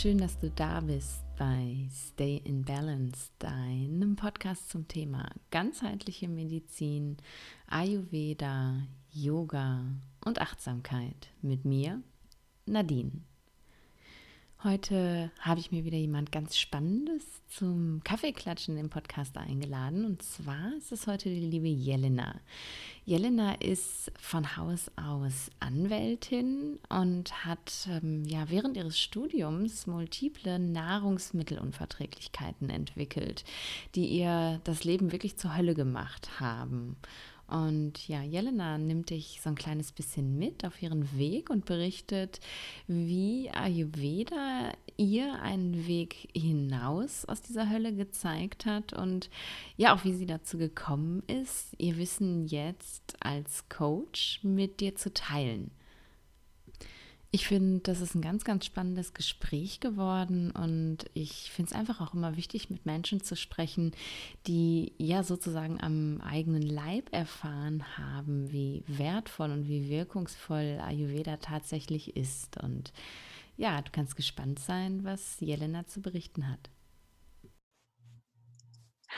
Schön, 0.00 0.16
dass 0.16 0.38
du 0.38 0.48
da 0.48 0.80
bist 0.80 1.22
bei 1.36 1.86
Stay 1.92 2.40
in 2.44 2.64
Balance, 2.64 3.32
deinem 3.38 4.16
Podcast 4.16 4.70
zum 4.70 4.88
Thema 4.88 5.28
ganzheitliche 5.50 6.26
Medizin, 6.26 7.18
Ayurveda, 7.66 8.76
Yoga 9.12 9.84
und 10.24 10.40
Achtsamkeit 10.40 11.28
mit 11.42 11.66
mir, 11.66 12.00
Nadine. 12.64 13.12
Heute 14.62 15.30
habe 15.40 15.58
ich 15.58 15.72
mir 15.72 15.86
wieder 15.86 15.96
jemand 15.96 16.32
ganz 16.32 16.58
Spannendes 16.58 17.24
zum 17.48 18.02
Kaffeeklatschen 18.04 18.76
im 18.76 18.90
Podcast 18.90 19.38
eingeladen. 19.38 20.04
Und 20.04 20.22
zwar 20.22 20.74
ist 20.76 20.92
es 20.92 21.06
heute 21.06 21.30
die 21.30 21.40
liebe 21.40 21.66
Jelena. 21.66 22.38
Jelena 23.06 23.54
ist 23.54 24.12
von 24.20 24.58
Haus 24.58 24.90
aus 24.96 25.50
Anwältin 25.60 26.78
und 26.90 27.46
hat 27.46 27.88
ähm, 27.88 28.26
ja 28.26 28.50
während 28.50 28.76
ihres 28.76 29.00
Studiums 29.00 29.86
multiple 29.86 30.58
Nahrungsmittelunverträglichkeiten 30.58 32.68
entwickelt, 32.68 33.44
die 33.94 34.08
ihr 34.08 34.60
das 34.64 34.84
Leben 34.84 35.10
wirklich 35.10 35.38
zur 35.38 35.56
Hölle 35.56 35.72
gemacht 35.72 36.38
haben. 36.38 36.96
Und 37.50 38.06
ja, 38.06 38.22
Jelena 38.22 38.78
nimmt 38.78 39.10
dich 39.10 39.40
so 39.42 39.50
ein 39.50 39.56
kleines 39.56 39.90
bisschen 39.90 40.38
mit 40.38 40.64
auf 40.64 40.80
ihren 40.80 41.18
Weg 41.18 41.50
und 41.50 41.64
berichtet, 41.64 42.38
wie 42.86 43.50
Ayurveda 43.50 44.72
ihr 44.96 45.42
einen 45.42 45.88
Weg 45.88 46.28
hinaus 46.32 47.24
aus 47.24 47.42
dieser 47.42 47.68
Hölle 47.68 47.92
gezeigt 47.92 48.66
hat 48.66 48.92
und 48.92 49.30
ja, 49.76 49.94
auch 49.94 50.04
wie 50.04 50.14
sie 50.14 50.26
dazu 50.26 50.58
gekommen 50.58 51.24
ist, 51.26 51.74
ihr 51.78 51.98
Wissen 51.98 52.46
jetzt 52.46 53.16
als 53.18 53.68
Coach 53.68 54.38
mit 54.44 54.78
dir 54.78 54.94
zu 54.94 55.12
teilen. 55.12 55.72
Ich 57.32 57.46
finde, 57.46 57.78
das 57.80 58.00
ist 58.00 58.16
ein 58.16 58.22
ganz, 58.22 58.42
ganz 58.42 58.66
spannendes 58.66 59.14
Gespräch 59.14 59.78
geworden 59.78 60.50
und 60.50 60.98
ich 61.14 61.52
finde 61.52 61.70
es 61.70 61.76
einfach 61.76 62.00
auch 62.00 62.12
immer 62.12 62.36
wichtig, 62.36 62.70
mit 62.70 62.86
Menschen 62.86 63.22
zu 63.22 63.36
sprechen, 63.36 63.92
die 64.48 64.94
ja 64.98 65.22
sozusagen 65.22 65.80
am 65.80 66.20
eigenen 66.22 66.62
Leib 66.62 67.12
erfahren 67.12 67.84
haben, 67.96 68.50
wie 68.50 68.82
wertvoll 68.88 69.52
und 69.52 69.68
wie 69.68 69.88
wirkungsvoll 69.88 70.80
Ayurveda 70.82 71.36
tatsächlich 71.36 72.16
ist. 72.16 72.56
Und 72.60 72.92
ja, 73.56 73.80
du 73.80 73.92
kannst 73.92 74.16
gespannt 74.16 74.58
sein, 74.58 75.04
was 75.04 75.38
Jelena 75.38 75.86
zu 75.86 76.00
berichten 76.02 76.48
hat. 76.48 76.68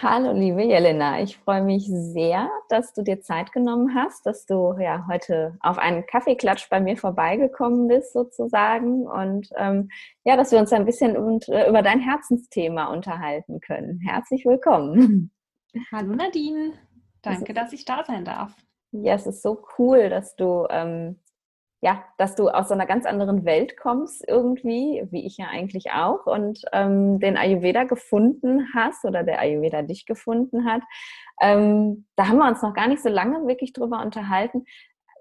Hallo, 0.01 0.33
liebe 0.33 0.62
Jelena. 0.62 1.21
Ich 1.21 1.37
freue 1.37 1.62
mich 1.62 1.87
sehr, 1.87 2.51
dass 2.71 2.95
du 2.95 3.03
dir 3.03 3.21
Zeit 3.21 3.53
genommen 3.53 3.95
hast, 3.95 4.25
dass 4.25 4.47
du 4.47 4.75
ja 4.81 5.07
heute 5.09 5.59
auf 5.61 5.79
einen 5.79 6.07
Kaffeeklatsch 6.07 6.69
bei 6.71 6.81
mir 6.81 6.97
vorbeigekommen 6.97 7.89
bist, 7.89 8.15
sozusagen. 8.15 9.07
Und 9.07 9.51
ähm, 9.57 9.91
ja, 10.25 10.37
dass 10.37 10.51
wir 10.51 10.59
uns 10.59 10.73
ein 10.73 10.87
bisschen 10.87 11.17
und, 11.17 11.47
äh, 11.48 11.69
über 11.69 11.83
dein 11.83 12.01
Herzensthema 12.01 12.87
unterhalten 12.87 13.61
können. 13.61 14.01
Herzlich 14.01 14.47
willkommen. 14.47 15.31
Hallo, 15.93 16.15
Nadine. 16.15 16.73
Danke, 17.20 17.53
dass 17.53 17.73
ich 17.73 17.85
da 17.85 18.03
sein 18.05 18.25
darf. 18.25 18.57
Ja, 18.93 19.15
es 19.15 19.27
ist 19.27 19.43
so 19.43 19.63
cool, 19.79 20.09
dass 20.09 20.35
du 20.37 20.67
ähm, 20.70 21.20
ja, 21.83 22.05
dass 22.16 22.36
du 22.36 22.48
aus 22.48 22.69
so 22.69 22.75
einer 22.75 22.86
ganz 22.86 23.06
anderen 23.06 23.44
Welt 23.44 23.77
kommst 23.77 24.25
irgendwie, 24.28 25.05
wie 25.11 25.27
ich 25.27 25.36
ja 25.36 25.47
eigentlich 25.48 25.91
auch, 25.91 26.27
und 26.27 26.62
ähm, 26.72 27.19
den 27.19 27.36
Ayurveda 27.36 27.83
gefunden 27.83 28.69
hast 28.72 29.05
oder 29.05 29.24
der 29.24 29.41
Ayurveda 29.41 29.83
dich 29.83 30.07
gefunden 30.07 30.64
hat. 30.64 30.83
Ähm, 31.40 32.07
da 32.14 32.29
haben 32.29 32.39
wir 32.39 32.46
uns 32.46 32.62
noch 32.62 32.73
gar 32.73 32.86
nicht 32.86 33.02
so 33.02 33.08
lange 33.08 33.48
wirklich 33.48 33.73
drüber 33.73 34.01
unterhalten. 34.01 34.64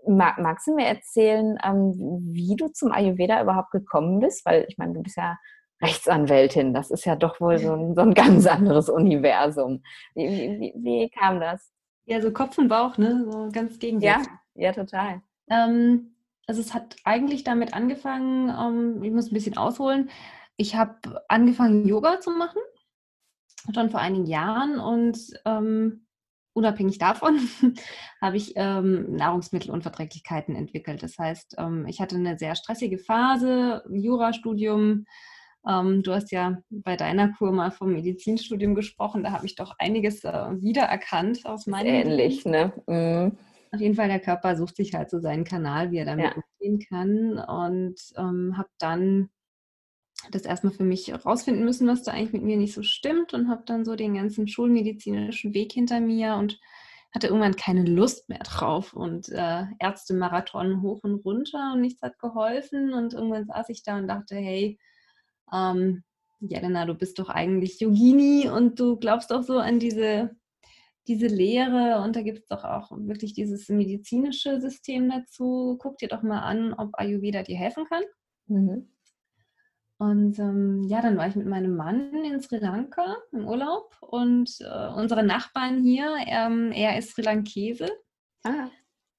Mag, 0.08 0.38
magst 0.38 0.68
du 0.68 0.76
mir 0.76 0.86
erzählen, 0.86 1.58
ähm, 1.64 1.94
wie 2.32 2.56
du 2.56 2.68
zum 2.68 2.92
Ayurveda 2.92 3.42
überhaupt 3.42 3.72
gekommen 3.72 4.20
bist? 4.20 4.46
Weil 4.46 4.66
ich 4.68 4.78
meine, 4.78 4.94
du 4.94 5.02
bist 5.02 5.18
ja 5.18 5.40
Rechtsanwältin, 5.82 6.76
das 6.76 6.92
ist 6.92 7.06
ja 7.06 7.16
doch 7.16 7.42
wohl 7.42 7.58
so 7.58 7.74
ein, 7.74 7.96
so 7.96 8.02
ein 8.02 8.14
ganz 8.14 8.46
anderes 8.46 8.88
Universum. 8.88 9.82
Wie, 10.14 10.28
wie, 10.28 10.74
wie, 10.76 11.10
kam 11.10 11.40
das? 11.40 11.72
Ja, 12.06 12.22
so 12.22 12.32
Kopf 12.32 12.60
und 12.60 12.68
Bauch, 12.68 13.00
ne? 13.00 13.26
So 13.28 13.50
ganz 13.52 13.80
gegensätzlich. 13.80 14.28
Ja, 14.54 14.66
ja, 14.66 14.74
total. 14.74 15.22
Ähm, 15.50 16.11
also 16.48 16.62
es 16.62 16.74
hat 16.74 16.96
eigentlich 17.04 17.44
damit 17.44 17.74
angefangen, 17.74 18.50
ähm, 18.50 19.04
ich 19.04 19.12
muss 19.12 19.32
ein 19.32 19.34
bisschen 19.34 19.58
ausholen. 19.58 20.10
Ich 20.58 20.76
habe 20.76 21.24
angefangen, 21.28 21.88
Yoga 21.88 22.20
zu 22.20 22.32
machen, 22.32 22.62
schon 23.74 23.90
vor 23.90 24.00
einigen 24.00 24.26
Jahren 24.26 24.80
und 24.80 25.18
ähm, 25.46 26.06
unabhängig 26.54 26.98
davon 26.98 27.40
habe 28.22 28.38
ich 28.38 28.54
ähm, 28.56 29.16
Nahrungsmittelunverträglichkeiten 29.16 30.56
entwickelt. 30.56 31.04
Das 31.04 31.18
heißt, 31.18 31.56
ähm, 31.58 31.86
ich 31.88 32.02
hatte 32.02 32.16
eine 32.16 32.38
sehr 32.38 32.56
stressige 32.56 32.98
Phase, 32.98 33.84
Jurastudium. 33.90 35.06
Ähm, 35.68 36.04
du 36.04 36.14
hast 36.14 36.32
ja 36.32 36.58
bei 36.70 36.98
deiner 36.98 37.30
Kur 37.34 37.52
mal 37.52 37.72
vom 37.72 37.94
Medizinstudium 37.94 38.76
gesprochen. 38.76 39.24
Da 39.24 39.32
habe 39.32 39.46
ich 39.46 39.56
doch 39.56 39.76
einiges 39.78 40.24
äh, 40.24 40.62
wiedererkannt 40.62 41.46
aus 41.46 41.68
meinem. 41.68 41.94
Ähnlich, 41.94 42.46
ne? 42.46 42.74
Mhm 42.88 43.38
auf 43.72 43.80
jeden 43.80 43.96
Fall, 43.96 44.10
der 44.10 44.20
Körper 44.20 44.56
sucht 44.58 44.76
sich 44.76 44.94
halt 44.94 45.10
so 45.10 45.20
seinen 45.20 45.46
Kanal, 45.46 45.92
wie 45.92 45.98
er 45.98 46.06
damit 46.06 46.26
ja. 46.26 46.44
umgehen 46.60 46.86
kann. 46.88 47.40
Und 47.40 47.96
ähm, 48.18 48.58
habe 48.58 48.70
dann 48.80 49.30
das 50.30 50.44
erstmal 50.44 50.74
für 50.74 50.84
mich 50.84 51.12
rausfinden 51.26 51.64
müssen, 51.64 51.88
was 51.88 52.04
da 52.04 52.12
eigentlich 52.12 52.34
mit 52.34 52.44
mir 52.44 52.58
nicht 52.58 52.74
so 52.74 52.84
stimmt. 52.84 53.34
Und 53.34 53.50
habe 53.50 53.64
dann 53.66 53.86
so 53.86 53.96
den 53.96 54.14
ganzen 54.14 54.48
schulmedizinischen 54.50 55.54
Weg 55.54 55.72
hinter 55.72 56.02
mir 56.02 56.36
und 56.36 56.60
hatte 57.14 57.28
irgendwann 57.28 57.56
keine 57.56 57.86
Lust 57.86 58.28
mehr 58.28 58.40
drauf. 58.40 58.94
Und 58.94 59.30
äh, 59.30 59.64
Ärztemarathon 59.80 60.82
hoch 60.82 61.00
und 61.04 61.24
runter 61.24 61.72
und 61.74 61.82
nichts 61.82 62.02
hat 62.02 62.20
geholfen. 62.20 62.94
Und 62.94 63.14
irgendwann 63.14 63.46
saß 63.46 63.70
ich 63.70 63.84
da 63.84 63.98
und 63.98 64.10
dachte, 64.10 64.36
hey, 64.36 64.78
ähm, 65.54 66.04
Jelena, 66.42 66.86
du 66.86 66.96
bist 66.96 67.20
doch 67.20 67.30
eigentlich 67.30 67.80
Yogini 67.80 68.50
und 68.50 68.80
du 68.82 68.98
glaubst 68.98 69.32
doch 69.32 69.44
so 69.44 69.60
an 69.60 69.80
diese 69.80 70.32
diese 71.08 71.28
Lehre 71.28 72.02
und 72.04 72.16
da 72.16 72.22
gibt 72.22 72.40
es 72.40 72.48
doch 72.48 72.64
auch 72.64 72.92
wirklich 72.92 73.34
dieses 73.34 73.70
medizinische 73.70 74.62
System 74.62 75.10
dazu. 75.10 75.78
Guck 75.80 75.98
dir 75.98 76.08
doch 76.08 76.22
mal 76.22 76.42
an, 76.42 76.74
ob 76.74 76.90
Ayurveda 76.94 77.44
dir 77.44 77.58
helfen 77.58 77.86
kann. 77.86 78.04
Mhm. 78.48 78.92
Und 79.98 80.40
ähm, 80.40 80.84
ja, 80.88 81.00
dann 81.02 81.16
war 81.16 81.28
ich 81.28 81.36
mit 81.36 81.46
meinem 81.46 81.76
Mann 81.76 82.12
in 82.26 82.42
Sri 82.42 82.58
Lanka 82.58 83.18
im 83.32 83.48
Urlaub 83.48 83.96
und 84.02 84.50
äh, 84.60 84.88
unsere 84.96 85.24
Nachbarn 85.24 85.84
hier, 85.84 86.16
ähm, 86.26 86.72
er 86.72 86.98
ist 86.98 87.12
Sri 87.12 87.22
Lankese. 87.22 87.88
Ah. 88.44 88.70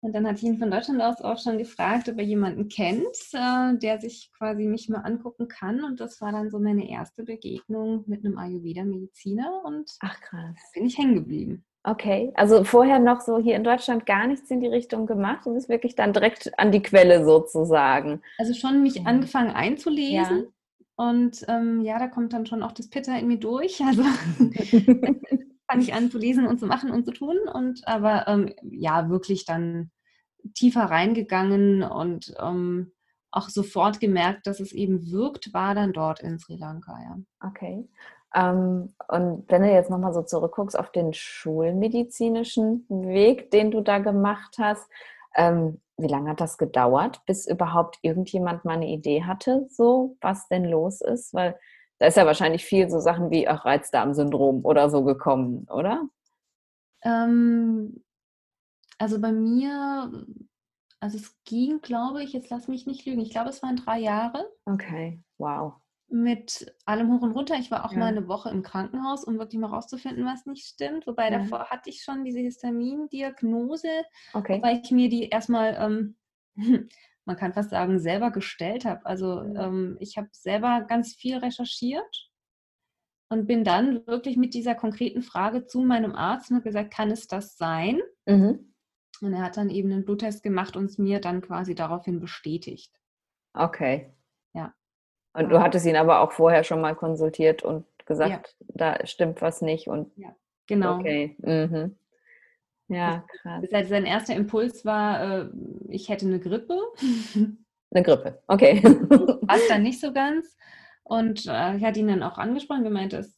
Und 0.00 0.12
dann 0.16 0.26
hat 0.26 0.38
ich 0.38 0.42
ihn 0.42 0.58
von 0.58 0.72
Deutschland 0.72 1.00
aus 1.00 1.20
auch 1.20 1.38
schon 1.38 1.58
gefragt, 1.58 2.08
ob 2.08 2.18
er 2.18 2.24
jemanden 2.24 2.68
kennt, 2.68 3.16
äh, 3.32 3.78
der 3.78 4.00
sich 4.00 4.32
quasi 4.36 4.66
mich 4.66 4.88
mal 4.88 5.02
angucken 5.02 5.46
kann. 5.46 5.84
Und 5.84 6.00
das 6.00 6.20
war 6.20 6.32
dann 6.32 6.50
so 6.50 6.58
meine 6.58 6.90
erste 6.90 7.22
Begegnung 7.22 8.02
mit 8.08 8.24
einem 8.24 8.36
Ayurveda-Mediziner. 8.36 9.62
Und 9.64 9.96
Ach 10.00 10.20
krass. 10.20 10.56
bin 10.74 10.86
ich 10.86 10.98
hängen 10.98 11.14
geblieben. 11.14 11.64
Okay, 11.84 12.32
also 12.34 12.62
vorher 12.62 13.00
noch 13.00 13.20
so 13.20 13.38
hier 13.38 13.56
in 13.56 13.64
Deutschland 13.64 14.06
gar 14.06 14.28
nichts 14.28 14.50
in 14.50 14.60
die 14.60 14.68
Richtung 14.68 15.06
gemacht 15.06 15.46
und 15.46 15.56
ist 15.56 15.68
wirklich 15.68 15.96
dann 15.96 16.12
direkt 16.12 16.56
an 16.58 16.70
die 16.70 16.82
Quelle 16.82 17.24
sozusagen. 17.24 18.22
Also 18.38 18.54
schon 18.54 18.82
mich 18.82 19.04
angefangen 19.04 19.50
einzulesen. 19.50 20.44
Ja. 20.44 20.44
Und 20.94 21.44
ähm, 21.48 21.80
ja, 21.80 21.98
da 21.98 22.06
kommt 22.06 22.32
dann 22.32 22.46
schon 22.46 22.62
auch 22.62 22.72
das 22.72 22.88
Pitter 22.88 23.18
in 23.18 23.26
mir 23.26 23.38
durch. 23.38 23.80
Also 23.86 24.02
fange 25.72 25.84
ich 25.84 25.94
an 25.94 26.10
zu 26.10 26.18
lesen 26.18 26.46
und 26.46 26.60
zu 26.60 26.66
machen 26.66 26.90
und 26.90 27.04
zu 27.04 27.12
tun. 27.12 27.38
Und 27.52 27.86
aber 27.88 28.28
ähm, 28.28 28.54
ja, 28.62 29.08
wirklich 29.08 29.44
dann 29.44 29.90
tiefer 30.54 30.82
reingegangen 30.82 31.82
und 31.82 32.32
ähm, 32.40 32.92
auch 33.32 33.48
sofort 33.48 33.98
gemerkt, 33.98 34.46
dass 34.46 34.60
es 34.60 34.72
eben 34.72 35.10
wirkt, 35.10 35.52
war 35.54 35.74
dann 35.74 35.92
dort 35.92 36.20
in 36.20 36.38
Sri 36.38 36.56
Lanka, 36.56 36.96
ja. 37.02 37.48
Okay. 37.48 37.88
Ähm, 38.34 38.94
und 39.08 39.44
wenn 39.48 39.62
du 39.62 39.70
jetzt 39.70 39.90
nochmal 39.90 40.14
so 40.14 40.22
zurückguckst 40.22 40.78
auf 40.78 40.90
den 40.90 41.12
schulmedizinischen 41.12 42.86
Weg, 42.88 43.50
den 43.50 43.70
du 43.70 43.80
da 43.80 43.98
gemacht 43.98 44.56
hast, 44.58 44.88
ähm, 45.34 45.80
wie 45.98 46.08
lange 46.08 46.30
hat 46.30 46.40
das 46.40 46.58
gedauert, 46.58 47.20
bis 47.26 47.46
überhaupt 47.46 47.98
irgendjemand 48.02 48.64
mal 48.64 48.74
eine 48.74 48.88
Idee 48.88 49.24
hatte, 49.24 49.66
so 49.70 50.16
was 50.20 50.48
denn 50.48 50.64
los 50.64 51.00
ist? 51.00 51.34
Weil 51.34 51.58
da 51.98 52.06
ist 52.06 52.16
ja 52.16 52.26
wahrscheinlich 52.26 52.64
viel 52.64 52.88
so 52.90 52.98
Sachen 52.98 53.30
wie 53.30 53.48
auch 53.48 53.64
Reizdarmsyndrom 53.64 54.64
oder 54.64 54.90
so 54.90 55.04
gekommen, 55.04 55.66
oder? 55.70 56.08
Ähm, 57.02 58.02
also 58.98 59.20
bei 59.20 59.32
mir, 59.32 60.10
also 61.00 61.18
es 61.18 61.36
ging, 61.44 61.80
glaube 61.80 62.22
ich, 62.22 62.32
jetzt 62.32 62.50
lass 62.50 62.66
mich 62.66 62.86
nicht 62.86 63.04
lügen, 63.04 63.20
ich 63.20 63.30
glaube, 63.30 63.50
es 63.50 63.62
waren 63.62 63.76
drei 63.76 63.98
Jahre. 63.98 64.50
Okay, 64.64 65.22
wow 65.38 65.81
mit 66.12 66.72
allem 66.84 67.12
hoch 67.12 67.22
und 67.22 67.32
runter. 67.32 67.56
Ich 67.58 67.70
war 67.70 67.84
auch 67.84 67.92
ja. 67.92 67.98
mal 67.98 68.06
eine 68.06 68.28
Woche 68.28 68.50
im 68.50 68.62
Krankenhaus, 68.62 69.24
um 69.24 69.38
wirklich 69.38 69.60
mal 69.60 69.68
rauszufinden, 69.68 70.24
was 70.26 70.46
nicht 70.46 70.66
stimmt. 70.66 71.06
Wobei 71.06 71.30
ja. 71.30 71.38
davor 71.38 71.70
hatte 71.70 71.90
ich 71.90 72.02
schon 72.02 72.24
diese 72.24 72.40
Histamindiagnose, 72.40 73.88
okay. 74.34 74.60
weil 74.62 74.80
ich 74.82 74.90
mir 74.90 75.08
die 75.08 75.28
erstmal, 75.28 75.76
ähm, 75.78 76.16
man 77.24 77.36
kann 77.36 77.54
fast 77.54 77.70
sagen, 77.70 77.98
selber 77.98 78.30
gestellt 78.30 78.84
habe. 78.84 79.06
Also 79.06 79.42
ähm, 79.42 79.96
ich 80.00 80.16
habe 80.18 80.28
selber 80.32 80.82
ganz 80.82 81.14
viel 81.14 81.38
recherchiert 81.38 82.30
und 83.30 83.46
bin 83.46 83.64
dann 83.64 84.06
wirklich 84.06 84.36
mit 84.36 84.52
dieser 84.52 84.74
konkreten 84.74 85.22
Frage 85.22 85.66
zu 85.66 85.80
meinem 85.80 86.14
Arzt 86.14 86.50
und 86.50 86.56
habe 86.56 86.64
gesagt, 86.64 86.92
kann 86.92 87.10
es 87.10 87.26
das 87.26 87.56
sein? 87.56 88.00
Mhm. 88.26 88.74
Und 89.22 89.32
er 89.32 89.42
hat 89.42 89.56
dann 89.56 89.70
eben 89.70 89.90
einen 89.90 90.04
Bluttest 90.04 90.42
gemacht 90.42 90.76
und 90.76 90.86
es 90.86 90.98
mir 90.98 91.20
dann 91.20 91.40
quasi 91.40 91.74
daraufhin 91.74 92.20
bestätigt. 92.20 92.92
Okay. 93.54 94.14
Ja. 94.52 94.74
Und 95.34 95.48
du 95.48 95.60
hattest 95.60 95.86
ihn 95.86 95.96
aber 95.96 96.20
auch 96.20 96.32
vorher 96.32 96.64
schon 96.64 96.80
mal 96.80 96.94
konsultiert 96.94 97.62
und 97.62 97.84
gesagt, 98.06 98.56
ja. 98.58 98.96
da 98.96 99.06
stimmt 99.06 99.40
was 99.40 99.62
nicht. 99.62 99.88
Und 99.88 100.10
ja, 100.16 100.34
genau. 100.66 100.98
Okay. 100.98 101.36
Mhm. 101.38 101.96
Ja, 102.88 103.24
krass. 103.40 103.62
Das 103.62 103.72
heißt, 103.72 103.88
sein 103.88 104.04
erster 104.04 104.34
Impuls 104.34 104.84
war, 104.84 105.44
äh, 105.44 105.48
ich 105.88 106.08
hätte 106.08 106.26
eine 106.26 106.40
Grippe. 106.40 106.78
Eine 107.94 108.04
Grippe, 108.04 108.42
okay. 108.46 108.82
War 108.82 109.58
dann 109.68 109.82
nicht 109.82 110.00
so 110.00 110.14
ganz. 110.14 110.56
Und 111.02 111.44
äh, 111.46 111.76
ich 111.76 111.84
hatte 111.84 112.00
ihn 112.00 112.08
dann 112.08 112.22
auch 112.22 112.38
angesprochen, 112.38 112.84
gemeint, 112.84 113.12
dass 113.12 113.34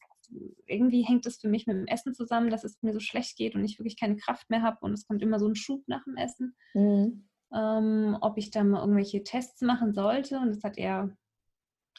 irgendwie 0.65 1.01
hängt 1.01 1.25
es 1.25 1.37
für 1.37 1.49
mich 1.49 1.67
mit 1.67 1.75
dem 1.75 1.87
Essen 1.87 2.13
zusammen, 2.13 2.49
dass 2.49 2.63
es 2.63 2.81
mir 2.81 2.93
so 2.93 3.01
schlecht 3.01 3.37
geht 3.37 3.55
und 3.55 3.65
ich 3.65 3.79
wirklich 3.79 3.99
keine 3.99 4.15
Kraft 4.15 4.49
mehr 4.49 4.61
habe 4.61 4.77
und 4.81 4.93
es 4.93 5.07
kommt 5.07 5.21
immer 5.21 5.39
so 5.39 5.47
ein 5.47 5.55
Schub 5.55 5.83
nach 5.87 6.05
dem 6.05 6.15
Essen. 6.15 6.55
Mhm. 6.73 7.27
Ähm, 7.53 8.17
ob 8.21 8.37
ich 8.37 8.49
da 8.49 8.63
mal 8.63 8.79
irgendwelche 8.79 9.23
Tests 9.23 9.61
machen 9.61 9.93
sollte 9.93 10.39
und 10.39 10.55
das 10.55 10.63
hat 10.63 10.77
er 10.77 11.15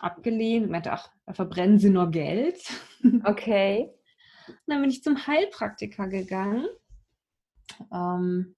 abgelehnt, 0.00 0.70
meinte, 0.70 0.92
ach, 0.92 1.10
da 1.26 1.32
verbrennen 1.32 1.78
sie 1.78 1.90
nur 1.90 2.10
Geld. 2.10 2.60
Okay. 3.24 3.92
Und 4.48 4.56
dann 4.66 4.80
bin 4.80 4.90
ich 4.90 5.02
zum 5.04 5.28
Heilpraktiker 5.28 6.08
gegangen. 6.08 6.66
Ähm, 7.92 8.56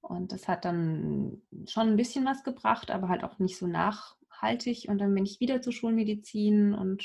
und 0.00 0.32
das 0.32 0.48
hat 0.48 0.64
dann 0.64 1.42
schon 1.66 1.88
ein 1.88 1.96
bisschen 1.96 2.24
was 2.24 2.42
gebracht, 2.42 2.90
aber 2.90 3.08
halt 3.08 3.24
auch 3.24 3.38
nicht 3.38 3.58
so 3.58 3.66
nachhaltig. 3.66 4.86
Und 4.88 4.98
dann 4.98 5.14
bin 5.14 5.26
ich 5.26 5.40
wieder 5.40 5.60
zur 5.60 5.74
Schulmedizin 5.74 6.72
und 6.72 7.04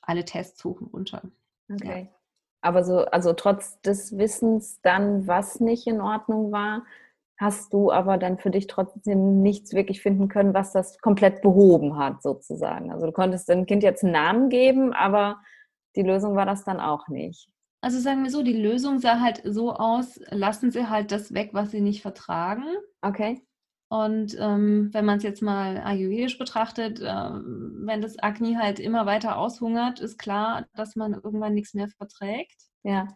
alle 0.00 0.24
Tests 0.24 0.64
hoch 0.64 0.80
und 0.80 0.92
runter. 0.92 1.22
Okay. 1.70 2.08
Ja. 2.10 2.18
Aber 2.60 2.82
so, 2.82 3.04
also 3.04 3.34
trotz 3.34 3.80
des 3.82 4.18
Wissens 4.18 4.80
dann, 4.82 5.28
was 5.28 5.60
nicht 5.60 5.86
in 5.86 6.00
Ordnung 6.00 6.50
war, 6.50 6.84
hast 7.38 7.72
du 7.72 7.92
aber 7.92 8.18
dann 8.18 8.38
für 8.38 8.50
dich 8.50 8.66
trotzdem 8.66 9.42
nichts 9.42 9.72
wirklich 9.72 10.02
finden 10.02 10.28
können, 10.28 10.54
was 10.54 10.72
das 10.72 10.98
komplett 10.98 11.40
behoben 11.40 11.96
hat, 11.96 12.22
sozusagen. 12.22 12.92
Also 12.92 13.06
du 13.06 13.12
konntest 13.12 13.48
dem 13.48 13.64
Kind 13.64 13.82
jetzt 13.82 14.02
einen 14.02 14.12
Namen 14.12 14.48
geben, 14.48 14.92
aber 14.92 15.40
die 15.94 16.02
Lösung 16.02 16.34
war 16.34 16.46
das 16.46 16.64
dann 16.64 16.80
auch 16.80 17.08
nicht. 17.08 17.48
Also 17.80 18.00
sagen 18.00 18.24
wir 18.24 18.30
so, 18.30 18.42
die 18.42 18.60
Lösung 18.60 18.98
sah 18.98 19.20
halt 19.20 19.42
so 19.44 19.72
aus, 19.72 20.20
lassen 20.30 20.72
Sie 20.72 20.88
halt 20.88 21.12
das 21.12 21.32
weg, 21.32 21.50
was 21.52 21.70
Sie 21.70 21.80
nicht 21.80 22.02
vertragen. 22.02 22.64
Okay. 23.02 23.40
Und 23.90 24.36
ähm, 24.38 24.90
wenn 24.92 25.04
man 25.04 25.18
es 25.18 25.22
jetzt 25.22 25.40
mal 25.40 25.78
ayurvedisch 25.78 26.38
betrachtet, 26.38 27.00
äh, 27.00 27.04
wenn 27.04 28.02
das 28.02 28.18
Agni 28.18 28.54
halt 28.54 28.80
immer 28.80 29.06
weiter 29.06 29.38
aushungert, 29.38 30.00
ist 30.00 30.18
klar, 30.18 30.66
dass 30.74 30.94
man 30.94 31.14
irgendwann 31.14 31.54
nichts 31.54 31.72
mehr 31.72 31.88
verträgt. 31.88 32.60
Ja. 32.82 33.08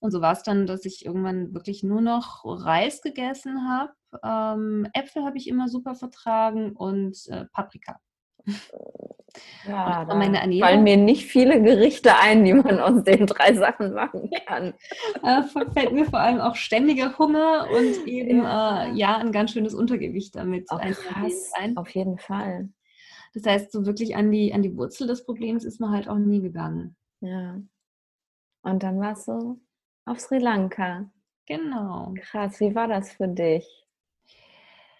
Und 0.00 0.10
so 0.10 0.20
war 0.20 0.32
es 0.32 0.42
dann, 0.42 0.66
dass 0.66 0.84
ich 0.84 1.04
irgendwann 1.06 1.54
wirklich 1.54 1.82
nur 1.82 2.00
noch 2.00 2.44
Reis 2.44 3.00
gegessen 3.00 3.68
habe. 3.68 3.92
Ähm, 4.22 4.88
Äpfel 4.92 5.24
habe 5.24 5.38
ich 5.38 5.48
immer 5.48 5.68
super 5.68 5.94
vertragen 5.94 6.72
und 6.72 7.16
äh, 7.28 7.46
Paprika. 7.52 7.98
Ja, 9.66 10.04
da 10.04 10.14
meine 10.14 10.40
Ernährung. 10.40 10.68
fallen 10.68 10.84
mir 10.84 10.96
nicht 10.96 11.26
viele 11.26 11.60
Gerichte 11.60 12.16
ein, 12.16 12.44
die 12.44 12.54
man 12.54 12.78
aus 12.80 13.04
den 13.04 13.26
drei 13.26 13.52
Sachen 13.54 13.92
machen 13.92 14.30
kann. 14.46 14.74
äh, 15.22 15.42
fällt 15.72 15.92
mir 15.92 16.06
vor 16.06 16.20
allem 16.20 16.40
auch 16.40 16.54
ständiger 16.54 17.18
Hunger 17.18 17.66
und 17.70 18.06
eben 18.06 18.42
ja, 18.42 18.84
äh, 18.84 18.92
ja 18.94 19.16
ein 19.18 19.32
ganz 19.32 19.52
schönes 19.52 19.74
Untergewicht 19.74 20.36
damit 20.36 20.66
oh, 20.70 20.78
krass, 20.78 21.52
ein. 21.54 21.76
Auf 21.76 21.90
jeden 21.90 22.18
Fall. 22.18 22.70
Das 23.34 23.44
heißt, 23.44 23.72
so 23.72 23.84
wirklich 23.84 24.16
an 24.16 24.30
die, 24.30 24.54
an 24.54 24.62
die 24.62 24.76
Wurzel 24.76 25.06
des 25.06 25.24
Problems 25.24 25.64
ist 25.64 25.80
man 25.80 25.90
halt 25.90 26.08
auch 26.08 26.18
nie 26.18 26.40
gegangen. 26.40 26.96
Ja. 27.20 27.60
Und 28.62 28.82
dann 28.82 28.98
war 29.00 29.12
es 29.12 29.24
so 29.24 29.58
auf 30.06 30.20
Sri 30.20 30.38
Lanka. 30.38 31.10
Genau. 31.46 32.14
Krass, 32.18 32.60
wie 32.60 32.74
war 32.74 32.88
das 32.88 33.12
für 33.12 33.28
dich? 33.28 33.86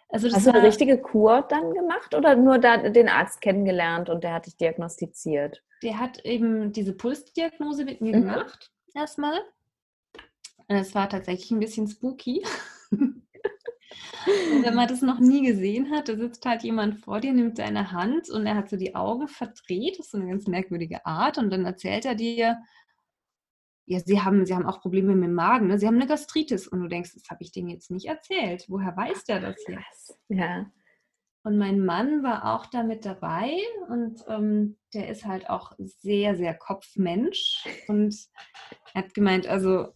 Also 0.08 0.30
Hast 0.30 0.46
du 0.46 0.50
eine 0.50 0.62
richtige 0.62 0.98
Kur 0.98 1.42
dann 1.48 1.72
gemacht 1.72 2.14
oder 2.14 2.36
nur 2.36 2.58
da 2.58 2.76
den 2.76 3.08
Arzt 3.08 3.40
kennengelernt 3.40 4.08
und 4.08 4.22
der 4.22 4.34
hat 4.34 4.46
dich 4.46 4.56
diagnostiziert? 4.56 5.62
Der 5.82 5.98
hat 5.98 6.24
eben 6.24 6.72
diese 6.72 6.92
Pulsdiagnose 6.92 7.84
mit 7.84 8.00
mir 8.00 8.16
mhm. 8.16 8.20
gemacht, 8.20 8.70
erstmal. 8.94 9.40
Es 10.68 10.94
war 10.94 11.08
tatsächlich 11.08 11.50
ein 11.50 11.60
bisschen 11.60 11.88
spooky. 11.88 12.44
Und 14.26 14.64
wenn 14.64 14.74
man 14.74 14.88
das 14.88 15.02
noch 15.02 15.20
nie 15.20 15.46
gesehen 15.46 15.90
hat, 15.90 16.08
da 16.08 16.16
sitzt 16.16 16.44
halt 16.44 16.64
jemand 16.64 16.98
vor 16.98 17.20
dir, 17.20 17.32
nimmt 17.32 17.58
deine 17.58 17.92
Hand 17.92 18.28
und 18.28 18.44
er 18.44 18.56
hat 18.56 18.68
so 18.68 18.76
die 18.76 18.96
Augen 18.96 19.28
verdreht, 19.28 19.98
das 19.98 20.06
ist 20.06 20.12
so 20.12 20.18
eine 20.18 20.28
ganz 20.28 20.48
merkwürdige 20.48 21.06
Art. 21.06 21.38
Und 21.38 21.50
dann 21.50 21.64
erzählt 21.64 22.04
er 22.04 22.16
dir, 22.16 22.58
ja, 23.86 24.00
sie 24.00 24.20
haben, 24.20 24.44
sie 24.44 24.54
haben 24.54 24.66
auch 24.66 24.80
Probleme 24.80 25.14
mit 25.14 25.28
dem 25.28 25.34
Magen, 25.34 25.68
ne? 25.68 25.78
sie 25.78 25.86
haben 25.86 25.94
eine 25.94 26.08
Gastritis. 26.08 26.66
Und 26.66 26.80
du 26.82 26.88
denkst, 26.88 27.14
das 27.14 27.30
habe 27.30 27.42
ich 27.42 27.52
denen 27.52 27.68
jetzt 27.68 27.90
nicht 27.90 28.06
erzählt. 28.06 28.64
Woher 28.68 28.96
weiß 28.96 29.24
der 29.24 29.40
das 29.40 29.56
jetzt? 29.68 30.18
Ja. 30.28 30.66
Und 31.44 31.58
mein 31.58 31.84
Mann 31.84 32.24
war 32.24 32.56
auch 32.56 32.66
da 32.66 32.82
mit 32.82 33.04
dabei 33.06 33.56
und 33.88 34.24
ähm, 34.26 34.76
der 34.92 35.08
ist 35.08 35.24
halt 35.24 35.48
auch 35.48 35.72
sehr, 35.78 36.36
sehr 36.36 36.54
Kopfmensch. 36.54 37.64
Und 37.86 38.16
er 38.92 39.04
hat 39.04 39.14
gemeint, 39.14 39.46
also 39.46 39.92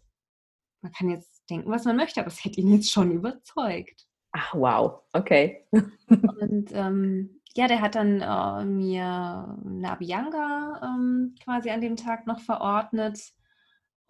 man 0.81 0.93
kann 0.93 1.11
jetzt 1.11 1.43
denken, 1.51 1.69
was 1.69 1.85
man 1.85 1.97
möchte, 1.97 2.21
aber 2.21 2.29
es 2.29 2.45
hätte 2.45 2.61
ihn 2.61 2.73
jetzt 2.73 2.93
schon 2.93 3.11
überzeugt. 3.11 4.07
Ach, 4.31 4.55
wow, 4.55 5.01
okay. 5.13 5.67
und 6.13 6.71
ähm, 6.73 7.41
ja, 7.57 7.67
der 7.67 7.81
hat 7.81 7.97
dann 7.97 8.21
äh, 8.21 8.65
mir 8.65 9.59
eine 9.67 9.91
Abhyanga 9.91 10.81
ähm, 10.85 11.35
quasi 11.43 11.71
an 11.71 11.81
dem 11.81 11.97
Tag 11.97 12.29
noch 12.29 12.39
verordnet 12.39 13.33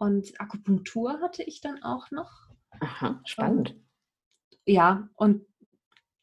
und 0.01 0.33
Akupunktur 0.41 1.21
hatte 1.21 1.43
ich 1.43 1.61
dann 1.61 1.83
auch 1.83 2.09
noch. 2.09 2.31
Aha, 2.79 3.21
spannend. 3.23 3.69
Und, 3.69 3.85
ja, 4.65 5.07
und 5.13 5.45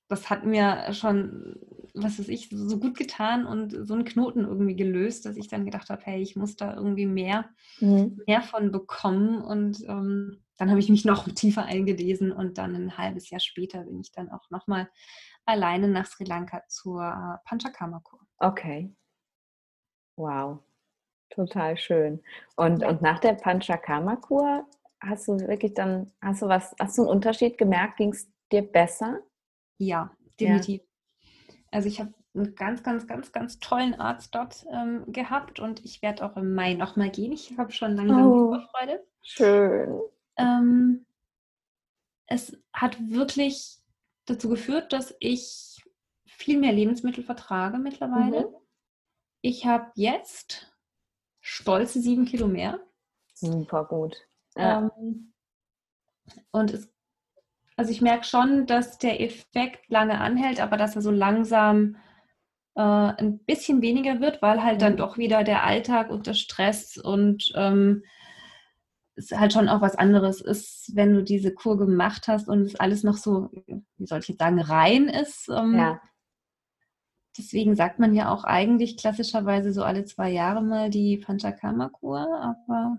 das 0.09 0.31
hat 0.31 0.45
mir 0.45 0.93
schon, 0.93 1.55
was 1.95 2.19
weiß 2.19 2.27
ich, 2.27 2.49
so 2.51 2.81
gut 2.81 2.99
getan 2.99 3.47
und 3.47 3.87
so 3.87 3.95
einen 3.95 4.05
Knoten 4.05 4.41
irgendwie 4.41 4.75
gelöst, 4.75 5.27
dass 5.27 5.37
ich 5.37 5.47
dann 5.47 5.65
gedacht 5.65 5.91
habe, 5.91 6.03
hey, 6.05 6.21
ich 6.21 6.35
muss 6.35 6.57
da 6.57 6.75
irgendwie 6.75 7.07
mehr, 7.07 7.51
mhm. 7.79 8.21
mehr 8.27 8.43
von 8.43 8.73
bekommen. 8.73 9.43
Und 9.43 9.81
ähm, 9.87 10.43
dann 10.57 10.71
habe 10.71 10.81
ich 10.81 10.89
mich 10.89 11.05
noch 11.05 11.29
tiefer 11.29 11.65
eingelesen 11.65 12.33
und 12.33 12.59
dann 12.59 12.75
ein 12.75 12.99
halbes 12.99 13.31
Jahr 13.31 13.41
später 13.41 13.85
bin 13.85 14.01
ich 14.01 14.11
dann 14.11 14.29
auch 14.29 14.51
nochmal 14.51 14.91
alleine 15.45 15.87
nach 15.87 16.07
Sri 16.07 16.25
Lanka 16.25 16.63
zur 16.67 17.01
äh, 17.01 17.49
Panchakarma-Kur. 17.49 18.27
Okay. 18.39 18.93
Wow. 20.17 20.65
Total 21.31 21.77
schön. 21.77 22.23
Und, 22.57 22.83
ja. 22.83 22.89
und 22.89 23.03
nach 23.03 23.19
der 23.19 23.35
Panchakarma-Kur 23.35 24.67
hast 25.01 25.29
du 25.29 25.39
wirklich 25.41 25.75
dann, 25.75 26.13
hast 26.21 26.43
du 26.43 26.49
was, 26.49 26.75
hast 26.81 26.99
du 26.99 27.03
einen 27.03 27.11
Unterschied 27.11 27.59
gemerkt? 27.59 27.99
Ging 27.99 28.13
es 28.13 28.31
dir 28.51 28.63
besser? 28.63 29.21
Ja, 29.79 30.11
definitiv. 30.41 30.83
Ja. 30.83 31.55
Also 31.71 31.89
ich 31.89 32.01
habe 32.01 32.15
einen 32.35 32.55
ganz, 32.55 32.83
ganz, 32.83 33.07
ganz, 33.07 33.33
ganz 33.33 33.59
tollen 33.59 33.95
Arzt 33.95 34.35
dort 34.35 34.67
ähm, 34.73 35.05
gehabt 35.13 35.61
und 35.61 35.85
ich 35.85 36.03
werde 36.03 36.25
auch 36.25 36.37
im 36.37 36.55
Mai 36.55 36.75
nochmal 36.75 37.11
gehen. 37.11 37.33
Ich 37.33 37.57
habe 37.59 37.73
schon 37.73 37.95
langsam 37.95 38.27
oh, 38.27 38.49
Vorfreude. 38.55 39.05
Schön. 39.23 40.01
Ähm, 40.37 41.07
es 42.27 42.57
hat 42.73 42.97
wirklich 43.11 43.79
dazu 44.27 44.49
geführt, 44.49 44.93
dass 44.93 45.15
ich 45.21 45.83
viel 46.27 46.59
mehr 46.59 46.73
Lebensmittel 46.73 47.25
vertrage 47.25 47.79
mittlerweile. 47.79 48.43
Mhm. 48.43 48.55
Ich 49.41 49.67
habe 49.67 49.91
jetzt 49.95 50.73
stolze 51.49 52.01
sieben 52.01 52.27
Kilo 52.27 52.47
mehr. 52.47 52.79
Super 53.35 53.85
gut. 53.85 54.17
Ja. 54.57 54.91
Ähm, 55.01 55.33
und 56.51 56.75
es, 56.75 56.93
also 57.77 57.91
ich 57.91 58.03
merke 58.03 58.25
schon, 58.25 58.67
dass 58.67 58.99
der 58.99 59.21
Effekt 59.21 59.89
lange 59.89 60.21
anhält, 60.21 60.61
aber 60.61 60.77
dass 60.77 60.97
er 60.97 61.03
so 61.03 61.11
langsam 61.11 61.97
äh, 62.75 62.81
ein 62.83 63.39
bisschen 63.39 63.81
weniger 63.81 64.21
wird, 64.21 64.43
weil 64.43 64.63
halt 64.63 64.83
dann 64.83 64.95
mhm. 64.95 64.99
doch 64.99 65.17
wieder 65.17 65.43
der 65.43 65.65
Alltag 65.65 66.11
und 66.11 66.27
der 66.27 66.35
Stress 66.35 66.99
und 66.99 67.53
ähm, 67.55 68.03
es 69.17 69.33
halt 69.33 69.53
schon 69.53 69.69
auch 69.69 69.81
was 69.81 69.97
anderes 69.97 70.41
ist, 70.41 70.95
wenn 70.95 71.15
du 71.15 71.23
diese 71.25 71.53
Kur 71.55 71.79
gemacht 71.79 72.29
hast 72.29 72.49
und 72.49 72.63
es 72.63 72.77
alles 72.77 73.03
noch 73.05 73.17
so, 73.17 73.51
wie 73.97 74.07
soll 74.07 74.21
ich 74.21 74.29
jetzt 74.29 74.39
sagen, 74.39 74.61
rein 74.61 75.09
ist. 75.09 75.49
Ähm, 75.49 75.77
ja. 75.77 76.01
Deswegen 77.39 77.77
sagt 77.77 77.99
man 77.99 78.15
ja 78.15 78.31
auch 78.31 78.45
eigentlich 78.45 78.97
klassischerweise 78.97 79.73
so 79.73 79.85
alle 79.85 80.05
zwei 80.05 80.31
Jahre 80.31 80.63
mal 80.63 80.91
die 80.91 81.19
Panchakarma-Kur. 81.19 82.27
Aber 82.43 82.99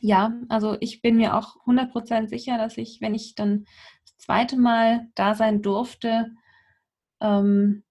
ja, 0.00 0.34
also 0.48 0.76
ich 0.80 1.02
bin 1.02 1.16
mir 1.16 1.36
auch 1.36 1.56
100% 1.66 2.28
sicher, 2.28 2.58
dass 2.58 2.76
ich, 2.76 3.00
wenn 3.00 3.14
ich 3.14 3.34
dann 3.34 3.66
das 4.04 4.16
zweite 4.18 4.56
Mal 4.56 5.08
da 5.14 5.34
sein 5.34 5.62
durfte, 5.62 6.32
ähm, 7.20 7.84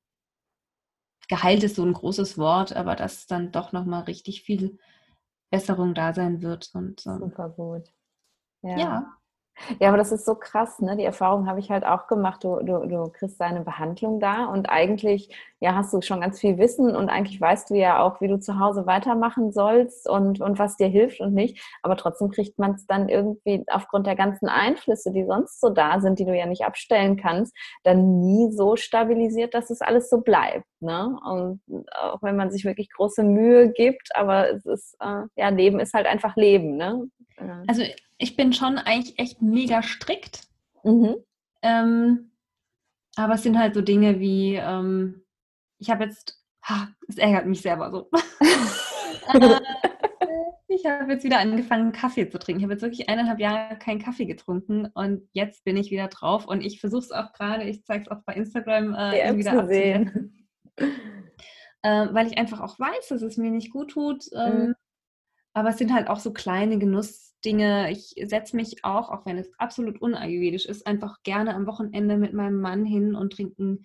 geheilt 1.27 1.63
ist 1.63 1.75
so 1.75 1.83
ein 1.83 1.93
großes 1.93 2.37
Wort, 2.37 2.75
aber 2.75 2.95
dass 2.95 3.27
dann 3.27 3.51
doch 3.51 3.71
nochmal 3.71 4.03
richtig 4.03 4.43
viel 4.43 4.77
Besserung 5.49 5.93
da 5.93 6.13
sein 6.13 6.41
wird. 6.41 6.71
Und, 6.73 7.05
ähm, 7.05 7.19
Super 7.19 7.49
gut. 7.49 7.91
Ja. 8.61 8.77
ja. 8.77 9.17
Ja, 9.79 9.87
aber 9.89 9.97
das 9.97 10.11
ist 10.11 10.25
so 10.25 10.35
krass, 10.35 10.79
ne? 10.81 10.95
Die 10.97 11.03
Erfahrung 11.03 11.47
habe 11.47 11.59
ich 11.59 11.71
halt 11.71 11.85
auch 11.85 12.07
gemacht. 12.07 12.43
Du, 12.43 12.57
du, 12.61 12.85
du 12.87 13.09
kriegst 13.09 13.39
deine 13.39 13.61
Behandlung 13.61 14.19
da 14.19 14.45
und 14.45 14.69
eigentlich, 14.69 15.29
ja, 15.65 15.73
hast 15.73 15.91
du 15.95 16.01
schon 16.01 16.21
ganz 16.21 16.39
viel 16.39 16.59
Wissen 16.59 16.95
und 16.95 17.09
eigentlich 17.09 17.41
weißt 17.41 17.71
du 17.71 17.73
ja 17.73 17.99
auch, 17.99 18.21
wie 18.21 18.27
du 18.27 18.39
zu 18.39 18.59
Hause 18.59 18.85
weitermachen 18.85 19.51
sollst 19.51 20.07
und, 20.07 20.39
und 20.39 20.59
was 20.59 20.77
dir 20.77 20.87
hilft 20.87 21.21
und 21.21 21.33
nicht. 21.33 21.59
Aber 21.81 21.97
trotzdem 21.97 22.29
kriegt 22.29 22.59
man 22.59 22.75
es 22.75 22.85
dann 22.85 23.09
irgendwie 23.09 23.63
aufgrund 23.71 24.05
der 24.05 24.15
ganzen 24.15 24.47
Einflüsse, 24.47 25.11
die 25.11 25.25
sonst 25.25 25.59
so 25.59 25.71
da 25.71 26.01
sind, 26.01 26.19
die 26.19 26.25
du 26.25 26.37
ja 26.37 26.45
nicht 26.45 26.65
abstellen 26.65 27.17
kannst, 27.17 27.51
dann 27.81 28.19
nie 28.19 28.51
so 28.51 28.75
stabilisiert, 28.75 29.55
dass 29.55 29.71
es 29.71 29.81
alles 29.81 30.07
so 30.07 30.21
bleibt. 30.21 30.67
Ne? 30.81 31.17
Und 31.27 31.61
auch 31.99 32.21
wenn 32.21 32.35
man 32.35 32.51
sich 32.51 32.63
wirklich 32.63 32.91
große 32.91 33.23
Mühe 33.23 33.71
gibt, 33.71 34.09
aber 34.13 34.51
es 34.51 34.67
ist, 34.67 34.95
äh, 34.99 35.23
ja, 35.35 35.49
Leben 35.49 35.79
ist 35.79 35.95
halt 35.95 36.05
einfach 36.05 36.35
Leben, 36.35 36.77
ne? 36.77 37.07
Also 37.65 37.81
ich 38.19 38.35
bin 38.35 38.53
schon 38.53 38.77
eigentlich 38.77 39.17
echt 39.17 39.41
mega 39.41 39.81
strikt. 39.81 40.41
Mhm. 40.83 41.15
Ähm, 41.63 42.31
aber 43.15 43.33
es 43.33 43.41
sind 43.41 43.57
halt 43.57 43.73
so 43.73 43.81
Dinge 43.81 44.19
wie, 44.19 44.55
ähm, 44.55 45.24
ich 45.79 45.89
habe 45.89 46.05
jetzt, 46.05 46.41
es 47.07 47.17
ärgert 47.17 47.45
mich 47.45 47.61
selber 47.61 47.91
so. 47.91 48.09
Äh, 49.33 49.59
ich 50.67 50.85
habe 50.85 51.13
jetzt 51.13 51.23
wieder 51.23 51.39
angefangen, 51.39 51.91
Kaffee 51.91 52.29
zu 52.29 52.37
trinken. 52.37 52.59
Ich 52.59 52.63
habe 52.63 52.73
jetzt 52.73 52.83
wirklich 52.83 53.09
eineinhalb 53.09 53.39
Jahre 53.39 53.75
keinen 53.79 53.99
Kaffee 53.99 54.25
getrunken 54.25 54.85
und 54.93 55.27
jetzt 55.33 55.63
bin 55.63 55.77
ich 55.77 55.89
wieder 55.89 56.09
drauf 56.09 56.45
und 56.45 56.61
ich 56.61 56.79
versuche 56.79 57.05
es 57.05 57.11
auch 57.11 57.33
gerade, 57.33 57.63
ich 57.63 57.83
zeige 57.85 58.03
es 58.03 58.11
auch 58.11 58.21
bei 58.23 58.33
Instagram 58.33 58.93
äh, 58.93 59.35
wieder 59.35 59.53
abzusehen. 59.53 60.47
Äh, 61.85 62.07
weil 62.13 62.25
ich 62.25 62.39
einfach 62.39 62.61
auch 62.61 62.79
weiß, 62.79 63.09
dass 63.09 63.21
es 63.21 63.37
mir 63.37 63.51
nicht 63.51 63.71
gut 63.71 63.91
tut. 63.91 64.25
Ähm, 64.33 64.57
mhm. 64.57 64.75
Aber 65.53 65.69
es 65.69 65.77
sind 65.77 65.93
halt 65.93 66.07
auch 66.07 66.17
so 66.17 66.33
kleine 66.33 66.79
Genussdinge. 66.79 67.91
Ich 67.91 68.15
setze 68.25 68.55
mich 68.55 68.83
auch, 68.83 69.09
auch 69.09 69.25
wenn 69.27 69.37
es 69.37 69.51
absolut 69.59 70.01
unayurvedisch 70.01 70.65
ist, 70.65 70.87
einfach 70.87 71.21
gerne 71.21 71.53
am 71.53 71.67
Wochenende 71.67 72.17
mit 72.17 72.33
meinem 72.33 72.59
Mann 72.59 72.85
hin 72.85 73.13
und 73.13 73.33
trinke 73.33 73.61
ein 73.61 73.83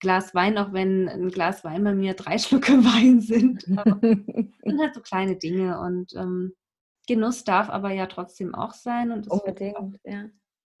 Glas 0.00 0.34
Wein, 0.34 0.58
auch 0.58 0.72
wenn 0.72 1.08
ein 1.08 1.28
Glas 1.28 1.64
Wein 1.64 1.84
bei 1.84 1.94
mir 1.94 2.14
drei 2.14 2.38
Schlucke 2.38 2.72
Wein 2.84 3.20
sind. 3.20 3.62
Sind 3.62 4.80
halt 4.80 4.94
so 4.94 5.00
kleine 5.00 5.36
Dinge 5.36 5.80
und 5.80 6.14
ähm, 6.14 6.54
Genuss 7.06 7.44
darf 7.44 7.70
aber 7.70 7.90
ja 7.90 8.06
trotzdem 8.06 8.54
auch 8.54 8.74
sein. 8.74 9.10
Und 9.10 9.26
das 9.26 9.40
Unbedingt, 9.40 9.76
auch, 9.76 9.90
ja. 10.04 10.26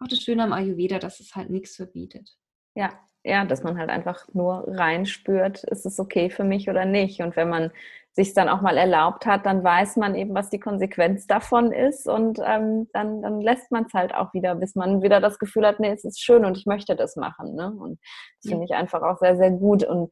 Auch 0.00 0.08
das 0.08 0.20
Schöne 0.20 0.44
am 0.44 0.52
Ayurveda, 0.52 0.98
dass 0.98 1.20
es 1.20 1.34
halt 1.34 1.50
nichts 1.50 1.76
verbietet. 1.76 2.36
Ja, 2.74 2.92
ja, 3.24 3.44
dass 3.44 3.62
man 3.62 3.78
halt 3.78 3.90
einfach 3.90 4.28
nur 4.32 4.64
reinspürt, 4.68 5.64
ist 5.64 5.86
es 5.86 5.98
okay 5.98 6.30
für 6.30 6.44
mich 6.44 6.68
oder 6.68 6.84
nicht. 6.84 7.20
Und 7.20 7.34
wenn 7.34 7.48
man 7.48 7.72
sich 8.18 8.34
dann 8.34 8.48
auch 8.48 8.62
mal 8.62 8.76
erlaubt 8.76 9.26
hat, 9.26 9.46
dann 9.46 9.62
weiß 9.62 9.94
man 9.96 10.16
eben, 10.16 10.34
was 10.34 10.50
die 10.50 10.58
Konsequenz 10.58 11.28
davon 11.28 11.70
ist 11.70 12.08
und 12.08 12.40
ähm, 12.44 12.88
dann, 12.92 13.22
dann 13.22 13.40
lässt 13.40 13.70
man 13.70 13.84
es 13.84 13.94
halt 13.94 14.12
auch 14.12 14.34
wieder, 14.34 14.56
bis 14.56 14.74
man 14.74 15.02
wieder 15.02 15.20
das 15.20 15.38
Gefühl 15.38 15.64
hat, 15.64 15.78
nee, 15.78 15.92
es 15.92 16.02
ist 16.02 16.20
schön 16.20 16.44
und 16.44 16.58
ich 16.58 16.66
möchte 16.66 16.96
das 16.96 17.14
machen. 17.14 17.54
Ne? 17.54 17.70
Und 17.70 18.00
das 18.42 18.50
finde 18.50 18.64
ich 18.64 18.74
einfach 18.74 19.02
auch 19.02 19.18
sehr, 19.18 19.36
sehr 19.36 19.52
gut. 19.52 19.84
Und 19.84 20.10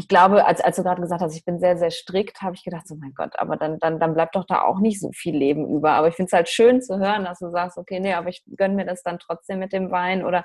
ich 0.00 0.08
glaube, 0.08 0.46
als, 0.46 0.62
als 0.62 0.76
du 0.76 0.82
gerade 0.82 1.02
gesagt 1.02 1.20
hast, 1.20 1.36
ich 1.36 1.44
bin 1.44 1.60
sehr, 1.60 1.76
sehr 1.76 1.90
strikt, 1.90 2.40
habe 2.40 2.54
ich 2.54 2.64
gedacht, 2.64 2.88
so 2.88 2.94
mein 2.94 3.12
Gott, 3.12 3.38
aber 3.38 3.58
dann, 3.58 3.78
dann, 3.80 4.00
dann 4.00 4.14
bleibt 4.14 4.34
doch 4.34 4.46
da 4.46 4.62
auch 4.62 4.78
nicht 4.78 4.98
so 4.98 5.10
viel 5.12 5.36
Leben 5.36 5.68
über. 5.68 5.92
Aber 5.92 6.08
ich 6.08 6.14
finde 6.14 6.28
es 6.28 6.32
halt 6.32 6.48
schön 6.48 6.80
zu 6.80 6.98
hören, 6.98 7.24
dass 7.24 7.40
du 7.40 7.50
sagst, 7.50 7.76
okay, 7.76 8.00
nee, 8.00 8.14
aber 8.14 8.30
ich 8.30 8.42
gönne 8.56 8.76
mir 8.76 8.86
das 8.86 9.02
dann 9.02 9.18
trotzdem 9.18 9.58
mit 9.58 9.74
dem 9.74 9.90
Wein 9.90 10.24
oder 10.24 10.42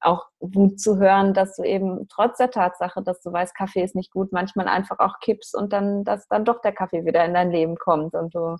auch 0.00 0.26
gut 0.40 0.80
zu 0.80 0.98
hören, 0.98 1.34
dass 1.34 1.54
du 1.54 1.62
eben 1.62 2.08
trotz 2.08 2.38
der 2.38 2.50
Tatsache, 2.50 3.00
dass 3.00 3.20
du 3.20 3.32
weißt, 3.32 3.54
Kaffee 3.54 3.84
ist 3.84 3.94
nicht 3.94 4.10
gut, 4.10 4.32
manchmal 4.32 4.66
einfach 4.66 4.98
auch 4.98 5.20
kippst 5.20 5.56
und 5.56 5.72
dann, 5.72 6.02
dass 6.02 6.26
dann 6.26 6.44
doch 6.44 6.60
der 6.60 6.72
Kaffee 6.72 7.04
wieder 7.04 7.24
in 7.24 7.34
dein 7.34 7.52
Leben 7.52 7.76
kommt 7.76 8.12
und 8.14 8.34
du 8.34 8.56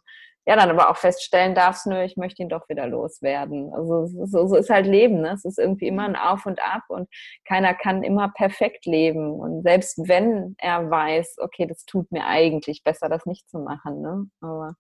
ja, 0.46 0.54
dann 0.54 0.70
aber 0.70 0.90
auch 0.90 0.96
feststellen 0.96 1.56
darfst, 1.56 1.86
nö, 1.86 2.02
ich 2.04 2.16
möchte 2.16 2.40
ihn 2.40 2.48
doch 2.48 2.68
wieder 2.68 2.86
loswerden. 2.86 3.72
Also 3.74 4.06
so, 4.06 4.46
so 4.46 4.54
ist 4.54 4.70
halt 4.70 4.86
Leben, 4.86 5.20
ne? 5.20 5.32
Es 5.32 5.44
ist 5.44 5.58
irgendwie 5.58 5.88
immer 5.88 6.04
ein 6.04 6.14
Auf 6.14 6.46
und 6.46 6.62
Ab 6.62 6.84
und 6.88 7.08
keiner 7.44 7.74
kann 7.74 8.04
immer 8.04 8.28
perfekt 8.28 8.86
leben. 8.86 9.32
Und 9.32 9.62
selbst 9.62 10.08
wenn 10.08 10.54
er 10.58 10.88
weiß, 10.88 11.38
okay, 11.40 11.66
das 11.66 11.84
tut 11.84 12.12
mir 12.12 12.26
eigentlich 12.26 12.84
besser, 12.84 13.08
das 13.08 13.26
nicht 13.26 13.48
zu 13.50 13.58
machen, 13.58 14.00
ne? 14.00 14.26
Aber 14.40 14.76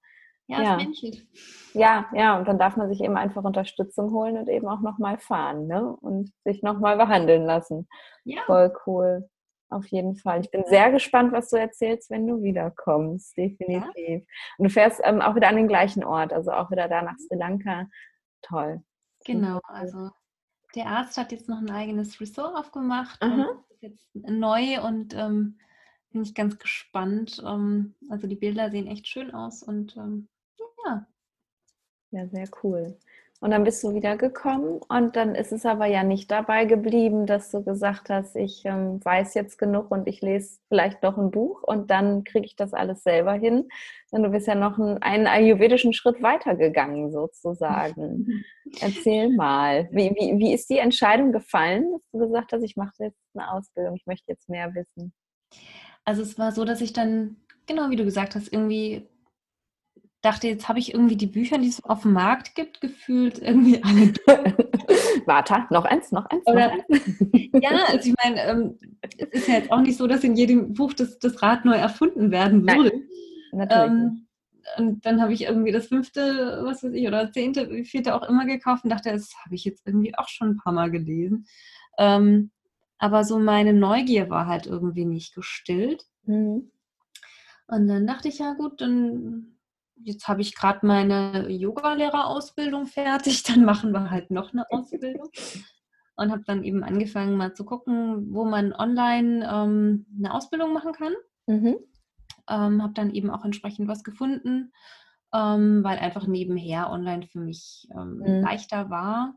ja, 0.46 0.62
ja. 0.62 0.76
menschlich. 0.76 1.26
Ja, 1.74 2.06
ja, 2.14 2.38
und 2.38 2.46
dann 2.46 2.60
darf 2.60 2.76
man 2.76 2.88
sich 2.88 3.00
eben 3.00 3.16
einfach 3.16 3.42
Unterstützung 3.42 4.12
holen 4.12 4.38
und 4.38 4.48
eben 4.48 4.68
auch 4.68 4.80
nochmal 4.80 5.18
fahren, 5.18 5.66
ne? 5.66 5.96
Und 6.00 6.30
sich 6.44 6.62
nochmal 6.62 6.96
behandeln 6.96 7.44
lassen. 7.44 7.88
Ja. 8.24 8.42
Voll 8.46 8.72
cool. 8.86 9.28
Auf 9.68 9.86
jeden 9.88 10.14
Fall. 10.14 10.40
Ich 10.40 10.50
bin 10.50 10.64
sehr 10.66 10.92
gespannt, 10.92 11.32
was 11.32 11.50
du 11.50 11.56
erzählst, 11.56 12.10
wenn 12.10 12.26
du 12.26 12.42
wiederkommst. 12.42 13.36
Definitiv. 13.36 14.22
Ja. 14.22 14.56
Und 14.58 14.64
du 14.64 14.70
fährst 14.70 15.00
ähm, 15.02 15.20
auch 15.20 15.34
wieder 15.34 15.48
an 15.48 15.56
den 15.56 15.68
gleichen 15.68 16.04
Ort, 16.04 16.32
also 16.32 16.52
auch 16.52 16.70
wieder 16.70 16.88
da 16.88 17.02
nach 17.02 17.18
Sri 17.18 17.36
Lanka. 17.36 17.88
Toll. 18.42 18.82
Genau, 19.24 19.60
also 19.64 20.10
der 20.76 20.86
Arzt 20.86 21.18
hat 21.18 21.32
jetzt 21.32 21.48
noch 21.48 21.58
ein 21.58 21.70
eigenes 21.70 22.20
Resort 22.20 22.56
aufgemacht. 22.56 23.20
Ist 23.70 23.82
jetzt 23.82 24.08
neu 24.14 24.80
und 24.82 25.14
ähm, 25.14 25.58
bin 26.10 26.22
ich 26.22 26.34
ganz 26.34 26.58
gespannt. 26.58 27.42
Ähm, 27.44 27.94
also 28.08 28.28
die 28.28 28.36
Bilder 28.36 28.70
sehen 28.70 28.86
echt 28.86 29.08
schön 29.08 29.34
aus 29.34 29.62
und 29.62 29.96
ähm, 29.96 30.28
ja. 30.84 31.06
Ja, 32.12 32.28
sehr 32.28 32.48
cool. 32.62 32.98
Und 33.40 33.50
dann 33.50 33.64
bist 33.64 33.84
du 33.84 33.94
wiedergekommen 33.94 34.80
und 34.88 35.14
dann 35.14 35.34
ist 35.34 35.52
es 35.52 35.66
aber 35.66 35.84
ja 35.86 36.02
nicht 36.02 36.30
dabei 36.30 36.64
geblieben, 36.64 37.26
dass 37.26 37.50
du 37.50 37.62
gesagt 37.62 38.08
hast, 38.08 38.34
ich 38.34 38.62
ähm, 38.64 39.04
weiß 39.04 39.34
jetzt 39.34 39.58
genug 39.58 39.90
und 39.90 40.08
ich 40.08 40.22
lese 40.22 40.58
vielleicht 40.68 41.02
noch 41.02 41.18
ein 41.18 41.30
Buch 41.30 41.62
und 41.62 41.90
dann 41.90 42.24
kriege 42.24 42.46
ich 42.46 42.56
das 42.56 42.72
alles 42.72 43.02
selber 43.02 43.34
hin. 43.34 43.68
Denn 44.10 44.22
du 44.22 44.30
bist 44.30 44.46
ja 44.46 44.54
noch 44.54 44.78
einen, 44.78 45.02
einen 45.02 45.26
ayurvedischen 45.26 45.92
Schritt 45.92 46.22
weitergegangen 46.22 47.12
sozusagen. 47.12 48.44
Erzähl 48.80 49.28
mal, 49.28 49.88
wie, 49.92 50.10
wie, 50.10 50.38
wie 50.38 50.54
ist 50.54 50.70
die 50.70 50.78
Entscheidung 50.78 51.32
gefallen, 51.32 51.92
dass 51.92 52.02
du 52.12 52.18
gesagt 52.20 52.52
hast, 52.52 52.62
ich 52.62 52.76
mache 52.76 52.94
jetzt 52.98 53.20
eine 53.34 53.52
Ausbildung, 53.52 53.96
ich 53.96 54.06
möchte 54.06 54.32
jetzt 54.32 54.48
mehr 54.48 54.74
wissen? 54.74 55.12
Also 56.06 56.22
es 56.22 56.38
war 56.38 56.52
so, 56.52 56.64
dass 56.64 56.80
ich 56.80 56.94
dann, 56.94 57.36
genau 57.66 57.90
wie 57.90 57.96
du 57.96 58.04
gesagt 58.04 58.34
hast, 58.34 58.50
irgendwie 58.50 59.06
dachte, 60.22 60.48
jetzt 60.48 60.68
habe 60.68 60.78
ich 60.78 60.92
irgendwie 60.92 61.16
die 61.16 61.26
Bücher, 61.26 61.58
die 61.58 61.68
es 61.68 61.84
auf 61.84 62.02
dem 62.02 62.12
Markt 62.12 62.54
gibt, 62.54 62.80
gefühlt 62.80 63.38
irgendwie 63.38 63.82
alle. 63.82 64.12
Warte, 65.26 65.66
noch 65.70 65.84
eins, 65.84 66.12
noch 66.12 66.26
eins. 66.26 66.46
Oder, 66.46 66.74
noch 66.76 66.84
eins. 66.88 67.18
ja, 67.60 67.84
also 67.88 68.10
ich 68.10 68.14
meine, 68.22 68.42
ähm, 68.42 68.78
es 69.18 69.40
ist 69.40 69.48
ja 69.48 69.54
jetzt 69.54 69.72
auch 69.72 69.80
nicht 69.80 69.96
so, 69.96 70.06
dass 70.06 70.24
in 70.24 70.36
jedem 70.36 70.74
Buch 70.74 70.92
das, 70.92 71.18
das 71.18 71.42
Rad 71.42 71.64
neu 71.64 71.76
erfunden 71.76 72.30
werden 72.30 72.62
würde. 72.62 72.92
Nein, 73.52 73.68
natürlich. 73.68 73.92
Ähm, 73.92 74.26
und 74.76 75.06
dann 75.06 75.22
habe 75.22 75.32
ich 75.32 75.42
irgendwie 75.42 75.72
das 75.72 75.86
fünfte, 75.86 76.60
was 76.64 76.82
weiß 76.82 76.92
ich, 76.92 77.06
oder 77.06 77.30
zehnte, 77.30 77.84
vierte 77.84 78.14
auch 78.14 78.28
immer 78.28 78.46
gekauft 78.46 78.84
und 78.84 78.90
dachte, 78.90 79.12
das 79.12 79.32
habe 79.44 79.54
ich 79.54 79.64
jetzt 79.64 79.86
irgendwie 79.86 80.16
auch 80.18 80.28
schon 80.28 80.50
ein 80.50 80.56
paar 80.56 80.72
Mal 80.72 80.90
gelesen. 80.90 81.46
Ähm, 81.98 82.50
aber 82.98 83.24
so 83.24 83.38
meine 83.38 83.72
Neugier 83.72 84.28
war 84.30 84.46
halt 84.46 84.66
irgendwie 84.66 85.04
nicht 85.04 85.34
gestillt. 85.34 86.04
Mhm. 86.24 86.70
Und 87.68 87.88
dann 87.88 88.06
dachte 88.06 88.28
ich, 88.28 88.38
ja 88.38 88.54
gut, 88.54 88.80
dann 88.80 89.55
jetzt 90.02 90.28
habe 90.28 90.40
ich 90.40 90.54
gerade 90.54 90.86
meine 90.86 91.48
Yogalehrerausbildung 91.48 92.86
fertig, 92.86 93.42
dann 93.42 93.64
machen 93.64 93.92
wir 93.92 94.10
halt 94.10 94.30
noch 94.30 94.52
eine 94.52 94.70
Ausbildung. 94.70 95.30
Und 96.18 96.30
habe 96.30 96.44
dann 96.46 96.64
eben 96.64 96.82
angefangen, 96.82 97.36
mal 97.36 97.52
zu 97.52 97.64
gucken, 97.64 98.32
wo 98.32 98.46
man 98.46 98.72
online 98.72 99.46
ähm, 99.52 100.06
eine 100.16 100.32
Ausbildung 100.32 100.72
machen 100.72 100.92
kann. 100.92 101.12
Mhm. 101.46 101.76
Ähm, 102.48 102.82
habe 102.82 102.94
dann 102.94 103.10
eben 103.10 103.30
auch 103.30 103.44
entsprechend 103.44 103.86
was 103.86 104.02
gefunden, 104.02 104.72
ähm, 105.34 105.84
weil 105.84 105.98
einfach 105.98 106.26
nebenher 106.26 106.90
online 106.90 107.26
für 107.26 107.40
mich 107.40 107.86
ähm, 107.94 108.18
mhm. 108.18 108.40
leichter 108.42 108.88
war. 108.88 109.36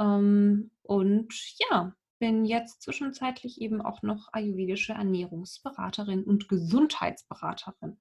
Ähm, 0.00 0.70
und 0.82 1.34
ja, 1.70 1.94
bin 2.18 2.44
jetzt 2.44 2.82
zwischenzeitlich 2.82 3.60
eben 3.60 3.82
auch 3.82 4.02
noch 4.02 4.28
ayurvedische 4.32 4.92
Ernährungsberaterin 4.94 6.24
und 6.24 6.48
Gesundheitsberaterin. 6.48 7.98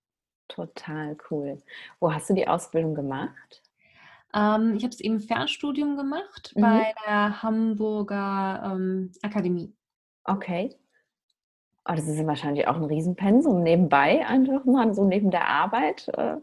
Total 0.52 1.16
cool. 1.30 1.62
Wo 2.00 2.14
hast 2.14 2.30
du 2.30 2.34
die 2.34 2.48
Ausbildung 2.48 2.94
gemacht? 2.94 3.62
Ähm, 4.34 4.76
ich 4.76 4.84
habe 4.84 4.94
es 4.94 5.00
im 5.00 5.20
Fernstudium 5.20 5.96
gemacht 5.96 6.54
mhm. 6.56 6.62
bei 6.62 6.94
der 7.06 7.42
Hamburger 7.42 8.74
ähm, 8.74 9.12
Akademie. 9.22 9.74
Okay. 10.26 10.76
Oh, 11.86 11.94
das 11.96 12.08
ist 12.08 12.26
wahrscheinlich 12.28 12.68
auch 12.68 12.76
ein 12.76 12.84
Riesenpensum 12.84 13.64
nebenbei, 13.64 14.26
einfach 14.28 14.66
mal 14.66 14.94
so 14.94 15.06
neben 15.06 15.32
der 15.32 15.48
Arbeit, 15.48 16.10
äh, 16.10 16.38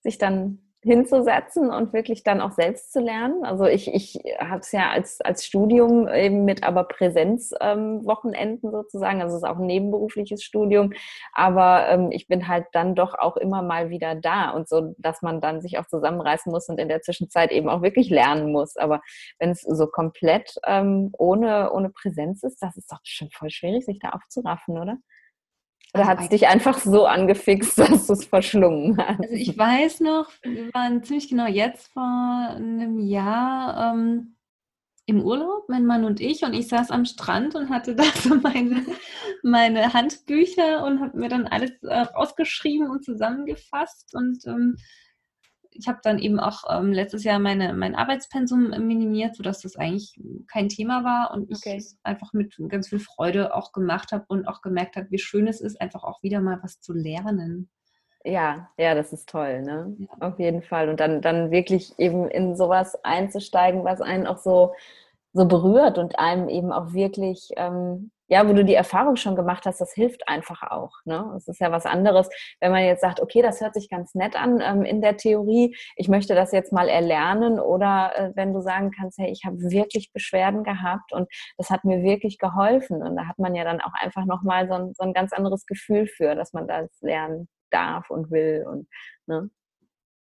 sich 0.00 0.18
dann 0.18 0.60
hinzusetzen 0.88 1.70
und 1.70 1.92
wirklich 1.92 2.24
dann 2.24 2.40
auch 2.40 2.52
selbst 2.52 2.92
zu 2.92 3.00
lernen. 3.00 3.44
Also 3.44 3.66
ich, 3.66 3.92
ich 3.92 4.18
habe 4.40 4.60
es 4.60 4.72
ja 4.72 4.88
als, 4.88 5.20
als 5.20 5.44
Studium 5.44 6.08
eben 6.08 6.46
mit 6.46 6.64
aber 6.64 6.84
Präsenzwochenenden 6.84 8.70
ähm, 8.70 8.72
sozusagen, 8.72 9.20
also 9.20 9.36
es 9.36 9.42
ist 9.42 9.48
auch 9.48 9.58
ein 9.58 9.66
nebenberufliches 9.66 10.42
Studium, 10.42 10.94
aber 11.34 11.88
ähm, 11.90 12.10
ich 12.10 12.26
bin 12.26 12.48
halt 12.48 12.64
dann 12.72 12.94
doch 12.94 13.12
auch 13.18 13.36
immer 13.36 13.60
mal 13.60 13.90
wieder 13.90 14.14
da 14.14 14.50
und 14.50 14.66
so, 14.66 14.94
dass 14.96 15.20
man 15.20 15.42
dann 15.42 15.60
sich 15.60 15.78
auch 15.78 15.86
zusammenreißen 15.86 16.50
muss 16.50 16.70
und 16.70 16.80
in 16.80 16.88
der 16.88 17.02
Zwischenzeit 17.02 17.52
eben 17.52 17.68
auch 17.68 17.82
wirklich 17.82 18.08
lernen 18.08 18.50
muss. 18.50 18.78
Aber 18.78 19.02
wenn 19.38 19.50
es 19.50 19.60
so 19.60 19.88
komplett 19.88 20.54
ähm, 20.66 21.10
ohne, 21.18 21.70
ohne 21.70 21.90
Präsenz 21.90 22.42
ist, 22.44 22.62
das 22.62 22.78
ist 22.78 22.90
doch 22.90 23.00
schon 23.04 23.28
voll 23.30 23.50
schwierig, 23.50 23.84
sich 23.84 23.98
da 23.98 24.10
aufzuraffen, 24.10 24.78
oder? 24.78 24.96
Oder 25.94 26.06
also 26.06 26.10
hat 26.10 26.20
es 26.20 26.28
dich 26.28 26.46
einfach 26.48 26.78
so 26.78 27.06
angefixt, 27.06 27.78
dass 27.78 28.06
du 28.06 28.12
es 28.12 28.24
verschlungen 28.24 28.96
hast? 28.98 29.20
Also 29.20 29.34
ich 29.34 29.56
weiß 29.56 30.00
noch, 30.00 30.30
wir 30.42 30.72
waren 30.74 31.02
ziemlich 31.02 31.28
genau 31.28 31.46
jetzt 31.46 31.92
vor 31.92 32.02
einem 32.02 32.98
Jahr 32.98 33.94
ähm, 33.94 34.36
im 35.06 35.22
Urlaub, 35.22 35.68
mein 35.68 35.86
Mann 35.86 36.04
und 36.04 36.20
ich, 36.20 36.42
und 36.42 36.52
ich 36.52 36.68
saß 36.68 36.90
am 36.90 37.06
Strand 37.06 37.54
und 37.54 37.70
hatte 37.70 37.94
da 37.94 38.04
so 38.04 38.34
meine, 38.34 38.84
meine 39.42 39.94
Handbücher 39.94 40.84
und 40.84 41.00
habe 41.00 41.16
mir 41.16 41.30
dann 41.30 41.46
alles 41.46 41.70
äh, 41.82 42.00
rausgeschrieben 42.00 42.90
und 42.90 43.04
zusammengefasst 43.04 44.14
und 44.14 44.46
ähm, 44.46 44.76
ich 45.78 45.86
habe 45.86 46.00
dann 46.02 46.18
eben 46.18 46.40
auch 46.40 46.64
ähm, 46.68 46.92
letztes 46.92 47.24
Jahr 47.24 47.38
meine, 47.38 47.72
mein 47.72 47.94
Arbeitspensum 47.94 48.70
minimiert, 48.86 49.36
sodass 49.36 49.60
das 49.60 49.76
eigentlich 49.76 50.18
kein 50.50 50.68
Thema 50.68 51.04
war 51.04 51.32
und 51.32 51.44
okay. 51.44 51.76
ich 51.76 51.84
es 51.84 51.98
einfach 52.02 52.32
mit 52.32 52.56
ganz 52.68 52.88
viel 52.88 52.98
Freude 52.98 53.54
auch 53.54 53.72
gemacht 53.72 54.12
habe 54.12 54.24
und 54.28 54.48
auch 54.48 54.60
gemerkt 54.60 54.96
habe, 54.96 55.10
wie 55.10 55.18
schön 55.18 55.46
es 55.46 55.60
ist, 55.60 55.80
einfach 55.80 56.04
auch 56.04 56.22
wieder 56.22 56.40
mal 56.40 56.58
was 56.62 56.80
zu 56.80 56.92
lernen. 56.92 57.70
Ja, 58.24 58.68
ja, 58.76 58.94
das 58.94 59.12
ist 59.12 59.28
toll, 59.28 59.62
ne? 59.62 59.96
Ja. 59.98 60.28
Auf 60.28 60.38
jeden 60.38 60.62
Fall. 60.62 60.88
Und 60.88 60.98
dann, 60.98 61.22
dann 61.22 61.50
wirklich 61.50 61.96
eben 61.98 62.28
in 62.28 62.56
sowas 62.56 63.02
einzusteigen, 63.04 63.84
was 63.84 64.00
einen 64.00 64.26
auch 64.26 64.38
so, 64.38 64.74
so 65.32 65.46
berührt 65.46 65.98
und 65.98 66.18
einem 66.18 66.48
eben 66.48 66.72
auch 66.72 66.92
wirklich 66.92 67.50
ähm, 67.56 68.10
ja, 68.28 68.46
wo 68.46 68.52
du 68.52 68.64
die 68.64 68.74
Erfahrung 68.74 69.16
schon 69.16 69.36
gemacht 69.36 69.64
hast, 69.64 69.80
das 69.80 69.92
hilft 69.92 70.28
einfach 70.28 70.62
auch. 70.62 70.92
Ne? 71.04 71.32
Es 71.36 71.48
ist 71.48 71.60
ja 71.60 71.72
was 71.72 71.86
anderes, 71.86 72.28
wenn 72.60 72.70
man 72.70 72.84
jetzt 72.84 73.00
sagt, 73.00 73.20
okay, 73.20 73.40
das 73.40 73.60
hört 73.60 73.74
sich 73.74 73.88
ganz 73.88 74.14
nett 74.14 74.36
an 74.36 74.60
ähm, 74.62 74.84
in 74.84 75.00
der 75.00 75.16
Theorie, 75.16 75.74
ich 75.96 76.08
möchte 76.08 76.34
das 76.34 76.52
jetzt 76.52 76.72
mal 76.72 76.88
erlernen 76.88 77.58
oder 77.58 78.12
äh, 78.16 78.32
wenn 78.34 78.52
du 78.52 78.60
sagen 78.60 78.90
kannst, 78.90 79.18
hey, 79.18 79.30
ich 79.30 79.44
habe 79.46 79.58
wirklich 79.58 80.12
Beschwerden 80.12 80.62
gehabt 80.62 81.12
und 81.12 81.28
das 81.56 81.70
hat 81.70 81.84
mir 81.84 82.02
wirklich 82.02 82.38
geholfen 82.38 83.02
und 83.02 83.16
da 83.16 83.26
hat 83.26 83.38
man 83.38 83.54
ja 83.54 83.64
dann 83.64 83.80
auch 83.80 83.94
einfach 83.94 84.26
nochmal 84.26 84.68
so 84.68 84.74
ein, 84.74 84.92
so 84.94 85.04
ein 85.04 85.14
ganz 85.14 85.32
anderes 85.32 85.64
Gefühl 85.64 86.06
für, 86.06 86.34
dass 86.34 86.52
man 86.52 86.68
das 86.68 86.90
lernen 87.00 87.48
darf 87.70 88.10
und 88.10 88.30
will 88.30 88.64
und 88.70 88.88
ne? 89.26 89.50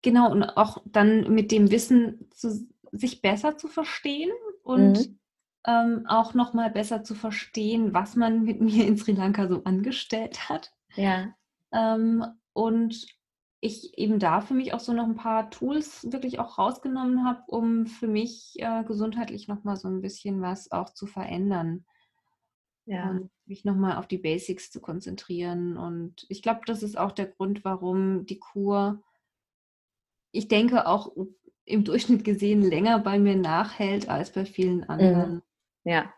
Genau, 0.03 0.31
und 0.31 0.43
auch 0.43 0.83
dann 0.85 1.33
mit 1.33 1.51
dem 1.51 1.71
Wissen 1.71 2.29
zu, 2.31 2.67
sich 2.91 3.23
besser 3.23 3.57
zu 3.57 3.67
verstehen 3.67 4.31
und 4.61 4.99
mhm 4.99 5.19
ähm, 5.65 6.05
auch 6.07 6.33
noch 6.33 6.53
mal 6.53 6.69
besser 6.69 7.03
zu 7.03 7.15
verstehen, 7.15 7.93
was 7.93 8.15
man 8.15 8.43
mit 8.43 8.61
mir 8.61 8.85
in 8.85 8.97
Sri 8.97 9.13
Lanka 9.13 9.47
so 9.47 9.63
angestellt 9.63 10.49
hat. 10.49 10.73
Ja. 10.95 11.33
Ähm, 11.71 12.25
und 12.53 13.07
ich 13.61 13.97
eben 13.97 14.19
da 14.19 14.41
für 14.41 14.53
mich 14.53 14.73
auch 14.73 14.79
so 14.79 14.93
noch 14.93 15.05
ein 15.05 15.15
paar 15.15 15.49
Tools 15.49 16.11
wirklich 16.11 16.39
auch 16.39 16.57
rausgenommen 16.57 17.25
habe, 17.25 17.41
um 17.47 17.87
für 17.87 18.07
mich 18.07 18.53
äh, 18.57 18.83
gesundheitlich 18.83 19.47
noch 19.47 19.63
mal 19.63 19.75
so 19.75 19.87
ein 19.87 20.01
bisschen 20.01 20.41
was 20.41 20.71
auch 20.71 20.93
zu 20.93 21.07
verändern. 21.07 21.85
Ja. 22.85 23.09
Und 23.09 23.31
mich 23.47 23.65
noch 23.65 23.75
mal 23.75 23.97
auf 23.97 24.07
die 24.07 24.19
Basics 24.19 24.69
zu 24.69 24.79
konzentrieren. 24.79 25.77
Und 25.77 26.25
ich 26.29 26.43
glaube, 26.43 26.61
das 26.67 26.83
ist 26.83 26.97
auch 26.97 27.11
der 27.11 27.25
Grund, 27.25 27.65
warum 27.65 28.25
die 28.25 28.39
Kur, 28.39 29.01
ich 30.31 30.47
denke 30.47 30.85
auch 30.85 31.11
im 31.65 31.83
Durchschnitt 31.83 32.23
gesehen, 32.23 32.61
länger 32.61 32.99
bei 32.99 33.17
mir 33.17 33.35
nachhält 33.35 34.07
als 34.07 34.31
bei 34.31 34.45
vielen 34.45 34.77
mhm. 34.77 34.89
anderen. 34.89 35.33
Mhm. 35.35 35.41
Ja. 35.85 36.13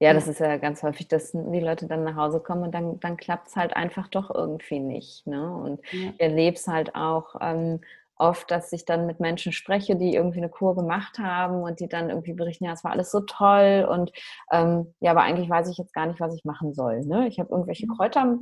Ja, 0.00 0.12
das 0.12 0.26
ist 0.26 0.40
ja 0.40 0.56
ganz 0.56 0.82
häufig, 0.82 1.06
dass 1.08 1.30
die 1.32 1.60
Leute 1.60 1.86
dann 1.86 2.02
nach 2.02 2.16
Hause 2.16 2.40
kommen 2.40 2.64
und 2.64 2.74
dann, 2.74 2.98
dann 3.00 3.16
klappt 3.16 3.48
es 3.48 3.56
halt 3.56 3.76
einfach 3.76 4.08
doch 4.08 4.28
irgendwie 4.34 4.80
nicht. 4.80 5.26
Ne? 5.26 5.54
Und 5.54 5.80
ja. 5.92 6.10
ich 6.10 6.20
erlebe 6.20 6.56
es 6.56 6.66
halt 6.66 6.94
auch 6.96 7.36
ähm, 7.40 7.80
oft, 8.16 8.50
dass 8.50 8.72
ich 8.72 8.84
dann 8.84 9.06
mit 9.06 9.20
Menschen 9.20 9.52
spreche, 9.52 9.96
die 9.96 10.14
irgendwie 10.14 10.38
eine 10.38 10.48
Kur 10.48 10.76
gemacht 10.76 11.18
haben 11.18 11.62
und 11.62 11.80
die 11.80 11.88
dann 11.88 12.10
irgendwie 12.10 12.32
berichten, 12.32 12.64
ja, 12.64 12.72
es 12.72 12.84
war 12.84 12.92
alles 12.92 13.10
so 13.10 13.20
toll 13.20 13.88
und 13.90 14.12
ähm, 14.52 14.94
ja, 15.00 15.10
aber 15.10 15.22
eigentlich 15.22 15.48
weiß 15.50 15.68
ich 15.68 15.78
jetzt 15.78 15.94
gar 15.94 16.06
nicht, 16.06 16.20
was 16.20 16.34
ich 16.34 16.44
machen 16.44 16.74
soll. 16.74 17.00
Ne? 17.00 17.26
Ich 17.26 17.40
habe 17.40 17.50
irgendwelche 17.50 17.86
mhm. 17.86 17.96
Kräuter 17.96 18.38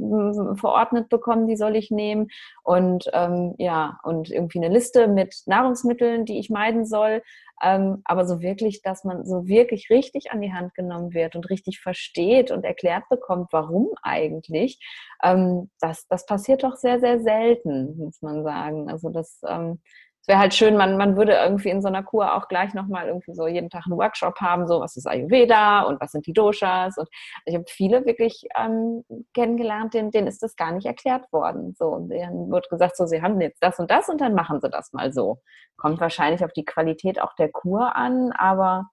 verordnet 0.57 1.09
bekommen, 1.09 1.47
die 1.47 1.57
soll 1.57 1.76
ich 1.76 1.91
nehmen 1.91 2.29
und 2.62 3.11
ähm, 3.12 3.55
ja, 3.59 3.99
und 4.02 4.31
irgendwie 4.31 4.59
eine 4.59 4.73
Liste 4.73 5.09
mit 5.09 5.43
Nahrungsmitteln, 5.47 6.25
die 6.26 6.38
ich 6.38 6.50
meiden 6.50 6.85
soll. 6.85 7.23
Ähm, 7.62 8.02
aber 8.04 8.26
so 8.26 8.40
wirklich, 8.40 8.83
dass 8.83 9.04
man 9.04 9.25
so 9.25 9.47
wirklich 9.47 9.88
richtig 9.90 10.33
an 10.33 10.40
die 10.40 10.52
Hand 10.52 10.75
genommen 10.75 11.14
wird 11.14 11.37
und 11.37 11.49
richtig 11.49 11.81
versteht 11.81 12.50
und 12.50 12.64
erklärt 12.64 13.04
bekommt, 13.09 13.52
warum 13.52 13.90
eigentlich, 14.02 14.78
ähm, 15.23 15.71
das, 15.81 16.07
das 16.09 16.26
passiert 16.26 16.65
doch 16.65 16.76
sehr, 16.76 17.00
sehr 17.00 17.21
selten, 17.21 17.97
muss 17.99 18.21
man 18.21 18.43
sagen. 18.43 18.91
Also 18.91 19.10
das 19.10 19.41
ähm, 19.47 19.80
es 20.23 20.28
wäre 20.28 20.39
halt 20.39 20.54
schön, 20.54 20.76
man, 20.76 20.97
man 20.97 21.17
würde 21.17 21.32
irgendwie 21.32 21.71
in 21.71 21.82
so 21.82 21.89
einer 21.89 22.04
Kur 22.04 22.35
auch 22.35 22.47
gleich 22.47 22.75
nochmal 22.75 23.08
irgendwie 23.08 23.35
so 23.35 23.49
jeden 23.49 23.71
Tag 23.71 23.87
einen 23.87 23.99
Workshop 23.99 24.41
haben, 24.41 24.69
so 24.69 24.78
was 24.78 24.97
ist 24.97 25.08
Ayurveda 25.08 25.82
und 25.82 26.00
was 26.00 26.13
sind 26.13 26.28
die 26.28 26.32
Doshas. 26.32 26.97
Und 26.97 27.08
ich 27.45 27.56
habe 27.56 27.65
viele 27.67 28.06
wirklich 28.06 28.47
ähm, 28.56 29.04
kennengelernt, 29.35 29.95
denen, 29.95 30.13
denen 30.13 30.28
ist 30.28 30.41
das 30.41 30.54
gar 30.54 30.71
nicht 30.71 30.87
erklärt 30.87 31.32
worden. 31.32 31.75
So, 31.76 31.87
und 31.89 32.08
denen 32.08 32.52
wird 32.52 32.71
gesagt, 32.71 32.97
so, 32.97 33.04
sie 33.04 33.21
haben 33.21 33.41
jetzt 33.41 33.61
das 33.65 33.80
und 33.80 33.91
das 33.91 34.08
und 34.08 34.21
dann 34.21 34.35
machen 34.35 34.61
sie 34.61 34.71
das 34.71 34.93
mal 34.93 35.13
so. 35.13 35.41
Kommt 35.76 36.00
wahrscheinlich 36.00 36.45
auf 36.45 36.52
die 36.52 36.65
Qualität 36.65 37.21
auch 37.21 37.35
der 37.35 37.50
Kur 37.50 37.97
an, 37.97 38.30
aber 38.30 38.91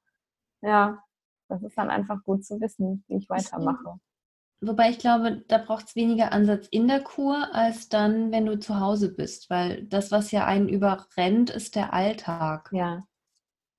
ja, 0.64 0.98
das 1.48 1.62
ist 1.62 1.78
dann 1.78 1.92
einfach 1.92 2.24
gut 2.24 2.44
zu 2.44 2.60
wissen, 2.60 3.04
wie 3.08 3.18
ich 3.18 3.30
weitermache. 3.30 4.00
Wobei 4.62 4.90
ich 4.90 5.00
glaube, 5.00 5.44
da 5.48 5.58
braucht 5.58 5.88
es 5.88 5.96
weniger 5.96 6.34
Ansatz 6.34 6.68
in 6.70 6.88
der 6.90 7.02
Kur 7.02 7.54
als 7.54 7.88
dann, 7.88 8.32
wenn 8.32 8.46
du 8.46 8.60
zu 8.60 8.80
Hause 8.80 9.14
bist, 9.14 9.50
weil 9.50 9.86
das, 9.86 10.12
was 10.12 10.32
ja 10.32 10.46
einen 10.46 10.68
überrennt, 10.68 11.50
ist 11.50 11.76
der 11.76 11.94
Alltag. 11.94 12.70
Ja. 12.74 13.04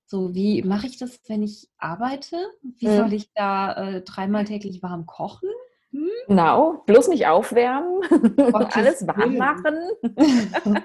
So, 0.06 0.34
wie 0.34 0.62
mache 0.62 0.86
ich 0.86 0.96
das, 0.98 1.20
wenn 1.28 1.42
ich 1.42 1.68
arbeite? 1.76 2.36
Wie 2.62 2.88
hm. 2.88 2.96
soll 2.96 3.12
ich 3.12 3.30
da 3.34 3.74
äh, 3.74 4.02
dreimal 4.02 4.44
täglich 4.44 4.82
warm 4.82 5.04
kochen? 5.04 5.50
Hm? 5.92 6.08
Genau, 6.28 6.82
bloß 6.86 7.08
nicht 7.08 7.26
aufwärmen 7.26 7.98
und 8.10 8.76
alles 8.76 9.06
warm 9.06 9.36
machen. 9.36 9.76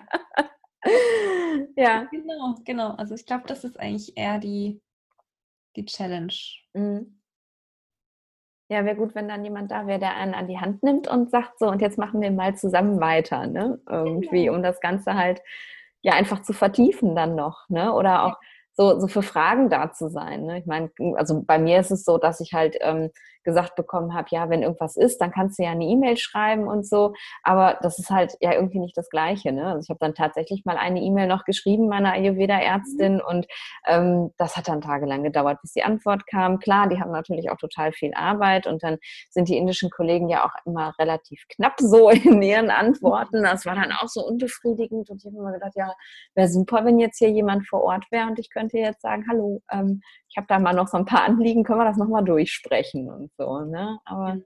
ja. 1.77 2.03
Genau, 2.11 2.55
genau. 2.65 2.91
Also 2.95 3.15
ich 3.15 3.25
glaube, 3.25 3.45
das 3.47 3.63
ist 3.63 3.79
eigentlich 3.79 4.17
eher 4.17 4.39
die, 4.39 4.81
die 5.77 5.85
Challenge. 5.85 6.33
Mhm. 6.73 7.21
Ja, 8.67 8.83
wäre 8.83 8.95
gut, 8.95 9.13
wenn 9.13 9.27
dann 9.27 9.43
jemand 9.43 9.69
da 9.69 9.85
wäre, 9.85 9.99
der 9.99 10.15
einen 10.15 10.33
an 10.33 10.47
die 10.47 10.59
Hand 10.59 10.81
nimmt 10.81 11.07
und 11.07 11.29
sagt 11.29 11.59
so, 11.59 11.67
und 11.67 11.81
jetzt 11.81 11.99
machen 11.99 12.21
wir 12.21 12.31
mal 12.31 12.55
zusammen 12.55 12.99
weiter, 12.99 13.45
ne? 13.45 13.79
Irgendwie, 13.87 14.45
genau. 14.45 14.57
um 14.57 14.63
das 14.63 14.79
Ganze 14.81 15.13
halt 15.13 15.41
ja 16.01 16.13
einfach 16.13 16.41
zu 16.41 16.53
vertiefen 16.53 17.15
dann 17.15 17.35
noch, 17.35 17.69
ne? 17.69 17.93
Oder 17.93 18.25
auch 18.25 18.37
so, 18.75 18.99
so 18.99 19.07
für 19.07 19.21
Fragen 19.21 19.69
da 19.69 19.91
zu 19.93 20.09
sein. 20.09 20.45
Ne? 20.45 20.59
Ich 20.59 20.65
meine, 20.65 20.91
also 21.15 21.43
bei 21.43 21.57
mir 21.57 21.79
ist 21.79 21.91
es 21.91 22.03
so, 22.03 22.17
dass 22.17 22.41
ich 22.41 22.53
halt 22.53 22.75
ähm, 22.81 23.09
gesagt 23.45 23.75
bekommen 23.75 24.13
habe, 24.13 24.27
ja, 24.31 24.49
wenn 24.49 24.63
irgendwas 24.63 24.97
ist, 24.97 25.21
dann 25.21 25.31
kannst 25.31 25.57
du 25.57 25.63
ja 25.63 25.71
eine 25.71 25.85
E-Mail 25.85 26.17
schreiben 26.17 26.67
und 26.67 26.85
so. 26.85 27.13
Aber 27.43 27.77
das 27.81 27.99
ist 27.99 28.09
halt 28.09 28.35
ja 28.41 28.53
irgendwie 28.53 28.79
nicht 28.79 28.97
das 28.97 29.09
Gleiche. 29.09 29.53
Ne? 29.53 29.67
Also 29.67 29.79
ich 29.79 29.89
habe 29.89 29.99
dann 30.01 30.13
tatsächlich 30.13 30.65
mal 30.65 30.77
eine 30.77 30.99
E-Mail 30.99 31.27
noch 31.27 31.45
geschrieben 31.45 31.87
meiner 31.87 32.13
Ayurveda-Ärztin 32.13 33.15
mhm. 33.15 33.21
und 33.25 33.47
ähm, 33.87 34.31
das 34.37 34.57
hat 34.57 34.67
dann 34.67 34.81
tagelang 34.81 35.23
gedauert, 35.23 35.61
bis 35.61 35.71
die 35.73 35.83
Antwort 35.83 36.27
kam. 36.27 36.59
Klar, 36.59 36.89
die 36.89 36.99
haben 36.99 37.11
natürlich 37.11 37.49
auch 37.49 37.57
total 37.57 37.93
viel 37.93 38.13
Arbeit 38.15 38.67
und 38.67 38.83
dann 38.83 38.97
sind 39.29 39.47
die 39.47 39.57
indischen 39.57 39.89
Kollegen 39.89 40.27
ja 40.27 40.45
auch 40.45 40.65
immer 40.65 40.93
relativ 40.99 41.45
knapp 41.49 41.75
so 41.79 42.09
in 42.09 42.41
ihren 42.41 42.71
Antworten. 42.71 43.43
Das 43.43 43.65
war 43.65 43.75
dann 43.75 43.91
auch 43.91 44.07
so 44.07 44.25
unbefriedigend 44.25 45.09
und 45.09 45.23
ich 45.23 45.25
habe 45.25 45.37
immer 45.37 45.53
gedacht, 45.53 45.73
ja, 45.75 45.93
wäre 46.33 46.49
super, 46.49 46.83
wenn 46.83 46.99
jetzt 46.99 47.19
hier 47.19 47.29
jemand 47.29 47.67
vor 47.67 47.83
Ort 47.83 48.05
wäre 48.11 48.27
und 48.27 48.39
ich 48.39 48.49
könnte 48.49 48.77
jetzt 48.77 49.01
sagen, 49.01 49.25
hallo, 49.29 49.61
ähm, 49.71 50.01
ich 50.35 50.37
habe 50.37 50.47
da 50.47 50.59
mal 50.59 50.73
noch 50.73 50.89
so 50.89 50.97
ein 50.97 51.05
paar 51.05 51.23
Anliegen, 51.23 51.63
können 51.63 51.79
wir 51.79 51.85
das 51.85 51.95
nochmal 51.95 52.25
durchsprechen 52.25 53.09
und 53.09 53.31
so. 53.37 53.61
Ne? 53.61 53.99
Aber 54.03 54.37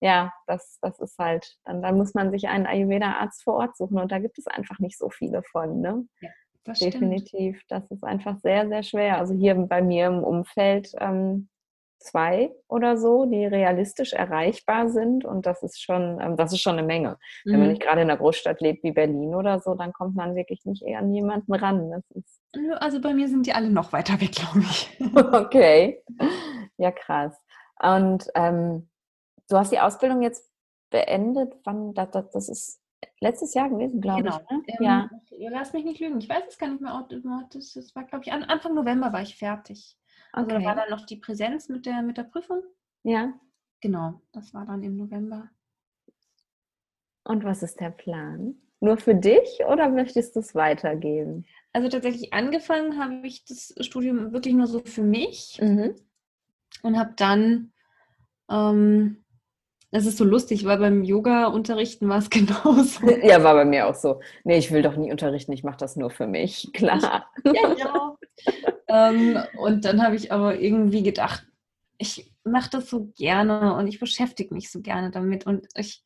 ja, 0.00 0.32
das, 0.48 0.78
das 0.82 0.98
ist 0.98 1.16
halt, 1.18 1.56
dann, 1.64 1.82
dann 1.82 1.96
muss 1.96 2.14
man 2.14 2.32
sich 2.32 2.48
einen 2.48 2.66
Ayurveda-Arzt 2.66 3.44
vor 3.44 3.54
Ort 3.54 3.76
suchen 3.76 4.00
und 4.00 4.10
da 4.10 4.18
gibt 4.18 4.38
es 4.38 4.48
einfach 4.48 4.80
nicht 4.80 4.98
so 4.98 5.08
viele 5.08 5.44
von. 5.44 5.80
Ne? 5.80 6.04
Ja, 6.20 6.30
das 6.64 6.80
Definitiv. 6.80 7.60
Stimmt. 7.60 7.64
Das 7.68 7.88
ist 7.92 8.02
einfach 8.02 8.38
sehr, 8.38 8.66
sehr 8.66 8.82
schwer. 8.82 9.18
Also 9.18 9.34
hier 9.34 9.54
bei 9.54 9.82
mir 9.82 10.08
im 10.08 10.24
Umfeld 10.24 10.90
ähm, 10.98 11.48
zwei 12.00 12.50
oder 12.66 12.96
so, 12.96 13.26
die 13.26 13.44
realistisch 13.44 14.12
erreichbar 14.12 14.88
sind. 14.88 15.24
Und 15.24 15.46
das 15.46 15.62
ist 15.62 15.80
schon, 15.80 16.18
ähm, 16.20 16.36
das 16.36 16.52
ist 16.52 16.60
schon 16.60 16.78
eine 16.78 16.86
Menge. 16.86 17.18
Mhm. 17.44 17.52
Wenn 17.52 17.58
man 17.60 17.68
mhm. 17.68 17.72
nicht 17.74 17.82
gerade 17.82 18.00
in 18.02 18.10
einer 18.10 18.18
Großstadt 18.18 18.60
lebt 18.60 18.82
wie 18.82 18.92
Berlin 18.92 19.34
oder 19.34 19.60
so, 19.60 19.74
dann 19.74 19.92
kommt 19.92 20.16
man 20.16 20.34
wirklich 20.34 20.64
nicht 20.64 20.82
eher 20.82 20.98
an 20.98 21.12
jemanden 21.12 21.54
ran. 21.54 21.90
Das 21.90 22.10
ist 22.10 22.40
also 22.78 23.00
bei 23.00 23.14
mir 23.14 23.28
sind 23.28 23.46
die 23.46 23.52
alle 23.52 23.70
noch 23.70 23.92
weiter 23.92 24.20
weg, 24.20 24.32
glaube 24.34 24.60
ich. 24.60 24.90
okay. 25.14 26.02
Ja, 26.78 26.90
krass. 26.90 27.36
Und 27.80 28.26
ähm, 28.34 28.88
du 29.48 29.56
hast 29.56 29.72
die 29.72 29.80
Ausbildung 29.80 30.22
jetzt 30.22 30.50
beendet. 30.90 31.54
Wann 31.64 31.94
das, 31.94 32.10
das 32.10 32.48
ist 32.48 32.80
letztes 33.20 33.54
Jahr 33.54 33.68
gewesen, 33.68 34.00
glaube 34.00 34.22
genau. 34.22 34.40
ich. 34.40 34.50
Ne? 34.50 34.62
Ähm, 34.66 34.84
ja. 34.84 35.10
Lass 35.50 35.72
mich 35.72 35.84
nicht 35.84 36.00
lügen. 36.00 36.18
Ich 36.18 36.28
weiß 36.28 36.44
es 36.48 36.58
gar 36.58 36.68
nicht 36.68 36.80
mehr. 36.80 37.06
Das 37.10 37.94
war, 37.94 38.04
glaube 38.04 38.24
ich, 38.24 38.32
Anfang 38.32 38.74
November 38.74 39.12
war 39.12 39.22
ich 39.22 39.36
fertig. 39.36 39.96
Also 40.32 40.50
okay. 40.50 40.62
da 40.62 40.68
war 40.68 40.76
dann 40.76 40.90
noch 40.90 41.06
die 41.06 41.16
Präsenz 41.16 41.68
mit 41.68 41.86
der, 41.86 42.02
mit 42.02 42.16
der 42.16 42.24
Prüfung. 42.24 42.62
Ja. 43.02 43.32
Genau, 43.80 44.20
das 44.32 44.52
war 44.52 44.66
dann 44.66 44.82
im 44.82 44.96
November. 44.96 45.48
Und 47.24 47.44
was 47.44 47.62
ist 47.62 47.80
der 47.80 47.90
Plan? 47.90 48.54
Nur 48.80 48.96
für 48.96 49.14
dich 49.14 49.60
oder 49.68 49.88
möchtest 49.88 50.36
du 50.36 50.40
es 50.40 50.54
weitergeben? 50.54 51.44
Also 51.72 51.88
tatsächlich 51.88 52.32
angefangen 52.32 52.98
habe 52.98 53.26
ich 53.26 53.44
das 53.44 53.74
Studium 53.80 54.32
wirklich 54.32 54.54
nur 54.54 54.66
so 54.66 54.80
für 54.80 55.02
mich 55.02 55.58
mhm. 55.62 55.94
und 56.82 56.98
habe 56.98 57.12
dann 57.16 57.72
ähm, 58.50 59.24
Das 59.92 60.06
ist 60.06 60.18
so 60.18 60.24
lustig, 60.24 60.64
weil 60.64 60.78
beim 60.78 61.04
Yoga-Unterrichten 61.04 62.08
war 62.08 62.18
es 62.18 62.30
genauso. 62.30 63.08
Ja, 63.22 63.42
war 63.42 63.54
bei 63.54 63.64
mir 63.64 63.86
auch 63.86 63.94
so. 63.94 64.20
Nee, 64.44 64.58
ich 64.58 64.70
will 64.70 64.82
doch 64.82 64.96
nie 64.96 65.10
unterrichten, 65.10 65.52
ich 65.52 65.64
mache 65.64 65.78
das 65.78 65.96
nur 65.96 66.10
für 66.10 66.26
mich, 66.26 66.70
klar. 66.72 67.30
Ja, 67.44 67.74
ja. 67.76 68.16
Ähm, 68.90 69.38
und 69.58 69.84
dann 69.84 70.02
habe 70.02 70.16
ich 70.16 70.32
aber 70.32 70.58
irgendwie 70.58 71.02
gedacht, 71.02 71.46
ich 71.98 72.32
mache 72.44 72.70
das 72.70 72.88
so 72.88 73.12
gerne 73.16 73.74
und 73.74 73.86
ich 73.86 74.00
beschäftige 74.00 74.54
mich 74.54 74.70
so 74.70 74.80
gerne 74.80 75.10
damit 75.10 75.46
und 75.46 75.66
ich 75.74 76.04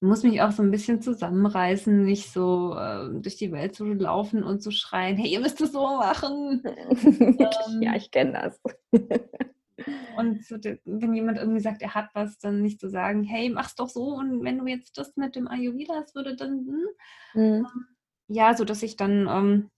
muss 0.00 0.22
mich 0.22 0.40
auch 0.42 0.52
so 0.52 0.62
ein 0.62 0.70
bisschen 0.70 1.02
zusammenreißen, 1.02 2.04
nicht 2.04 2.32
so 2.32 2.74
äh, 2.76 3.08
durch 3.20 3.36
die 3.36 3.50
Welt 3.50 3.74
zu 3.74 3.84
laufen 3.84 4.44
und 4.44 4.62
zu 4.62 4.70
schreien, 4.70 5.16
hey, 5.16 5.28
ihr 5.28 5.40
müsst 5.40 5.60
es 5.60 5.72
so 5.72 5.82
machen. 5.82 6.62
ähm, 7.02 7.82
ja, 7.82 7.96
ich 7.96 8.10
kenne 8.10 8.32
das. 8.32 8.60
und 10.16 10.44
so, 10.44 10.56
wenn 10.84 11.14
jemand 11.14 11.38
irgendwie 11.38 11.60
sagt, 11.60 11.82
er 11.82 11.94
hat 11.94 12.10
was, 12.14 12.38
dann 12.38 12.62
nicht 12.62 12.80
zu 12.80 12.86
so 12.86 12.92
sagen, 12.92 13.24
hey, 13.24 13.50
mach's 13.50 13.74
doch 13.74 13.88
so 13.88 14.14
und 14.14 14.44
wenn 14.44 14.58
du 14.58 14.66
jetzt 14.66 14.96
das 14.98 15.16
mit 15.16 15.34
dem 15.34 15.48
Ayurveda 15.48 15.94
hast, 15.94 16.14
würde 16.14 16.36
dann, 16.36 16.86
hm? 17.32 17.60
mhm. 17.60 17.66
ja, 18.28 18.54
so 18.54 18.64
dass 18.64 18.84
ich 18.84 18.96
dann 18.96 19.26
ähm, 19.28 19.70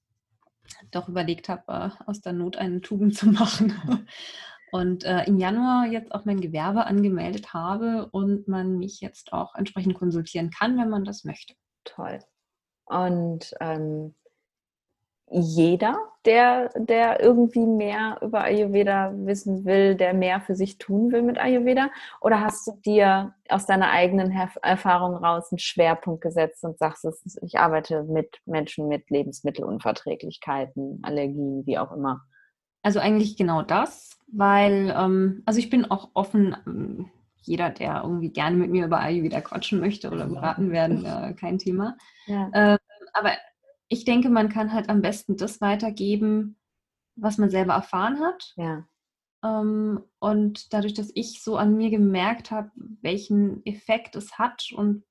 doch 0.91 1.09
überlegt 1.09 1.49
habe, 1.49 1.63
äh, 1.69 1.91
aus 2.07 2.21
der 2.21 2.33
Not 2.33 2.57
einen 2.57 2.83
Tuben 2.83 3.13
zu 3.13 3.27
machen. 3.27 3.75
und 4.73 5.05
äh, 5.05 5.25
im 5.25 5.39
Januar 5.39 5.87
jetzt 5.87 6.13
auch 6.15 6.25
mein 6.25 6.41
Gewerbe 6.41 6.87
angemeldet 6.87 7.53
habe 7.53 8.09
und 8.13 8.49
man 8.49 8.79
mich 8.79 9.01
jetzt 9.01 9.33
auch 9.33 9.55
entsprechend 9.55 9.95
konsultieren 9.95 10.51
kann, 10.51 10.79
wenn 10.79 10.91
man 10.91 11.05
das 11.05 11.25
möchte. 11.25 11.55
Toll. 11.85 12.21
Und 12.87 13.55
ähm, 13.61 14.15
jeder, 15.31 15.97
der, 16.25 16.71
der 16.77 17.21
irgendwie 17.21 17.65
mehr 17.65 18.19
über 18.21 18.43
Ayurveda 18.43 19.13
wissen 19.15 19.65
will, 19.65 19.95
der 19.95 20.13
mehr 20.13 20.41
für 20.41 20.55
sich 20.55 20.79
tun 20.79 21.13
will 21.13 21.23
mit 21.23 21.39
Ayurveda? 21.39 21.91
Oder 22.21 22.41
hast 22.41 22.67
du 22.67 22.73
dir 22.85 23.35
aus 23.49 23.67
deiner 23.67 23.91
eigenen 23.91 24.33
Erfahrung 24.63 25.15
raus 25.17 25.51
einen 25.51 25.59
Schwerpunkt 25.59 26.21
gesetzt 26.21 26.65
und 26.65 26.79
sagst, 26.79 27.07
ich 27.43 27.59
arbeite 27.59 28.03
mit 28.05 28.41
Menschen 28.45 28.89
mit 28.89 29.09
Lebensmittelunverträglichkeiten, 29.09 31.01
Allergien, 31.03 31.65
wie 31.65 31.79
auch 31.79 31.93
immer? 31.93 32.23
Also 32.83 32.99
eigentlich 32.99 33.37
genau 33.37 33.63
das, 33.63 34.19
weil, 34.33 34.95
ähm, 34.97 35.43
also 35.47 35.59
ich 35.59 35.71
bin 35.71 35.91
auch 35.91 36.11
offen, 36.15 36.57
ähm, 36.67 37.11
jeder, 37.43 37.71
der 37.71 38.03
irgendwie 38.05 38.31
gerne 38.31 38.57
mit 38.57 38.71
mir 38.71 38.87
über 38.87 39.01
Ayurveda 39.01 39.41
quatschen 39.41 39.81
möchte 39.81 40.11
oder 40.11 40.27
beraten 40.27 40.71
werden, 40.71 41.05
äh, 41.05 41.35
kein 41.35 41.59
Thema. 41.59 41.97
Ja. 42.27 42.51
Ähm, 42.53 42.79
aber 43.13 43.33
ich 43.91 44.05
denke, 44.05 44.31
man 44.31 44.49
kann 44.49 44.73
halt 44.73 44.89
am 44.89 45.03
besten 45.03 45.37
das 45.37 45.61
weitergeben, 45.61 46.57
was 47.17 47.37
man 47.39 47.51
selber 47.51 47.75
erfahren 47.75 48.21
hat. 48.21 48.55
Ja. 48.57 48.87
Ähm, 49.45 50.03
und 50.21 50.73
dadurch, 50.73 50.95
dass 50.95 51.11
ich 51.15 51.43
so 51.43 51.57
an 51.57 51.77
mir 51.77 51.91
gemerkt 51.91 52.51
habe, 52.53 52.71
welchen 53.03 53.67
Effekt 53.67 54.15
es 54.17 54.39
hat 54.39 54.71
und 54.73 55.05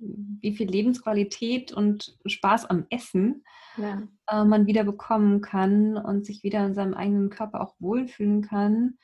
wie 0.00 0.54
viel 0.54 0.70
Lebensqualität 0.70 1.72
und 1.72 2.16
Spaß 2.24 2.66
am 2.66 2.86
Essen 2.88 3.42
ja. 3.76 4.06
äh, 4.28 4.44
man 4.44 4.66
wieder 4.66 4.84
bekommen 4.84 5.40
kann 5.40 5.96
und 5.96 6.24
sich 6.24 6.44
wieder 6.44 6.64
in 6.64 6.74
seinem 6.74 6.94
eigenen 6.94 7.30
Körper 7.30 7.60
auch 7.60 7.74
wohlfühlen 7.80 8.42
kann, 8.42 8.96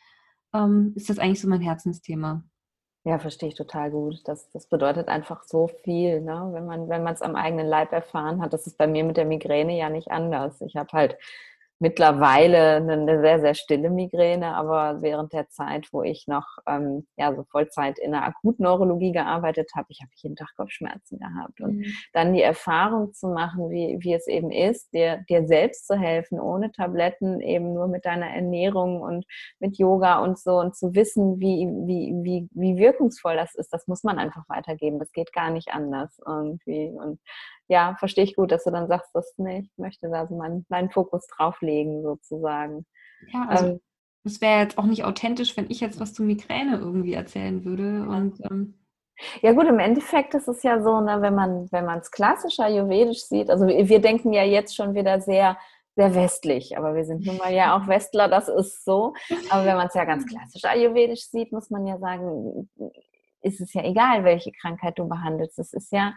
ähm, 0.55 0.93
ist 0.95 1.11
das 1.11 1.19
eigentlich 1.19 1.41
so 1.41 1.49
mein 1.49 1.61
Herzensthema. 1.61 2.45
Ja, 3.07 3.19
verstehe 3.19 3.51
ich 3.51 3.55
total 3.55 3.91
gut. 3.91 4.23
Das, 4.27 4.49
das 4.51 4.67
bedeutet 4.67 5.09
einfach 5.09 5.43
so 5.45 5.69
viel, 5.69 6.23
ne? 6.23 6.49
wenn 6.53 6.65
man 6.65 6.89
wenn 6.89 7.07
es 7.07 7.21
am 7.21 7.37
eigenen 7.37 7.67
Leib 7.67 7.93
erfahren 7.93 8.41
hat. 8.41 8.55
Das 8.55 8.67
ist 8.67 8.79
bei 8.79 8.87
mir 8.87 9.05
mit 9.05 9.19
der 9.19 9.27
Migräne 9.27 9.77
ja 9.77 9.91
nicht 9.91 10.11
anders. 10.11 10.61
Ich 10.63 10.77
habe 10.77 10.89
halt 10.93 11.19
mittlerweile 11.81 12.77
eine 12.77 13.21
sehr, 13.21 13.41
sehr 13.41 13.55
stille 13.55 13.91
Migräne, 13.91 14.55
aber 14.55 15.03
während 15.03 15.33
der 15.33 15.49
Zeit, 15.49 15.89
wo 15.93 16.03
ich 16.03 16.27
noch 16.27 16.47
ähm, 16.67 17.07
ja, 17.17 17.35
so 17.35 17.45
Vollzeit 17.51 17.99
in 17.99 18.13
der 18.13 18.25
Akutneurologie 18.25 19.13
gearbeitet 19.13 19.71
habe, 19.75 19.87
ich 19.91 20.01
habe 20.01 20.11
jeden 20.15 20.37
Tag 20.37 20.49
Kopfschmerzen 20.57 21.19
gehabt. 21.19 21.61
Und 21.61 21.79
mhm. 21.79 21.85
dann 22.13 22.33
die 22.33 22.43
Erfahrung 22.43 23.13
zu 23.13 23.29
machen, 23.29 23.71
wie, 23.71 23.99
wie 24.01 24.15
es 24.15 24.27
eben 24.29 24.51
ist, 24.51 24.93
dir, 24.93 25.25
dir 25.29 25.47
selbst 25.47 25.87
zu 25.87 25.97
helfen, 25.97 26.41
ohne 26.41 26.71
Tabletten, 26.71 27.41
eben 27.41 27.75
nur 27.75 27.89
mit 27.89 28.05
deiner 28.05 28.31
Ernährung 28.31 29.01
und 29.01 29.27
mit 29.59 29.77
Yoga 29.77 30.23
und 30.23 30.39
so 30.39 30.61
und 30.61 30.77
zu 30.77 30.95
wissen, 30.95 31.41
wie, 31.41 31.69
wie, 31.87 32.15
wie, 32.23 32.49
wie 32.53 32.79
wirkungsvoll 32.79 33.37
das 33.37 33.55
ist, 33.55 33.73
das 33.73 33.89
muss 33.89 34.05
man 34.05 34.19
einfach 34.19 34.45
weitergeben. 34.49 34.99
Das 34.99 35.13
geht 35.13 35.33
gar 35.33 35.51
nicht 35.51 35.73
anders 35.73 36.21
irgendwie. 36.25 36.91
Und 36.97 37.21
ja, 37.69 37.97
verstehe 37.99 38.25
ich 38.25 38.37
gut, 38.37 38.53
dass 38.53 38.65
du 38.65 38.71
dann 38.71 38.89
sagst, 38.89 39.15
dass 39.15 39.35
nee, 39.37 39.61
ich 39.61 39.71
möchte 39.77 40.09
da 40.11 40.27
so 40.27 40.37
meinen, 40.37 40.67
meinen 40.69 40.91
Fokus 40.91 41.27
drauflegen, 41.27 42.03
sozusagen. 42.03 42.87
Ja, 43.33 43.47
also 43.49 43.67
ähm, 43.67 43.81
es 44.25 44.41
wäre 44.41 44.61
jetzt 44.61 44.79
auch 44.79 44.85
nicht 44.85 45.05
authentisch, 45.05 45.57
wenn 45.57 45.71
ich 45.71 45.81
jetzt 45.81 46.01
was 46.01 46.15
zu 46.15 46.23
Migräne 46.23 46.79
irgendwie 46.79 47.15
erzählen 47.15 47.65
würde. 47.65 48.09
Und, 48.09 48.41
ähm, 48.51 48.79
ja 49.43 49.53
gut, 49.53 49.67
im 49.67 49.79
Endeffekt 49.79 50.35
ist 50.35 50.49
es 50.49 50.63
ja 50.63 50.83
so, 50.83 51.01
ne, 51.01 51.21
wenn 51.21 51.35
man 51.35 51.69
wenn 51.71 51.87
es 51.99 52.11
klassisch 52.11 52.59
ayurvedisch 52.59 53.23
sieht, 53.25 53.49
also 53.49 53.67
wir 53.67 54.01
denken 54.01 54.33
ja 54.33 54.43
jetzt 54.43 54.75
schon 54.75 54.95
wieder 54.95 55.21
sehr 55.21 55.57
sehr 55.97 56.15
westlich, 56.15 56.77
aber 56.77 56.95
wir 56.95 57.05
sind 57.05 57.25
nun 57.25 57.37
mal 57.37 57.55
ja 57.55 57.77
auch 57.77 57.87
Westler, 57.87 58.29
das 58.29 58.49
ist 58.49 58.85
so. 58.85 59.15
Aber 59.51 59.65
wenn 59.65 59.77
man 59.77 59.87
es 59.87 59.95
ja 59.95 60.05
ganz 60.05 60.27
klassisch 60.27 60.65
ayurvedisch 60.65 61.27
sieht, 61.27 61.53
muss 61.53 61.71
man 61.71 61.87
ja 61.87 61.99
sagen, 61.99 62.69
ist 63.43 63.61
es 63.61 63.73
ja 63.75 63.85
egal, 63.85 64.25
welche 64.25 64.51
Krankheit 64.53 64.99
du 64.99 65.09
behandelst. 65.09 65.59
Es 65.59 65.73
ist 65.73 65.93
ja 65.93 66.15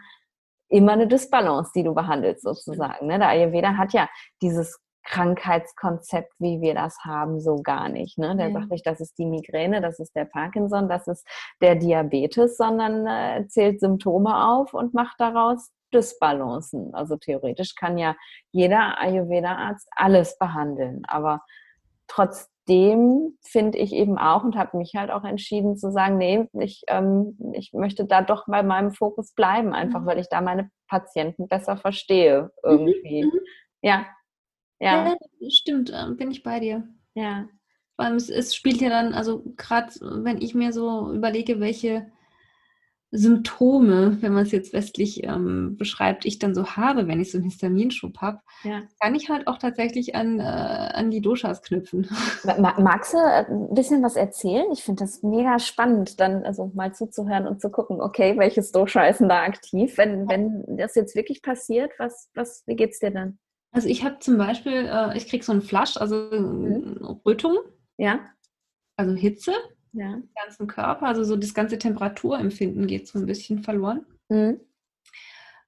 immer 0.68 0.92
eine 0.92 1.06
Disbalance, 1.06 1.72
die 1.74 1.82
du 1.82 1.94
behandelst 1.94 2.42
sozusagen. 2.42 3.06
Ne? 3.06 3.18
Der 3.18 3.28
Ayurveda 3.28 3.76
hat 3.76 3.92
ja 3.92 4.08
dieses 4.42 4.80
Krankheitskonzept, 5.04 6.34
wie 6.38 6.60
wir 6.60 6.74
das 6.74 6.98
haben, 7.04 7.40
so 7.40 7.56
gar 7.62 7.88
nicht. 7.88 8.18
Ne? 8.18 8.36
Der 8.36 8.48
ja. 8.48 8.52
sagt 8.52 8.70
nicht, 8.70 8.86
das 8.86 9.00
ist 9.00 9.16
die 9.18 9.24
Migräne, 9.24 9.80
das 9.80 9.98
ist 9.98 10.14
der 10.14 10.26
Parkinson, 10.26 10.88
das 10.88 11.06
ist 11.06 11.26
der 11.62 11.76
Diabetes, 11.76 12.58
sondern 12.58 13.06
äh, 13.06 13.46
zählt 13.48 13.80
Symptome 13.80 14.48
auf 14.48 14.74
und 14.74 14.92
macht 14.92 15.18
daraus 15.18 15.70
Disbalancen. 15.94 16.94
Also 16.94 17.16
theoretisch 17.16 17.74
kann 17.74 17.96
ja 17.96 18.14
jeder 18.50 18.98
Ayurveda-Arzt 19.00 19.88
alles 19.96 20.36
behandeln, 20.38 21.02
aber 21.08 21.40
trotz 22.06 22.50
dem 22.68 23.38
finde 23.42 23.78
ich 23.78 23.92
eben 23.92 24.18
auch 24.18 24.44
und 24.44 24.56
habe 24.56 24.76
mich 24.76 24.94
halt 24.94 25.10
auch 25.10 25.24
entschieden 25.24 25.76
zu 25.76 25.90
sagen, 25.90 26.18
nee, 26.18 26.46
ich, 26.60 26.82
ähm, 26.88 27.38
ich 27.54 27.72
möchte 27.72 28.04
da 28.04 28.22
doch 28.22 28.44
bei 28.46 28.62
meinem 28.62 28.92
Fokus 28.92 29.32
bleiben, 29.32 29.72
einfach 29.72 30.02
mhm. 30.02 30.06
weil 30.06 30.18
ich 30.18 30.28
da 30.28 30.40
meine 30.40 30.70
Patienten 30.88 31.48
besser 31.48 31.76
verstehe 31.76 32.50
mhm, 32.62 32.70
irgendwie. 32.70 33.24
Mhm. 33.24 33.40
Ja. 33.82 34.06
ja. 34.80 35.08
Ja, 35.08 35.16
stimmt, 35.50 35.92
ähm, 35.94 36.16
bin 36.16 36.30
ich 36.30 36.42
bei 36.42 36.60
dir. 36.60 36.86
Ja. 37.14 37.48
Vor 37.96 38.04
allem 38.04 38.16
es, 38.16 38.28
es 38.28 38.54
spielt 38.54 38.80
ja 38.80 38.90
dann, 38.90 39.12
also 39.14 39.42
gerade 39.56 39.92
wenn 40.00 40.40
ich 40.40 40.54
mir 40.54 40.72
so 40.72 41.12
überlege, 41.12 41.58
welche 41.58 42.06
Symptome, 43.10 44.20
wenn 44.20 44.34
man 44.34 44.42
es 44.42 44.52
jetzt 44.52 44.74
westlich 44.74 45.24
ähm, 45.24 45.76
beschreibt, 45.78 46.26
ich 46.26 46.38
dann 46.38 46.54
so 46.54 46.76
habe, 46.76 47.08
wenn 47.08 47.20
ich 47.20 47.32
so 47.32 47.38
einen 47.38 47.44
Histaminschub 47.44 48.18
habe, 48.18 48.40
ja. 48.64 48.82
kann 49.00 49.14
ich 49.14 49.30
halt 49.30 49.46
auch 49.46 49.56
tatsächlich 49.56 50.14
an, 50.14 50.40
äh, 50.40 50.42
an 50.42 51.10
die 51.10 51.22
Doshas 51.22 51.62
knüpfen. 51.62 52.06
Magst 52.58 53.14
du 53.14 53.18
äh, 53.18 53.46
ein 53.50 53.74
bisschen 53.74 54.02
was 54.02 54.16
erzählen? 54.16 54.66
Ich 54.72 54.82
finde 54.82 55.04
das 55.04 55.22
mega 55.22 55.58
spannend, 55.58 56.20
dann 56.20 56.44
also 56.44 56.70
mal 56.74 56.92
zuzuhören 56.92 57.46
und 57.46 57.62
zu 57.62 57.70
gucken, 57.70 58.02
okay, 58.02 58.36
welches 58.36 58.72
Dosha 58.72 59.06
ist 59.06 59.20
denn 59.20 59.30
da 59.30 59.42
aktiv? 59.42 59.96
Wenn, 59.96 60.28
wenn 60.28 60.64
das 60.76 60.94
jetzt 60.94 61.16
wirklich 61.16 61.40
passiert, 61.40 61.92
was, 61.98 62.28
was, 62.34 62.62
wie 62.66 62.76
es 62.82 62.98
dir 62.98 63.10
dann? 63.10 63.38
Also 63.70 63.88
ich 63.88 64.04
habe 64.04 64.18
zum 64.18 64.36
Beispiel, 64.36 64.86
äh, 64.86 65.16
ich 65.16 65.28
kriege 65.28 65.44
so 65.44 65.52
einen 65.52 65.62
Flasch, 65.62 65.96
also 65.96 66.28
mhm. 66.30 67.20
Rötung. 67.24 67.56
Ja. 67.96 68.20
Also 68.96 69.14
Hitze 69.14 69.52
ja. 69.98 70.14
im 70.14 70.28
ganzen 70.34 70.66
Körper. 70.66 71.06
Also 71.06 71.24
so 71.24 71.36
das 71.36 71.54
ganze 71.54 71.78
Temperaturempfinden 71.78 72.86
geht 72.86 73.08
so 73.08 73.18
ein 73.18 73.26
bisschen 73.26 73.62
verloren. 73.62 74.06
Mhm. 74.28 74.60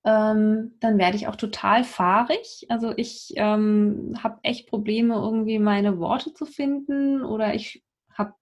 Ähm, 0.03 0.73
dann 0.81 0.99
werde 0.99 1.17
ich 1.17 1.27
auch 1.27 1.37
total 1.37 1.85
fahrig. 1.85 2.67
Also 2.69 2.95
ich 2.97 3.33
ähm, 3.37 4.19
habe 4.23 4.39
echt 4.43 4.69
Probleme, 4.69 5.15
irgendwie 5.15 5.59
meine 5.59 5.99
Worte 5.99 6.33
zu 6.33 6.47
finden 6.47 7.23
oder 7.23 7.55
ich 7.55 7.85
habe, 8.15 8.33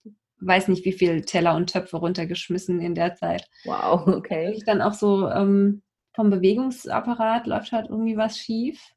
weiß 0.40 0.68
nicht, 0.68 0.84
wie 0.84 0.92
viele 0.92 1.22
Teller 1.22 1.56
und 1.56 1.72
Töpfe 1.72 1.96
runtergeschmissen 1.96 2.80
in 2.80 2.94
der 2.94 3.14
Zeit. 3.16 3.48
Wow, 3.64 4.06
okay. 4.06 4.52
Ich 4.52 4.64
dann 4.64 4.80
auch 4.80 4.94
so 4.94 5.28
ähm, 5.28 5.82
vom 6.14 6.30
Bewegungsapparat 6.30 7.46
läuft 7.46 7.72
halt 7.72 7.88
irgendwie 7.90 8.16
was 8.16 8.38
schief. 8.38 8.94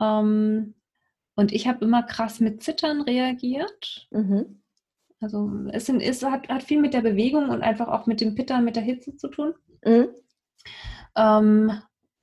Ähm, 0.00 0.74
und 1.34 1.52
ich 1.52 1.68
habe 1.68 1.84
immer 1.84 2.02
krass 2.02 2.40
mit 2.40 2.62
Zittern 2.62 3.02
reagiert. 3.02 4.08
Mhm. 4.10 4.62
Also 5.20 5.50
es, 5.72 5.86
sind, 5.86 6.00
es 6.00 6.22
hat, 6.22 6.48
hat, 6.48 6.62
viel 6.62 6.80
mit 6.80 6.94
der 6.94 7.00
Bewegung 7.00 7.48
und 7.48 7.62
einfach 7.62 7.88
auch 7.88 8.06
mit 8.06 8.20
dem 8.20 8.34
Pittern, 8.34 8.64
mit 8.64 8.76
der 8.76 8.84
Hitze 8.84 9.16
zu 9.16 9.28
tun. 9.28 9.54
Mhm. 9.84 10.08
Ähm, 11.16 11.72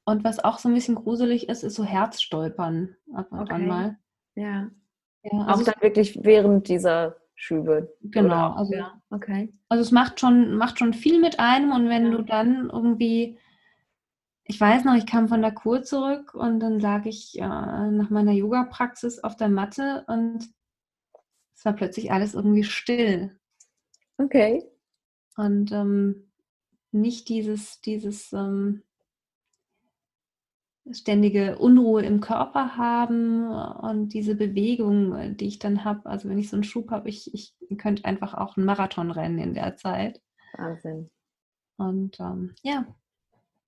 und 0.05 0.23
was 0.23 0.43
auch 0.43 0.59
so 0.59 0.69
ein 0.69 0.75
bisschen 0.75 0.95
gruselig 0.95 1.49
ist, 1.49 1.63
ist 1.63 1.75
so 1.75 1.83
Herzstolpern 1.83 2.95
ab 3.13 3.31
und 3.31 3.39
okay. 3.41 3.53
an 3.53 3.67
mal. 3.67 3.97
Ja. 4.35 4.69
ja 5.23 5.39
also 5.45 5.61
auch 5.61 5.65
dann 5.65 5.81
wirklich 5.81 6.23
während 6.23 6.69
dieser 6.69 7.17
Schübe. 7.35 7.93
Genau. 8.01 8.53
Also, 8.53 8.75
ja. 8.75 9.01
okay. 9.09 9.53
also 9.67 9.81
es 9.81 9.91
macht 9.91 10.19
schon, 10.19 10.55
macht 10.55 10.79
schon 10.79 10.93
viel 10.93 11.19
mit 11.19 11.39
einem 11.39 11.71
und 11.71 11.89
wenn 11.89 12.05
ja. 12.05 12.11
du 12.11 12.21
dann 12.21 12.69
irgendwie, 12.71 13.37
ich 14.45 14.61
weiß 14.61 14.85
noch, 14.85 14.95
ich 14.95 15.05
kam 15.05 15.27
von 15.27 15.41
der 15.41 15.51
Kur 15.51 15.83
zurück 15.83 16.33
und 16.33 16.61
dann 16.61 16.79
lag 16.79 17.05
ich 17.05 17.37
äh, 17.37 17.41
nach 17.41 18.09
meiner 18.09 18.31
Yoga-Praxis 18.31 19.19
auf 19.19 19.35
der 19.35 19.49
Matte 19.49 20.05
und 20.07 20.47
war 21.65 21.73
plötzlich 21.73 22.11
alles 22.11 22.33
irgendwie 22.33 22.63
still. 22.63 23.37
Okay. 24.17 24.63
und 25.35 25.71
ähm, 25.73 26.31
nicht 26.91 27.27
dieses, 27.27 27.81
dieses 27.81 28.31
ähm, 28.31 28.83
ständige 30.91 31.57
Unruhe 31.57 32.03
im 32.03 32.21
Körper 32.21 32.77
haben 32.77 33.49
und 33.49 34.13
diese 34.13 34.35
Bewegung, 34.35 35.35
die 35.37 35.47
ich 35.47 35.59
dann 35.59 35.83
habe. 35.83 36.05
Also 36.05 36.29
wenn 36.29 36.37
ich 36.37 36.49
so 36.49 36.55
einen 36.55 36.63
Schub 36.63 36.91
habe, 36.91 37.09
ich, 37.09 37.33
ich 37.33 37.55
könnte 37.77 38.05
einfach 38.05 38.33
auch 38.35 38.55
einen 38.55 38.65
Marathon 38.65 39.11
rennen 39.11 39.39
in 39.39 39.53
der 39.53 39.75
Zeit. 39.77 40.21
Wahnsinn. 40.57 41.09
Und 41.77 42.19
ähm, 42.19 42.55
ja. 42.61 42.85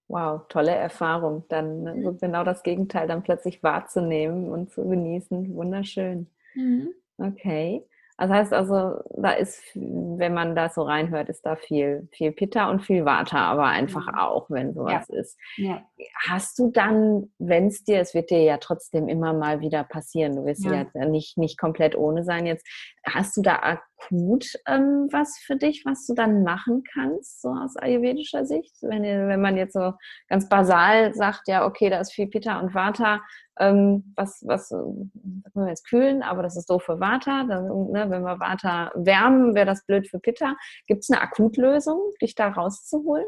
Wow, 0.08 0.48
tolle 0.48 0.74
Erfahrung. 0.74 1.44
Dann 1.50 1.84
mhm. 1.84 2.18
genau 2.18 2.44
das 2.44 2.64
Gegenteil 2.64 3.08
dann 3.08 3.24
plötzlich 3.24 3.62
wahrzunehmen 3.62 4.50
und 4.50 4.72
zu 4.72 4.88
genießen. 4.88 5.54
Wunderschön. 5.54 6.28
Mhm. 6.56 6.94
Okay. 7.18 7.84
Das 8.20 8.32
heißt 8.32 8.54
also, 8.54 9.00
da 9.16 9.32
ist, 9.32 9.62
wenn 9.76 10.34
man 10.34 10.56
da 10.56 10.70
so 10.70 10.82
reinhört, 10.82 11.30
ist 11.30 11.46
da 11.46 11.56
viel, 11.56 12.10
viel 12.12 12.32
Pitta 12.32 12.68
und 12.68 12.82
viel 12.82 13.06
Vata, 13.06 13.38
aber 13.38 13.66
einfach 13.66 14.08
mhm. 14.08 14.18
auch, 14.18 14.50
wenn 14.50 14.74
sowas 14.74 15.08
ja. 15.10 15.20
ist. 15.20 15.38
Ja. 15.58 15.86
Hast 16.28 16.58
du 16.58 16.72
dann, 16.72 17.32
wenn 17.38 17.68
es 17.68 17.84
dir, 17.84 18.00
es 18.00 18.16
wird 18.16 18.32
dir 18.32 18.42
ja 18.42 18.58
trotzdem 18.58 19.08
immer 19.08 19.34
mal 19.34 19.60
wieder 19.60 19.84
passieren, 19.84 20.36
du 20.36 20.46
wirst 20.46 20.66
ja, 20.66 20.88
ja 20.96 21.06
nicht, 21.06 21.38
nicht 21.38 21.60
komplett 21.60 21.96
ohne 21.96 22.24
sein 22.24 22.48
jetzt, 22.48 22.66
hast 23.06 23.38
du 23.38 23.44
da 23.44 23.80
akut 23.98 24.54
ähm, 24.66 25.08
was 25.12 25.38
für 25.40 25.56
dich, 25.56 25.84
was 25.86 26.06
du 26.06 26.14
dann 26.14 26.44
machen 26.44 26.84
kannst, 26.94 27.42
so 27.42 27.50
aus 27.50 27.76
ayurvedischer 27.78 28.46
Sicht? 28.46 28.76
Wenn, 28.82 29.04
wenn 29.04 29.42
man 29.42 29.58
jetzt 29.58 29.74
so 29.74 29.94
ganz 30.28 30.48
basal 30.50 31.14
sagt, 31.14 31.48
ja, 31.48 31.66
okay, 31.66 31.90
da 31.90 32.00
ist 32.00 32.14
viel 32.14 32.28
Pitta 32.28 32.60
und 32.60 32.74
Vata, 32.74 33.22
ähm, 33.60 34.14
was, 34.16 34.44
was 34.46 34.70
können 34.70 35.12
wir 35.54 35.70
jetzt 35.70 35.88
kühlen, 35.88 36.22
aber 36.22 36.44
das 36.44 36.58
ist 36.58 36.70
doof 36.70 36.84
für 36.84 37.00
Vata. 37.00 37.44
Dann, 37.44 37.66
ne, 37.92 38.10
wenn 38.10 38.24
wir 38.24 38.40
Vata 38.40 38.92
wärmen, 38.96 39.56
wäre 39.56 39.66
das 39.66 39.86
blöd 39.86 40.08
für 40.08 40.20
Pitta. 40.20 40.56
Gibt 40.88 41.04
es 41.04 41.10
eine 41.10 41.22
Akutlösung, 41.22 42.00
dich 42.22 42.36
da 42.36 42.50
rauszuholen? 42.50 43.26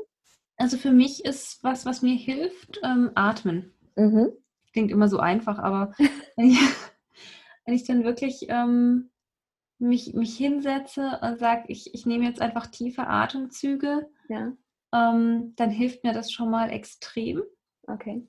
Also 0.58 0.78
für 0.78 0.92
mich 0.92 1.24
ist 1.26 1.64
was, 1.64 1.86
was 1.86 2.02
mir 2.02 2.16
hilft, 2.16 2.80
ähm, 2.84 3.12
atmen. 3.16 3.74
Mhm. 3.96 4.32
Klingt 4.74 4.92
immer 4.92 5.08
so 5.08 5.18
einfach, 5.18 5.58
aber 5.58 5.94
wenn, 6.36 6.50
ich, 6.50 6.60
wenn 7.66 7.74
ich 7.74 7.86
dann 7.86 8.04
wirklich 8.04 8.46
ähm, 8.50 9.10
mich, 9.80 10.14
mich 10.14 10.38
hinsetze 10.38 11.20
und 11.22 11.40
sage, 11.40 11.64
ich, 11.68 11.94
ich 11.94 12.06
nehme 12.06 12.26
jetzt 12.26 12.42
einfach 12.42 12.68
tiefe 12.68 13.08
Atemzüge, 13.08 14.10
ja. 14.28 14.54
ähm, 14.94 15.54
dann 15.56 15.70
hilft 15.70 16.04
mir 16.04 16.14
das 16.14 16.32
schon 16.32 16.50
mal 16.50 16.70
extrem. 16.70 17.42
Okay. 17.88 18.28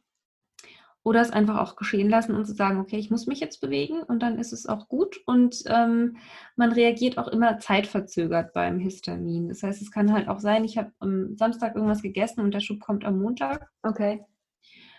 Oder 1.03 1.23
es 1.23 1.31
einfach 1.31 1.59
auch 1.59 1.77
geschehen 1.77 2.11
lassen 2.11 2.35
und 2.35 2.45
zu 2.45 2.55
sagen, 2.55 2.79
okay, 2.79 2.99
ich 2.99 3.11
muss 3.11 3.27
mich 3.27 3.41
jetzt 3.41 3.61
bewegen 3.61 4.03
und 4.03 4.23
dann 4.23 4.39
ist 4.39 4.53
es 4.53 4.67
auch 4.67 4.87
gut. 4.87 5.19
Und 5.27 5.63
ähm, 5.67 6.19
man 6.57 6.73
reagiert 6.73 7.17
auch 7.17 7.29
immer 7.29 7.59
zeitverzögert 7.59 8.53
beim 8.53 8.79
Histamin. 8.79 9.49
Das 9.49 9.63
heißt, 9.63 9.81
es 9.81 9.91
kann 9.91 10.13
halt 10.13 10.29
auch 10.29 10.41
sein, 10.41 10.65
ich 10.65 10.77
habe 10.77 10.93
am 10.99 11.37
Samstag 11.37 11.75
irgendwas 11.75 12.03
gegessen 12.03 12.41
und 12.41 12.53
der 12.53 12.61
Schub 12.61 12.81
kommt 12.81 13.05
am 13.07 13.19
Montag. 13.19 13.71
Okay. 13.83 14.25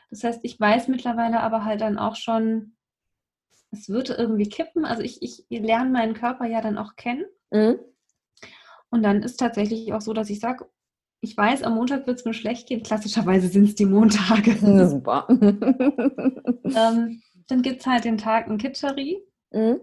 Das 0.09 0.23
heißt, 0.23 0.39
ich 0.43 0.59
weiß 0.59 0.87
mittlerweile 0.87 1.39
aber 1.39 1.63
halt 1.63 1.81
dann 1.81 1.99
auch 1.99 2.15
schon, 2.15 2.75
es 3.71 3.89
wird 3.89 4.09
irgendwie 4.09 4.49
kippen. 4.49 4.85
Also 4.85 5.01
ich, 5.01 5.21
ich 5.21 5.45
lerne 5.49 5.89
meinen 5.89 6.13
Körper 6.13 6.45
ja 6.45 6.61
dann 6.61 6.77
auch 6.77 6.95
kennen. 6.95 7.25
Mhm. 7.51 7.79
Und 8.89 9.03
dann 9.03 9.23
ist 9.23 9.37
tatsächlich 9.37 9.93
auch 9.93 10.01
so, 10.01 10.13
dass 10.13 10.29
ich 10.29 10.39
sage, 10.39 10.65
ich 11.21 11.37
weiß, 11.37 11.63
am 11.63 11.75
Montag 11.75 12.07
wird 12.07 12.19
es 12.19 12.25
mir 12.25 12.33
schlecht 12.33 12.67
gehen. 12.67 12.83
Klassischerweise 12.83 13.47
sind 13.47 13.65
es 13.65 13.75
die 13.75 13.85
Montage. 13.85 14.57
Super. 14.89 15.27
ähm, 15.29 17.21
dann 17.47 17.61
gibt 17.61 17.81
es 17.81 17.87
halt 17.87 18.05
den 18.05 18.17
Tag 18.17 18.47
ein 18.47 18.57
Kitscheri. 18.57 19.23
Mhm. 19.51 19.79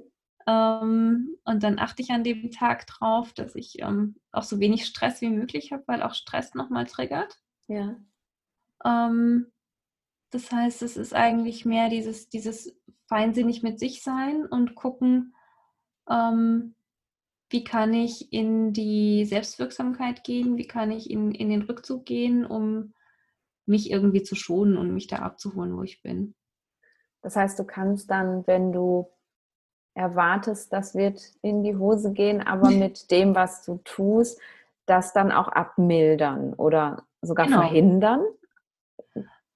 Ähm, 0.47 1.37
und 1.45 1.63
dann 1.63 1.79
achte 1.79 2.03
ich 2.03 2.11
an 2.11 2.25
dem 2.25 2.51
Tag 2.51 2.87
drauf, 2.87 3.33
dass 3.35 3.55
ich 3.55 3.81
ähm, 3.81 4.17
auch 4.33 4.43
so 4.43 4.61
wenig 4.61 4.87
Stress 4.87 5.21
wie 5.21 5.29
möglich 5.29 5.73
habe, 5.73 5.85
weil 5.87 6.03
auch 6.03 6.15
Stress 6.15 6.55
nochmal 6.55 6.87
triggert. 6.87 7.39
Ja. 7.67 7.97
Ähm, 8.85 9.47
das 10.31 10.51
heißt, 10.51 10.83
es 10.83 10.97
ist 10.97 11.15
eigentlich 11.15 11.65
mehr 11.65 11.89
dieses, 11.89 12.29
dieses 12.29 12.78
feinsinnig 13.09 13.63
mit 13.63 13.79
sich 13.79 14.03
sein 14.03 14.47
und 14.47 14.75
gucken, 14.75 15.35
ähm, 16.09 16.75
wie 17.51 17.65
kann 17.65 17.95
ich 17.95 18.33
in 18.33 18.73
die 18.73 19.25
Selbstwirksamkeit 19.25 20.23
gehen, 20.23 20.59
wie 20.59 20.67
kann 20.67 20.91
ich 20.91 21.11
in, 21.11 21.33
in 21.33 21.49
den 21.49 21.63
Rückzug 21.63 22.05
gehen, 22.05 22.45
um 22.45 22.93
mich 23.65 23.91
irgendwie 23.91 24.23
zu 24.23 24.35
schonen 24.35 24.77
und 24.77 24.93
mich 24.93 25.07
da 25.07 25.17
abzuholen, 25.17 25.77
wo 25.77 25.83
ich 25.83 26.03
bin. 26.03 26.35
Das 27.23 27.37
heißt, 27.37 27.59
du 27.59 27.65
kannst 27.65 28.11
dann, 28.11 28.47
wenn 28.47 28.73
du 28.73 29.11
erwartest, 29.95 30.73
das 30.73 30.95
wird 30.95 31.21
in 31.43 31.63
die 31.63 31.77
Hose 31.77 32.13
gehen, 32.13 32.41
aber 32.41 32.71
mit 32.71 33.11
dem, 33.11 33.35
was 33.35 33.65
du 33.65 33.81
tust, 33.85 34.41
das 34.87 35.13
dann 35.13 35.33
auch 35.33 35.49
abmildern 35.49 36.55
oder 36.55 37.05
sogar 37.21 37.47
genau. 37.47 37.61
verhindern? 37.61 38.23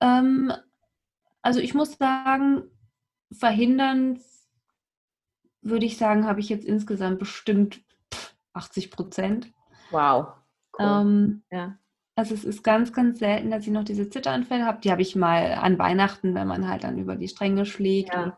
Ähm, 0.00 0.52
also 1.42 1.60
ich 1.60 1.74
muss 1.74 1.96
sagen, 1.96 2.64
verhindern 3.32 4.20
würde 5.62 5.86
ich 5.86 5.96
sagen, 5.96 6.26
habe 6.26 6.40
ich 6.40 6.48
jetzt 6.48 6.64
insgesamt 6.64 7.18
bestimmt 7.18 7.80
80 8.52 8.90
Prozent. 8.90 9.52
Wow. 9.90 10.34
Cool. 10.78 10.86
Ähm, 10.86 11.42
ja. 11.50 11.78
Also 12.14 12.34
es 12.34 12.44
ist 12.44 12.62
ganz, 12.62 12.92
ganz 12.92 13.20
selten, 13.20 13.50
dass 13.50 13.66
ich 13.66 13.72
noch 13.72 13.84
diese 13.84 14.10
Zitteranfälle 14.10 14.66
habe. 14.66 14.80
Die 14.80 14.90
habe 14.90 15.02
ich 15.02 15.16
mal 15.16 15.54
an 15.54 15.78
Weihnachten, 15.78 16.34
wenn 16.34 16.46
man 16.46 16.68
halt 16.68 16.84
dann 16.84 16.98
über 16.98 17.16
die 17.16 17.28
Stränge 17.28 17.64
schlägt. 17.64 18.12
Ja. 18.12 18.24
Und, 18.24 18.32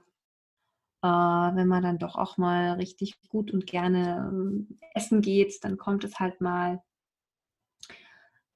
äh, 1.03 1.57
wenn 1.57 1.67
man 1.67 1.83
dann 1.83 1.99
doch 1.99 2.17
auch 2.17 2.39
mal 2.39 2.75
richtig 2.75 3.21
gut 3.29 3.51
und 3.51 3.67
gerne 3.67 4.67
äh, 4.71 4.89
essen 4.95 5.23
geht, 5.23 5.65
dann 5.65 5.77
kommt 5.77 6.05
es 6.05 6.21
halt 6.21 6.41
mal. 6.41 6.83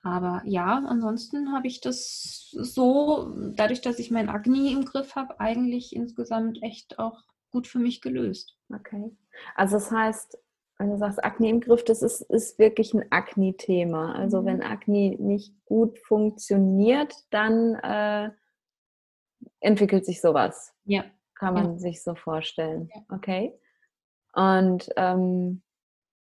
Aber 0.03 0.43
ja, 0.45 0.83
ansonsten 0.87 1.53
habe 1.53 1.67
ich 1.67 1.81
das 1.81 2.51
so, 2.53 3.35
dadurch, 3.55 3.81
dass 3.81 3.99
ich 3.99 4.11
mein 4.11 4.29
Agni 4.29 4.73
im 4.73 4.85
Griff 4.85 5.17
habe, 5.17 5.41
eigentlich 5.41 5.95
insgesamt 5.95 6.63
echt 6.63 6.99
auch 6.99 7.25
gut 7.51 7.67
für 7.67 7.79
mich 7.79 8.01
gelöst. 8.01 8.57
Okay. 8.73 9.11
Also 9.55 9.77
das 9.77 9.91
heißt, 9.91 10.39
wenn 10.79 10.91
du 10.91 10.99
sagst 10.99 11.23
Akne 11.25 11.49
im 11.49 11.61
Griff, 11.61 11.85
das 11.85 12.03
ist, 12.03 12.21
ist 12.23 12.59
wirklich 12.59 12.95
ein 12.95 13.05
Akne-Thema. 13.11 14.15
Also 14.15 14.43
mhm. 14.43 14.47
wenn 14.47 14.63
Akne 14.63 15.17
nicht 15.19 15.53
gut 15.65 15.99
funktioniert, 15.99 17.13
dann 17.31 17.75
äh, 17.75 18.31
entwickelt 19.61 20.07
sich 20.07 20.21
sowas. 20.21 20.73
Ja. 20.85 21.05
Kann 21.35 21.55
man 21.55 21.73
ja. 21.73 21.79
sich 21.79 22.03
so 22.03 22.15
vorstellen. 22.15 22.91
Ja. 22.95 23.17
Okay. 23.17 23.59
Und 24.35 24.89
ähm, 24.97 25.63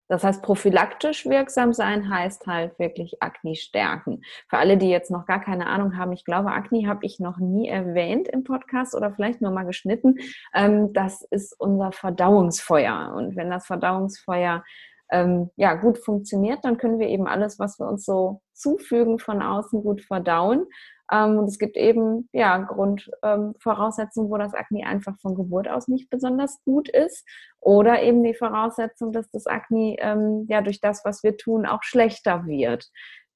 das 0.08 0.24
heißt, 0.24 0.42
prophylaktisch 0.42 1.26
wirksam 1.26 1.72
sein 1.72 2.10
heißt 2.10 2.46
halt 2.46 2.78
wirklich 2.78 3.22
Akne 3.22 3.54
stärken. 3.54 4.22
Für 4.48 4.58
alle, 4.58 4.76
die 4.78 4.88
jetzt 4.88 5.10
noch 5.10 5.26
gar 5.26 5.40
keine 5.40 5.66
Ahnung 5.66 5.96
haben, 5.96 6.12
ich 6.12 6.24
glaube, 6.24 6.50
Akne 6.50 6.88
habe 6.88 7.04
ich 7.04 7.20
noch 7.20 7.38
nie 7.38 7.68
erwähnt 7.68 8.28
im 8.28 8.42
Podcast 8.42 8.94
oder 8.94 9.12
vielleicht 9.12 9.40
nur 9.40 9.50
mal 9.50 9.64
geschnitten. 9.64 10.16
Ähm, 10.54 10.92
das 10.92 11.22
ist 11.30 11.54
unser 11.58 11.92
Verdauungsfeuer. 11.92 13.14
Und 13.16 13.36
wenn 13.36 13.50
das 13.50 13.66
Verdauungsfeuer 13.66 14.64
ähm, 15.10 15.50
ja, 15.56 15.74
gut 15.74 15.98
funktioniert, 15.98 16.64
dann 16.64 16.78
können 16.78 16.98
wir 16.98 17.08
eben 17.08 17.26
alles, 17.26 17.58
was 17.58 17.78
wir 17.78 17.86
uns 17.86 18.04
so 18.04 18.42
zufügen 18.52 19.18
von 19.18 19.42
außen, 19.42 19.82
gut 19.82 20.02
verdauen. 20.02 20.66
Ähm, 21.10 21.38
und 21.38 21.46
es 21.46 21.58
gibt 21.58 21.76
eben 21.76 22.28
ja 22.32 22.58
Grundvoraussetzungen, 22.58 24.28
ähm, 24.28 24.32
wo 24.32 24.38
das 24.38 24.54
Akne 24.54 24.86
einfach 24.86 25.18
von 25.20 25.34
Geburt 25.34 25.68
aus 25.68 25.88
nicht 25.88 26.10
besonders 26.10 26.62
gut 26.64 26.88
ist. 26.88 27.26
Oder 27.60 28.02
eben 28.02 28.22
die 28.22 28.34
Voraussetzung, 28.34 29.12
dass 29.12 29.30
das 29.30 29.46
Akne 29.46 29.96
ähm, 29.98 30.46
ja 30.48 30.60
durch 30.60 30.80
das, 30.80 31.04
was 31.04 31.22
wir 31.22 31.36
tun, 31.36 31.66
auch 31.66 31.82
schlechter 31.82 32.46
wird. 32.46 32.88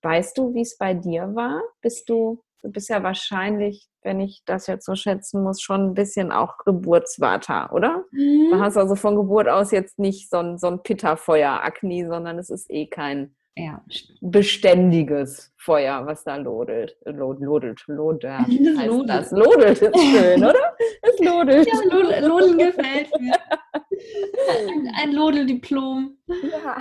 Weißt 0.03 0.37
du, 0.37 0.55
wie 0.55 0.63
es 0.63 0.77
bei 0.77 0.95
dir 0.95 1.35
war? 1.35 1.63
Bist 1.81 2.09
du, 2.09 2.43
du 2.63 2.71
bist 2.71 2.89
ja 2.89 3.03
wahrscheinlich, 3.03 3.89
wenn 4.03 4.21
ich 4.21 4.43
das 4.45 4.67
jetzt 4.67 4.85
so 4.85 4.97
schätzen 4.97 5.43
muss, 5.43 5.61
schon 5.61 5.91
ein 5.91 5.95
bisschen 5.95 6.33
auch 6.33 6.59
Geburtsvater, 6.65 7.73
oder? 7.73 8.05
Mhm. 8.11 8.51
Du 8.51 8.61
hast 8.61 8.77
also 8.77 8.97
von 8.97 9.17
Geburt 9.17 9.49
aus 9.49 9.71
jetzt 9.71 9.99
nicht 9.99 10.29
so 10.29 10.39
ein, 10.39 10.59
so 10.59 10.67
ein 10.67 10.83
Pitterfeuer-Akne, 10.83 12.09
sondern 12.09 12.39
es 12.39 12.51
ist 12.51 12.69
eh 12.71 12.87
kein 12.87 13.35
ja. 13.57 13.85
beständiges 14.21 15.53
Feuer, 15.57 16.05
was 16.07 16.25
da 16.25 16.37
lodelt. 16.37 16.97
Lod, 17.05 17.41
lodelt, 17.41 17.83
lodert, 17.87 18.47
heißt 18.49 18.87
lodelt. 18.87 19.09
das. 19.09 19.31
Lodelt 19.31 19.83
ist 19.83 20.01
schön, 20.01 20.45
oder? 20.45 20.77
Es 21.03 21.19
lodelt. 21.19 21.69
Ja, 21.69 22.21
Lodeln 22.27 22.59
gefällt 22.59 23.21
mir. 23.21 23.35
Ein, 23.73 24.93
ein 25.03 25.13
Lodeldiplom. 25.13 26.17
Ja. 26.27 26.79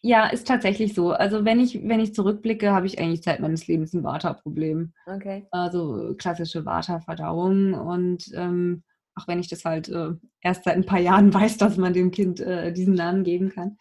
Ja, 0.00 0.28
ist 0.28 0.46
tatsächlich 0.46 0.94
so. 0.94 1.10
Also 1.10 1.44
wenn 1.44 1.58
ich, 1.58 1.86
wenn 1.88 2.00
ich 2.00 2.14
zurückblicke, 2.14 2.70
habe 2.70 2.86
ich 2.86 2.98
eigentlich 3.00 3.22
Zeit 3.22 3.40
meines 3.40 3.66
Lebens 3.66 3.92
ein 3.94 4.04
Vata-Problem. 4.04 4.92
Okay. 5.06 5.46
Also 5.50 6.14
klassische 6.16 6.64
Vata-Verdauung. 6.64 7.74
Und 7.74 8.30
ähm, 8.34 8.84
auch 9.16 9.26
wenn 9.26 9.40
ich 9.40 9.48
das 9.48 9.64
halt 9.64 9.88
äh, 9.88 10.10
erst 10.40 10.64
seit 10.64 10.76
ein 10.76 10.86
paar 10.86 11.00
Jahren 11.00 11.34
weiß, 11.34 11.58
dass 11.58 11.76
man 11.76 11.92
dem 11.92 12.10
Kind 12.12 12.40
äh, 12.40 12.72
diesen 12.72 12.94
Namen 12.94 13.24
geben 13.24 13.50
kann. 13.50 13.76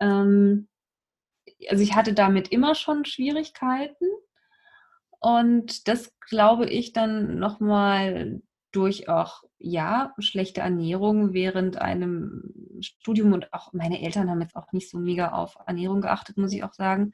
Ähm, 0.00 0.67
also 1.68 1.82
ich 1.82 1.94
hatte 1.94 2.12
damit 2.12 2.48
immer 2.48 2.74
schon 2.74 3.04
Schwierigkeiten. 3.04 4.06
Und 5.20 5.88
das 5.88 6.14
glaube 6.28 6.66
ich 6.66 6.92
dann 6.92 7.38
nochmal 7.38 8.40
durch 8.70 9.08
auch, 9.08 9.42
ja, 9.58 10.14
schlechte 10.18 10.60
Ernährung 10.60 11.32
während 11.32 11.80
einem 11.80 12.54
Studium 12.80 13.32
und 13.32 13.52
auch 13.52 13.72
meine 13.72 14.00
Eltern 14.02 14.30
haben 14.30 14.40
jetzt 14.40 14.54
auch 14.54 14.72
nicht 14.72 14.88
so 14.90 14.98
mega 14.98 15.32
auf 15.32 15.56
Ernährung 15.66 16.00
geachtet, 16.00 16.36
muss 16.36 16.52
ich 16.52 16.62
auch 16.62 16.74
sagen. 16.74 17.12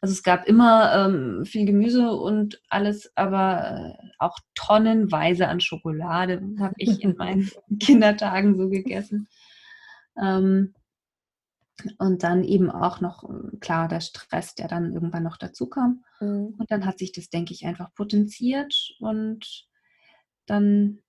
Also 0.00 0.12
es 0.12 0.22
gab 0.22 0.46
immer 0.46 1.06
ähm, 1.06 1.44
viel 1.44 1.66
Gemüse 1.66 2.10
und 2.10 2.60
alles, 2.68 3.10
aber 3.16 3.94
äh, 3.98 4.08
auch 4.18 4.38
tonnenweise 4.54 5.48
an 5.48 5.60
Schokolade 5.60 6.42
habe 6.58 6.74
ich 6.78 7.02
in 7.02 7.16
meinen 7.16 7.50
Kindertagen 7.80 8.56
so 8.56 8.68
gegessen. 8.68 9.28
Ähm, 10.20 10.74
und 11.98 12.22
dann 12.22 12.44
eben 12.44 12.70
auch 12.70 13.00
noch, 13.00 13.28
klar, 13.60 13.88
der 13.88 14.00
Stress, 14.00 14.54
der 14.54 14.68
dann 14.68 14.92
irgendwann 14.92 15.24
noch 15.24 15.36
dazu 15.36 15.68
kam. 15.68 16.04
Mhm. 16.20 16.54
Und 16.58 16.70
dann 16.70 16.86
hat 16.86 16.98
sich 16.98 17.12
das, 17.12 17.30
denke 17.30 17.52
ich, 17.52 17.66
einfach 17.66 17.92
potenziert 17.94 18.94
und 19.00 19.66
dann 20.46 21.00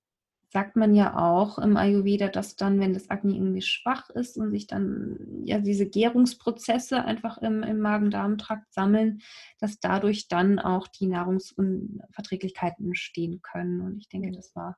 sagt 0.55 0.77
man 0.77 0.95
ja 0.95 1.17
auch 1.17 1.59
im 1.59 1.75
Ayurveda, 1.75 2.29
dass 2.29 2.55
dann, 2.55 2.79
wenn 2.79 2.93
das 2.93 3.09
Agni 3.09 3.35
irgendwie 3.35 3.61
schwach 3.61 4.09
ist 4.11 4.37
und 4.37 4.51
sich 4.51 4.67
dann 4.67 5.17
ja 5.43 5.59
diese 5.59 5.85
Gärungsprozesse 5.85 7.03
einfach 7.03 7.37
im, 7.39 7.61
im 7.61 7.79
Magen-Darm-Trakt 7.79 8.73
sammeln, 8.73 9.19
dass 9.59 9.81
dadurch 9.81 10.29
dann 10.29 10.59
auch 10.59 10.87
die 10.87 11.07
Nahrungsunverträglichkeiten 11.07 12.85
entstehen 12.85 13.41
können. 13.41 13.81
Und 13.81 13.97
ich 13.97 14.07
denke, 14.07 14.31
das 14.31 14.55
war, 14.55 14.77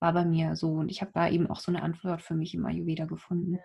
war 0.00 0.14
bei 0.14 0.24
mir 0.24 0.56
so. 0.56 0.72
Und 0.72 0.88
ich 0.88 1.02
habe 1.02 1.12
da 1.12 1.28
eben 1.28 1.48
auch 1.50 1.60
so 1.60 1.70
eine 1.70 1.82
Antwort 1.82 2.22
für 2.22 2.34
mich 2.34 2.54
im 2.54 2.64
Ayurveda 2.64 3.04
gefunden. 3.04 3.58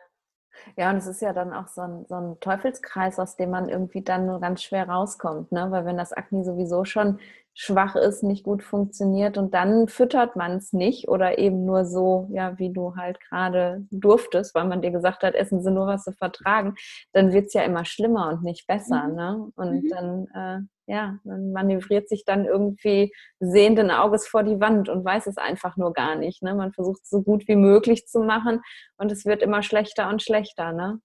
Ja, 0.78 0.90
und 0.90 0.98
es 0.98 1.08
ist 1.08 1.22
ja 1.22 1.34
dann 1.34 1.54
auch 1.54 1.68
so 1.68 1.82
ein, 1.82 2.06
so 2.08 2.16
ein 2.16 2.40
Teufelskreis, 2.40 3.20
aus 3.20 3.36
dem 3.36 3.50
man 3.52 3.70
irgendwie 3.70 4.02
dann 4.04 4.26
nur 4.26 4.40
ganz 4.40 4.64
schwer 4.64 4.88
rauskommt, 4.90 5.52
ne? 5.52 5.68
Weil 5.72 5.86
wenn 5.86 5.98
das 5.98 6.14
Akne 6.14 6.44
sowieso 6.44 6.86
schon 6.86 7.20
schwach 7.58 7.96
ist, 7.96 8.22
nicht 8.22 8.44
gut 8.44 8.62
funktioniert 8.62 9.38
und 9.38 9.54
dann 9.54 9.88
füttert 9.88 10.36
man 10.36 10.58
es 10.58 10.74
nicht 10.74 11.08
oder 11.08 11.40
eben 11.40 11.66
nur 11.66 11.86
so, 11.86 12.28
ja, 12.32 12.60
wie 12.60 12.72
du 12.72 12.98
halt 12.98 13.20
gerade 13.22 13.86
durftest, 13.92 14.54
weil 14.54 14.66
man 14.66 14.82
dir 14.82 14.92
gesagt 14.92 15.24
hat, 15.24 15.36
essen 15.36 15.62
sie 15.64 15.72
nur, 15.72 15.88
was 15.88 16.04
sie 16.04 16.12
vertragen, 16.12 16.76
dann 17.14 17.32
wird 17.32 17.48
es 17.48 17.54
ja 17.54 17.64
immer 17.64 17.86
schlimmer 17.86 18.28
und 18.28 18.44
nicht 18.44 18.68
besser, 18.68 19.08
mhm. 19.08 19.16
ne? 19.16 19.48
Und 19.56 19.84
mhm. 19.84 19.90
dann, 19.90 20.28
äh, 20.36 20.94
ja, 20.94 21.18
man 21.24 21.54
manövriert 21.54 22.10
sich 22.10 22.26
dann 22.26 22.46
irgendwie 22.46 23.14
sehenden 23.40 23.90
Auges 23.90 24.28
vor 24.28 24.44
die 24.44 24.60
Wand 24.60 24.90
und 24.90 25.06
weiß 25.06 25.26
es 25.28 25.38
einfach 25.38 25.78
nur 25.78 25.94
gar 25.94 26.16
nicht, 26.16 26.44
ne? 26.44 26.56
Man 26.56 26.74
versucht 26.74 27.04
es 27.04 27.10
so 27.10 27.24
gut 27.24 27.48
wie 27.48 27.56
möglich 27.56 28.06
zu 28.06 28.20
machen 28.20 28.60
und 28.98 29.14
es 29.14 29.26
wird 29.26 29.42
immer 29.42 29.64
schlechter 29.64 30.10
und 30.10 30.22
schlechter, 30.22 30.74
ne? 30.74 31.00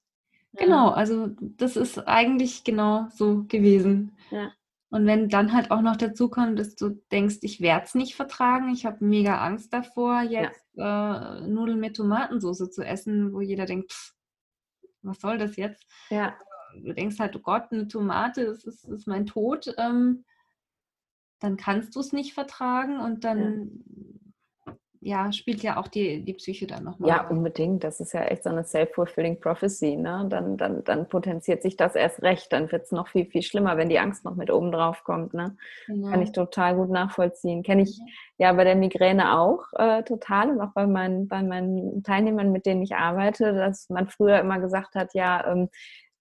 Genau, 0.54 0.88
also 0.90 1.28
das 1.38 1.76
ist 1.76 2.08
eigentlich 2.08 2.64
genau 2.64 3.06
so 3.12 3.44
gewesen. 3.46 4.16
Ja. 4.32 4.50
Und 4.90 5.06
wenn 5.06 5.28
dann 5.28 5.52
halt 5.52 5.70
auch 5.70 5.82
noch 5.82 5.96
dazu 5.96 6.28
kommt, 6.28 6.58
dass 6.58 6.74
du 6.74 7.00
denkst, 7.12 7.38
ich 7.42 7.60
werde 7.60 7.84
es 7.86 7.94
nicht 7.94 8.16
vertragen, 8.16 8.72
ich 8.72 8.84
habe 8.84 9.04
mega 9.04 9.38
Angst 9.38 9.72
davor, 9.72 10.22
jetzt 10.22 10.66
ja. 10.74 11.38
äh, 11.38 11.46
Nudeln 11.46 11.78
mit 11.78 11.96
Tomatensauce 11.96 12.70
zu 12.70 12.84
essen, 12.84 13.32
wo 13.32 13.40
jeder 13.40 13.66
denkt, 13.66 13.92
pff, 13.92 14.14
was 15.02 15.20
soll 15.20 15.38
das 15.38 15.56
jetzt? 15.56 15.86
Ja. 16.10 16.36
Du 16.74 16.92
denkst 16.92 17.18
halt, 17.18 17.36
oh 17.36 17.40
Gott, 17.40 17.70
eine 17.70 17.86
Tomate, 17.86 18.46
das 18.46 18.64
ist, 18.64 18.84
das 18.84 18.90
ist 18.90 19.06
mein 19.06 19.26
Tod. 19.26 19.72
Ähm, 19.78 20.24
dann 21.38 21.56
kannst 21.56 21.94
du 21.94 22.00
es 22.00 22.12
nicht 22.12 22.34
vertragen 22.34 23.00
und 23.00 23.24
dann 23.24 23.82
ja, 23.94 24.09
spielt 25.32 25.62
ja 25.62 25.78
auch 25.78 25.88
die, 25.88 26.22
die 26.22 26.34
Psyche 26.34 26.66
dann 26.66 26.84
nochmal. 26.84 27.08
Ja, 27.08 27.28
unbedingt. 27.28 27.84
Das 27.84 28.00
ist 28.00 28.12
ja 28.12 28.22
echt 28.24 28.44
so 28.44 28.50
eine 28.50 28.64
self-fulfilling 28.64 29.40
prophecy. 29.40 29.96
Ne? 29.96 30.26
Dann, 30.28 30.58
dann, 30.58 30.84
dann 30.84 31.08
potenziert 31.08 31.62
sich 31.62 31.76
das 31.76 31.94
erst 31.94 32.22
recht. 32.22 32.52
Dann 32.52 32.70
wird 32.70 32.84
es 32.84 32.92
noch 32.92 33.08
viel, 33.08 33.24
viel 33.24 33.42
schlimmer, 33.42 33.78
wenn 33.78 33.88
die 33.88 33.98
Angst 33.98 34.24
noch 34.24 34.36
mit 34.36 34.50
oben 34.50 34.70
drauf 34.72 35.02
kommt. 35.02 35.32
Ne? 35.32 35.56
Genau. 35.86 36.10
Kann 36.10 36.20
ich 36.20 36.32
total 36.32 36.76
gut 36.76 36.90
nachvollziehen. 36.90 37.62
Kenne 37.62 37.82
ich 37.82 37.98
ja 38.36 38.52
bei 38.52 38.64
der 38.64 38.76
Migräne 38.76 39.38
auch 39.38 39.64
äh, 39.72 40.02
total 40.02 40.50
und 40.50 40.60
auch 40.60 40.72
bei 40.72 40.86
meinen, 40.86 41.28
bei 41.28 41.42
meinen 41.42 42.02
Teilnehmern, 42.02 42.52
mit 42.52 42.66
denen 42.66 42.82
ich 42.82 42.94
arbeite, 42.94 43.54
dass 43.54 43.88
man 43.88 44.08
früher 44.08 44.38
immer 44.38 44.60
gesagt 44.60 44.96
hat, 44.96 45.14
ja, 45.14 45.50
ähm, 45.50 45.70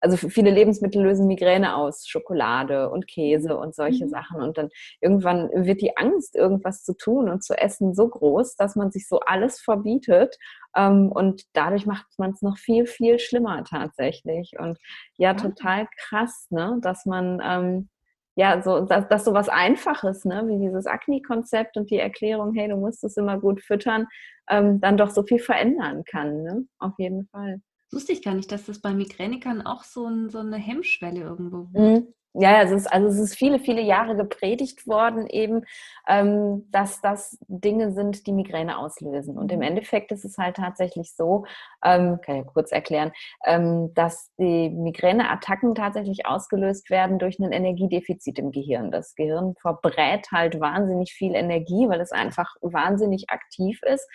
also 0.01 0.15
viele 0.15 0.51
Lebensmittel 0.51 1.01
lösen 1.01 1.27
Migräne 1.27 1.75
aus, 1.75 2.07
Schokolade 2.07 2.89
und 2.89 3.07
Käse 3.07 3.57
und 3.57 3.75
solche 3.75 4.05
mhm. 4.05 4.09
Sachen. 4.09 4.41
Und 4.41 4.57
dann 4.57 4.69
irgendwann 5.01 5.49
wird 5.53 5.81
die 5.81 5.97
Angst, 5.97 6.35
irgendwas 6.35 6.83
zu 6.83 6.95
tun 6.95 7.29
und 7.29 7.43
zu 7.43 7.57
essen, 7.57 7.93
so 7.93 8.07
groß, 8.07 8.55
dass 8.55 8.75
man 8.75 8.91
sich 8.91 9.07
so 9.07 9.19
alles 9.19 9.59
verbietet. 9.59 10.37
Ähm, 10.75 11.11
und 11.11 11.43
dadurch 11.53 11.85
macht 11.85 12.07
man 12.17 12.31
es 12.31 12.41
noch 12.41 12.57
viel, 12.57 12.85
viel 12.85 13.19
schlimmer 13.19 13.63
tatsächlich. 13.63 14.53
Und 14.57 14.77
ja, 15.17 15.33
total 15.33 15.87
krass, 15.97 16.47
ne? 16.49 16.77
dass 16.81 17.05
man 17.05 17.41
ähm, 17.43 17.89
ja, 18.35 18.61
so, 18.61 18.81
dass, 18.85 19.05
dass 19.09 19.25
so 19.25 19.33
was 19.33 19.49
Einfaches, 19.49 20.23
ne, 20.23 20.47
wie 20.47 20.59
dieses 20.59 20.85
Akne-Konzept 20.85 21.75
und 21.75 21.91
die 21.91 21.99
Erklärung, 21.99 22.53
hey, 22.53 22.69
du 22.69 22.77
musst 22.77 23.03
es 23.03 23.17
immer 23.17 23.37
gut 23.37 23.61
füttern, 23.61 24.07
ähm, 24.49 24.79
dann 24.79 24.95
doch 24.95 25.09
so 25.09 25.23
viel 25.23 25.39
verändern 25.39 26.05
kann, 26.05 26.43
ne? 26.43 26.65
Auf 26.79 26.93
jeden 26.97 27.27
Fall 27.27 27.59
wusste 27.91 28.13
ich 28.13 28.21
gar 28.21 28.33
nicht, 28.33 28.51
dass 28.51 28.65
das 28.65 28.79
bei 28.79 28.93
Migränikern 28.93 29.61
auch 29.61 29.83
so, 29.83 30.05
ein, 30.07 30.29
so 30.29 30.39
eine 30.39 30.57
Hemmschwelle 30.57 31.21
irgendwo. 31.21 31.69
Mhm. 31.73 32.13
Ja, 32.33 32.61
es 32.61 32.71
ist, 32.71 32.85
also 32.91 33.07
es 33.07 33.17
ist 33.17 33.35
viele, 33.35 33.59
viele 33.59 33.81
Jahre 33.81 34.15
gepredigt 34.15 34.85
worden, 34.85 35.25
eben, 35.27 35.63
ähm, 36.07 36.67
dass 36.71 37.01
das 37.01 37.39
Dinge 37.47 37.91
sind, 37.91 38.27
die 38.27 38.31
Migräne 38.33 38.77
auslösen. 38.77 39.37
Und 39.37 39.51
im. 39.51 39.61
Endeffekt 39.61 40.11
ist 40.11 40.25
es 40.25 40.37
halt 40.37 40.55
tatsächlich 40.57 41.13
so, 41.15 41.45
ähm, 41.83 42.19
kann 42.21 42.37
ich 42.37 42.45
kurz 42.47 42.71
erklären, 42.71 43.11
ähm, 43.45 43.93
dass 43.93 44.31
die 44.37 44.69
Migräneattacken 44.69 45.75
tatsächlich 45.75 46.25
ausgelöst 46.25 46.89
werden 46.89 47.19
durch 47.19 47.39
ein 47.39 47.51
Energiedefizit 47.51 48.39
im 48.39 48.51
Gehirn. 48.51 48.91
Das 48.91 49.15
Gehirn 49.15 49.55
verbrät 49.61 50.27
halt 50.31 50.59
wahnsinnig 50.59 51.13
viel 51.13 51.35
Energie, 51.35 51.87
weil 51.89 52.01
es 52.01 52.11
einfach 52.11 52.55
wahnsinnig 52.61 53.29
aktiv 53.29 53.81
ist. 53.83 54.07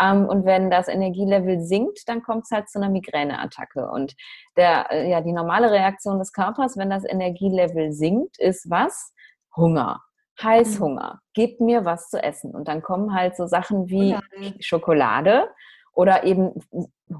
Ähm, 0.00 0.26
und 0.26 0.44
wenn 0.44 0.70
das 0.70 0.88
Energielevel 0.88 1.60
sinkt, 1.60 2.08
dann 2.08 2.22
kommt 2.22 2.44
es 2.44 2.50
halt 2.50 2.68
zu 2.68 2.78
einer 2.78 2.90
Migräneattacke. 2.90 3.88
Und 3.90 4.14
der, 4.56 4.90
äh, 4.90 5.10
ja, 5.10 5.20
die 5.20 5.32
normale 5.32 5.70
Reaktion 5.70 6.18
des 6.18 6.32
Körpers, 6.32 6.76
wenn 6.76 6.90
das 6.90 7.04
Energielevel 7.04 7.61
sinkt, 7.92 8.38
ist 8.38 8.70
was? 8.70 9.12
Hunger. 9.56 10.02
Heißhunger. 10.42 11.20
Gib 11.34 11.60
mir 11.60 11.84
was 11.84 12.08
zu 12.08 12.22
essen. 12.22 12.54
Und 12.54 12.68
dann 12.68 12.82
kommen 12.82 13.14
halt 13.14 13.36
so 13.36 13.46
Sachen 13.46 13.88
wie 13.88 14.16
Schokolade 14.60 15.48
oder 15.92 16.24
eben 16.24 16.52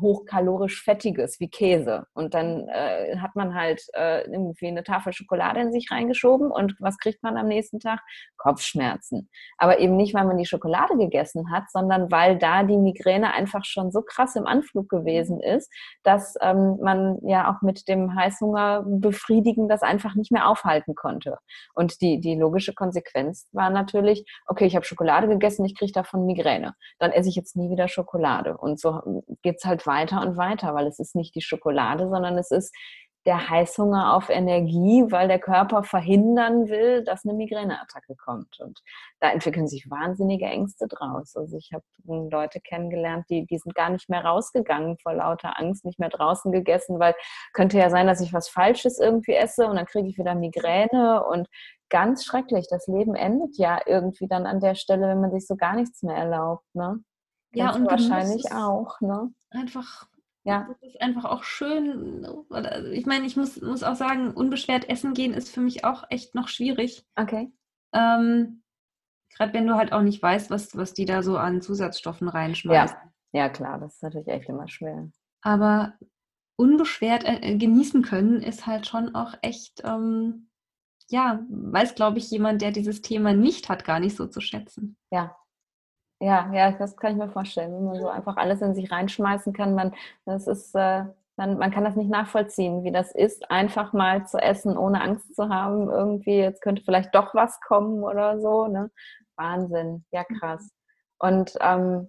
hochkalorisch 0.01 0.83
Fettiges 0.83 1.41
wie 1.41 1.49
Käse. 1.49 2.07
Und 2.15 2.35
dann 2.35 2.69
äh, 2.69 3.17
hat 3.19 3.37
man 3.37 3.55
halt 3.55 3.83
äh, 3.95 4.23
irgendwie 4.31 4.69
eine 4.69 4.85
Tafel 4.85 5.13
Schokolade 5.13 5.61
in 5.61 5.73
sich 5.73 5.91
reingeschoben 5.91 6.51
und 6.51 6.75
was 6.79 6.99
kriegt 6.99 7.23
man 7.23 7.37
am 7.37 7.49
nächsten 7.49 7.81
Tag? 7.81 8.01
Kopfschmerzen. 8.37 9.29
Aber 9.57 9.79
eben 9.79 9.97
nicht, 9.97 10.15
weil 10.15 10.25
man 10.25 10.39
die 10.39 10.47
Schokolade 10.47 10.97
gegessen 10.97 11.51
hat, 11.53 11.71
sondern 11.71 12.11
weil 12.11 12.39
da 12.39 12.65
die 12.65 12.77
Migräne 12.77 13.33
einfach 13.33 13.65
schon 13.65 13.93
so 13.93 14.03
krass 14.03 14.37
im 14.37 14.47
Anflug 14.47 14.89
gewesen 14.89 15.41
ist, 15.41 15.73
dass 16.03 16.35
ähm, 16.41 16.79
man 16.83 17.19
ja 17.23 17.51
auch 17.53 17.63
mit 17.63 17.89
dem 17.89 18.15
Heißhunger 18.15 18.85
befriedigen 18.87 19.69
das 19.69 19.83
einfach 19.83 20.15
nicht 20.15 20.33
mehr 20.33 20.49
aufhalten 20.49 20.95
konnte. 20.95 21.39
Und 21.75 22.01
die, 22.01 22.21
die 22.21 22.35
logische 22.35 22.75
Konsequenz 22.75 23.49
war 23.53 23.71
natürlich, 23.71 24.25
okay, 24.47 24.67
ich 24.67 24.75
habe 24.75 24.85
Schokolade 24.85 25.29
gegessen, 25.29 25.65
ich 25.65 25.77
kriege 25.77 25.93
davon 25.93 26.27
Migräne. 26.27 26.75
Dann 26.99 27.13
esse 27.13 27.29
ich 27.29 27.37
jetzt 27.37 27.57
nie 27.57 27.71
wieder 27.71 27.89
Schokolade. 27.89 28.57
Und 28.57 28.81
so 28.81 29.25
geht's 29.43 29.65
halt 29.65 29.82
weiter 29.87 30.21
und 30.23 30.37
weiter, 30.37 30.75
weil 30.75 30.87
es 30.87 30.99
ist 30.99 31.17
nicht 31.17 31.35
die 31.35 31.41
Schokolade, 31.41 32.09
sondern 32.09 32.39
es 32.39 32.51
ist 32.51 32.75
der 33.27 33.49
Heißhunger 33.49 34.15
auf 34.15 34.31
Energie, 34.31 35.05
weil 35.11 35.29
der 35.29 35.39
Körper 35.39 35.85
verhindern 35.85 36.69
will, 36.69 37.05
dass 37.05 37.25
eine 37.25 37.35
Migräneattacke 37.35 38.17
kommt. 38.17 38.59
Und 38.61 38.81
da 39.21 39.31
entwickeln 39.31 39.69
sich 39.69 39.89
wahnsinnige 39.89 40.47
Ängste 40.47 40.89
draus. 40.89 41.37
Also 41.37 41.57
ich 41.57 41.71
habe 41.73 41.85
Leute 42.05 42.61
kennengelernt, 42.61 43.27
die, 43.31 43.47
die 43.47 43.59
sind 43.59 43.75
gar 43.75 43.91
nicht 43.91 44.09
mehr 44.09 44.25
rausgegangen 44.25 44.99
vor 44.99 45.15
lauter 45.15 45.59
Angst, 45.59 45.85
nicht 45.85 46.01
mehr 46.01 46.09
draußen 46.09 46.51
gegessen, 46.51 46.99
weil 46.99 47.15
könnte 47.53 47.79
ja 47.79 47.91
sein, 47.91 48.09
dass 48.09 48.21
ich 48.21 48.33
was 48.33 48.49
Falsches 48.49 48.99
irgendwie 48.99 49.35
esse 49.35 49.67
und 49.67 49.77
dann 49.77 49.87
kriege 49.87 50.09
ich 50.09 50.19
wieder 50.19 50.35
Migräne 50.35 51.25
und 51.25 51.49
ganz 51.91 52.25
schrecklich. 52.25 52.67
Das 52.69 52.89
Leben 52.89 53.15
endet 53.15 53.57
ja 53.57 53.81
irgendwie 53.87 54.27
dann 54.27 54.47
an 54.47 54.59
der 54.59 54.75
Stelle, 54.75 55.07
wenn 55.07 55.21
man 55.21 55.31
sich 55.31 55.47
so 55.47 55.55
gar 55.57 55.77
nichts 55.77 56.03
mehr 56.03 56.17
erlaubt. 56.17 56.65
Ne? 56.75 57.05
Ja, 57.55 57.75
und 57.75 57.87
wahrscheinlich 57.87 58.53
auch, 58.53 59.01
ne? 59.01 59.33
Einfach, 59.51 60.07
ja. 60.45 60.67
Das 60.69 60.83
ist 60.83 61.01
einfach 61.01 61.25
auch 61.25 61.45
schön. 61.45 62.27
Ich 62.93 63.07
meine, 63.07 63.27
ich 63.27 63.37
muss, 63.37 63.61
muss 63.61 63.83
auch 63.83 63.95
sagen, 63.95 64.33
unbeschwert 64.33 64.89
essen 64.89 65.15
gehen 65.15 65.35
ist 65.35 65.51
für 65.51 65.61
mich 65.61 65.85
auch 65.85 66.05
echt 66.11 66.35
noch 66.35 66.49
schwierig. 66.49 67.07
Okay. 67.17 67.53
Ähm, 67.93 68.63
Gerade 69.37 69.55
wenn 69.55 69.67
du 69.67 69.77
halt 69.77 69.93
auch 69.93 70.03
nicht 70.03 70.23
weißt, 70.23 70.51
was, 70.51 70.77
was 70.77 70.95
die 70.95 71.05
da 71.05 71.23
so 71.23 71.37
an 71.37 71.63
Zusatzstoffen 71.63 72.29
reinschmeißen. 72.29 72.97
Ja. 73.33 73.43
ja, 73.43 73.49
klar, 73.49 73.79
das 73.79 73.95
ist 73.95 74.03
natürlich 74.03 74.29
echt 74.29 74.49
immer 74.49 74.69
schwer. 74.69 75.09
Aber 75.43 75.95
unbeschwert 76.57 77.25
äh, 77.25 77.57
genießen 77.57 78.03
können 78.03 78.43
ist 78.43 78.67
halt 78.67 78.87
schon 78.87 79.15
auch 79.15 79.35
echt, 79.43 79.83
ähm, 79.85 80.49
ja, 81.09 81.45
weiß, 81.49 81.95
glaube 81.95 82.19
ich, 82.19 82.31
jemand, 82.31 82.63
der 82.63 82.73
dieses 82.73 83.01
Thema 83.01 83.33
nicht 83.33 83.69
hat, 83.69 83.85
gar 83.85 84.01
nicht 84.01 84.17
so 84.17 84.27
zu 84.27 84.41
schätzen. 84.41 84.97
Ja, 85.11 85.35
ja, 86.23 86.53
ja, 86.55 86.71
das 86.71 86.97
kann 86.97 87.13
ich 87.13 87.19
mir 87.19 87.29
vorstellen, 87.29 87.75
wenn 87.75 87.85
man 87.85 87.97
so 87.97 88.09
einfach 88.09 88.37
alles 88.37 88.63
in 88.63 88.75
sich 88.75 88.93
reinschmeißen 88.93 89.53
kann. 89.53 89.75
Man, 89.75 89.93
das 90.25 90.47
ist, 90.47 90.73
äh, 90.77 91.05
man, 91.37 91.59
man 91.59 91.73
kann 91.73 91.83
das 91.83 91.97
nicht 91.97 92.11
nachvollziehen, 92.11 92.85
wie 92.85 92.93
das 92.93 93.13
ist, 93.13 93.51
einfach 93.51 93.93
mal 93.93 94.25
zu 94.27 94.39
essen, 94.39 94.77
ohne 94.79 95.03
Angst 95.03 95.35
zu 95.35 95.49
haben. 95.49 95.91
Irgendwie, 95.91 96.37
jetzt 96.37 96.63
könnte 96.63 96.83
vielleicht 96.85 97.13
doch 97.15 97.35
was 97.35 97.61
kommen 97.61 98.05
oder 98.05 98.41
so. 98.41 98.69
Ne? 98.69 98.91
Wahnsinn, 99.37 100.05
ja 100.13 100.23
krass. 100.23 100.71
Und 101.19 101.55
ähm, 101.61 102.09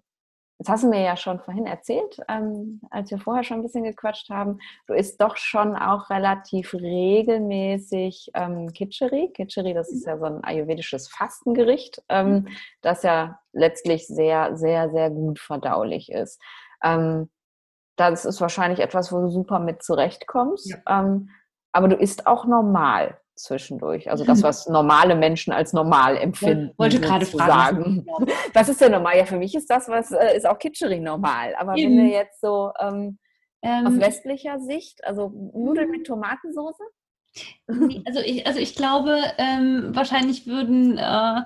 Jetzt 0.59 0.69
hast 0.69 0.83
du 0.83 0.89
mir 0.89 1.01
ja 1.01 1.17
schon 1.17 1.39
vorhin 1.39 1.65
erzählt, 1.65 2.17
ähm, 2.29 2.79
als 2.91 3.09
wir 3.11 3.17
vorher 3.17 3.43
schon 3.43 3.57
ein 3.57 3.63
bisschen 3.63 3.83
gequatscht 3.83 4.29
haben, 4.29 4.59
du 4.87 4.93
isst 4.93 5.19
doch 5.19 5.35
schon 5.35 5.75
auch 5.75 6.09
relativ 6.09 6.73
regelmäßig 6.73 8.31
ähm, 8.35 8.71
Kitcheri. 8.71 9.31
Kitcheri, 9.33 9.73
das 9.73 9.91
ist 9.91 10.05
ja 10.05 10.17
so 10.17 10.25
ein 10.25 10.43
ayurvedisches 10.43 11.09
Fastengericht, 11.09 12.01
ähm, 12.07 12.31
mhm. 12.31 12.47
das 12.81 13.03
ja 13.03 13.39
letztlich 13.51 14.07
sehr, 14.07 14.55
sehr, 14.55 14.89
sehr 14.91 15.09
gut 15.09 15.39
verdaulich 15.39 16.11
ist. 16.11 16.39
Ähm, 16.83 17.29
das 17.95 18.25
ist 18.25 18.39
wahrscheinlich 18.41 18.79
etwas, 18.79 19.11
wo 19.11 19.19
du 19.19 19.29
super 19.29 19.59
mit 19.59 19.83
zurechtkommst. 19.83 20.69
Ja. 20.69 21.01
Ähm, 21.01 21.29
aber 21.71 21.87
du 21.87 21.95
isst 21.95 22.27
auch 22.27 22.45
normal 22.45 23.19
zwischendurch. 23.35 24.09
Also 24.09 24.25
das, 24.25 24.43
was 24.43 24.67
normale 24.67 25.15
Menschen 25.15 25.53
als 25.53 25.73
normal 25.73 26.17
empfinden. 26.17 26.69
Ich 26.71 26.79
wollte 26.79 26.99
gerade 26.99 27.25
fragen. 27.25 28.05
Was 28.53 28.69
ist 28.69 28.81
denn 28.81 28.91
normal? 28.91 29.17
Ja, 29.17 29.25
für 29.25 29.37
mich 29.37 29.55
ist 29.55 29.69
das, 29.69 29.87
was 29.87 30.11
äh, 30.11 30.35
ist 30.35 30.45
auch 30.47 30.59
Kitscheri 30.59 30.99
normal. 30.99 31.55
Aber 31.57 31.75
Eben. 31.75 31.97
wenn 31.97 32.05
wir 32.05 32.13
jetzt 32.13 32.41
so 32.41 32.71
ähm, 32.79 33.17
ähm, 33.61 33.87
aus 33.87 33.99
westlicher 33.99 34.59
Sicht, 34.59 35.03
also 35.05 35.29
Nudeln 35.53 35.89
mit 35.89 36.05
Tomatensauce? 36.05 36.79
Also 38.05 38.19
ich, 38.19 38.45
also 38.45 38.59
ich 38.59 38.75
glaube, 38.75 39.17
ähm, 39.37 39.89
wahrscheinlich 39.93 40.45
würden 40.45 40.97
äh, 40.97 41.41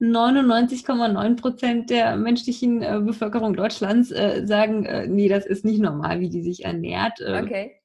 99,9 0.00 1.40
Prozent 1.40 1.90
der 1.90 2.16
menschlichen 2.16 2.82
äh, 2.82 3.00
Bevölkerung 3.00 3.54
Deutschlands 3.54 4.10
äh, 4.10 4.42
sagen, 4.44 4.84
äh, 4.84 5.06
nee, 5.06 5.28
das 5.28 5.46
ist 5.46 5.64
nicht 5.64 5.80
normal, 5.80 6.20
wie 6.20 6.28
die 6.28 6.42
sich 6.42 6.64
ernährt. 6.64 7.20
Äh, 7.20 7.40
okay. 7.42 7.81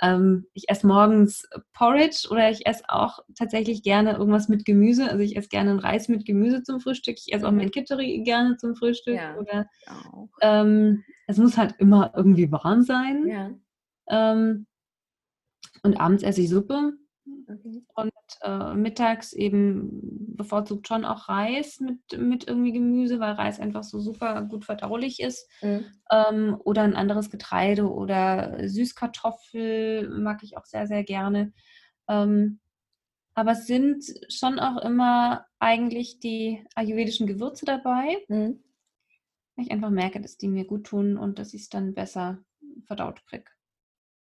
Ähm, 0.00 0.46
ich 0.52 0.68
esse 0.68 0.86
morgens 0.86 1.48
Porridge 1.72 2.28
oder 2.30 2.50
ich 2.50 2.66
esse 2.66 2.84
auch 2.88 3.18
tatsächlich 3.36 3.82
gerne 3.82 4.12
irgendwas 4.12 4.48
mit 4.48 4.64
Gemüse. 4.64 5.08
Also 5.10 5.18
ich 5.18 5.36
esse 5.36 5.48
gerne 5.48 5.70
einen 5.70 5.80
Reis 5.80 6.08
mit 6.08 6.24
Gemüse 6.24 6.62
zum 6.62 6.80
Frühstück. 6.80 7.16
Ich 7.18 7.32
esse 7.32 7.46
auch 7.46 7.52
mein 7.52 7.70
Kitteri 7.70 8.22
gerne 8.22 8.56
zum 8.56 8.76
Frühstück. 8.76 9.16
Ja, 9.16 9.36
oder 9.36 9.68
ähm, 10.40 11.04
es 11.26 11.38
muss 11.38 11.58
halt 11.58 11.74
immer 11.78 12.12
irgendwie 12.16 12.50
warm 12.50 12.82
sein. 12.82 13.26
Ja. 13.26 13.50
Ähm, 14.08 14.66
und 15.82 16.00
abends 16.00 16.22
esse 16.22 16.42
ich 16.42 16.48
Suppe. 16.48 16.92
Okay. 17.48 17.82
Und 17.94 18.12
äh, 18.42 18.74
mittags 18.74 19.32
eben 19.32 20.36
bevorzugt 20.36 20.86
schon 20.86 21.04
auch 21.04 21.28
Reis 21.28 21.80
mit, 21.80 22.18
mit 22.18 22.46
irgendwie 22.46 22.72
Gemüse, 22.72 23.20
weil 23.20 23.32
Reis 23.32 23.58
einfach 23.58 23.82
so 23.82 24.00
super 24.00 24.42
gut 24.42 24.64
verdaulich 24.64 25.20
ist. 25.20 25.48
Mhm. 25.62 25.86
Ähm, 26.10 26.56
oder 26.64 26.82
ein 26.82 26.94
anderes 26.94 27.30
Getreide 27.30 27.90
oder 27.90 28.68
Süßkartoffel 28.68 30.08
mag 30.10 30.42
ich 30.42 30.56
auch 30.56 30.66
sehr, 30.66 30.86
sehr 30.86 31.04
gerne. 31.04 31.52
Ähm, 32.08 32.60
aber 33.34 33.52
es 33.52 33.66
sind 33.66 34.04
schon 34.28 34.58
auch 34.58 34.78
immer 34.82 35.46
eigentlich 35.58 36.18
die 36.18 36.64
ayurvedischen 36.74 37.26
Gewürze 37.26 37.64
dabei. 37.64 38.18
Mhm. 38.28 38.62
Weil 39.56 39.64
ich 39.64 39.70
einfach 39.70 39.90
merke, 39.90 40.20
dass 40.20 40.36
die 40.36 40.48
mir 40.48 40.64
gut 40.66 40.84
tun 40.84 41.16
und 41.16 41.38
dass 41.38 41.54
ich 41.54 41.62
es 41.62 41.68
dann 41.68 41.94
besser 41.94 42.38
verdaut 42.84 43.24
kriege. 43.26 43.50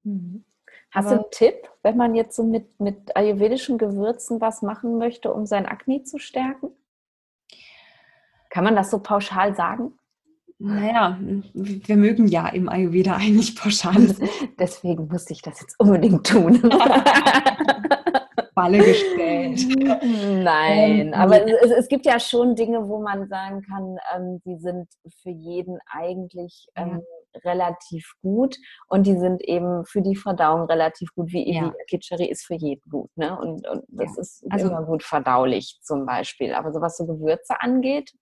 Mhm. 0.05 0.45
Hast 0.97 1.11
du 1.11 1.15
einen 1.17 1.31
Tipp, 1.31 1.69
wenn 1.83 1.97
man 1.99 2.15
jetzt 2.15 2.35
so 2.37 2.43
mit, 2.43 2.81
mit 2.81 3.15
ayurvedischen 3.15 3.77
Gewürzen 3.77 4.41
was 4.41 4.63
machen 4.63 4.97
möchte, 4.97 5.33
um 5.33 5.45
sein 5.45 5.67
Akne 5.67 6.03
zu 6.05 6.19
stärken? 6.19 6.71
Kann 8.49 8.65
man 8.65 8.75
das 8.75 8.91
so 8.91 9.01
pauschal 9.01 9.55
sagen? 9.55 9.93
Naja, 10.59 11.19
wir 11.53 11.97
mögen 11.99 12.29
ja 12.29 12.49
im 12.49 12.71
Ayurveda 12.71 13.17
eigentlich 13.17 13.55
pauschal. 13.55 14.17
Deswegen 14.59 15.07
musste 15.09 15.35
ich 15.35 15.43
das 15.43 15.61
jetzt 15.61 15.79
unbedingt 15.79 16.27
tun. 16.27 16.63
Falle 18.55 18.79
gestellt. 18.79 19.61
Nein, 20.43 21.09
ähm, 21.09 21.15
aber 21.15 21.45
es, 21.45 21.71
es, 21.73 21.89
gibt 21.89 22.07
ja 22.07 22.19
schon 22.19 22.57
Dinge, 22.57 22.89
wo 22.89 23.03
man 23.03 23.29
sagen 23.29 23.61
kann, 23.61 23.99
ähm, 24.15 24.41
die 24.47 24.57
sind 24.57 24.89
für 25.23 25.29
jeden 25.29 25.79
eigentlich 25.91 26.67
ähm, 26.75 27.03
relativ 27.45 28.13
gut 28.23 28.57
und 28.89 29.07
die 29.07 29.19
sind 29.19 29.43
eben 29.43 29.85
für 29.87 30.03
die 30.03 30.17
Verdauung 30.17 30.67
relativ 30.67 31.13
gut, 31.15 31.33
wie 31.33 31.53
ja. 31.53 31.73
Kitscheri 31.89 32.27
ist 32.27 32.47
für 32.47 32.55
jeden 32.55 32.83
gut. 32.91 33.11
Ne? 33.17 33.39
Und, 33.39 33.67
und 33.69 33.85
das 33.89 34.17
ja. 34.17 34.23
ist 34.23 34.45
also, 34.51 34.69
immer 34.69 34.85
gut 34.85 35.03
verdaulich 35.03 35.79
zum 35.83 36.07
Beispiel. 36.07 36.55
Aber 36.55 36.73
so 36.73 36.81
was 36.81 36.97
so 36.97 37.07
Gewürze 37.07 37.61
angeht, 37.61 38.13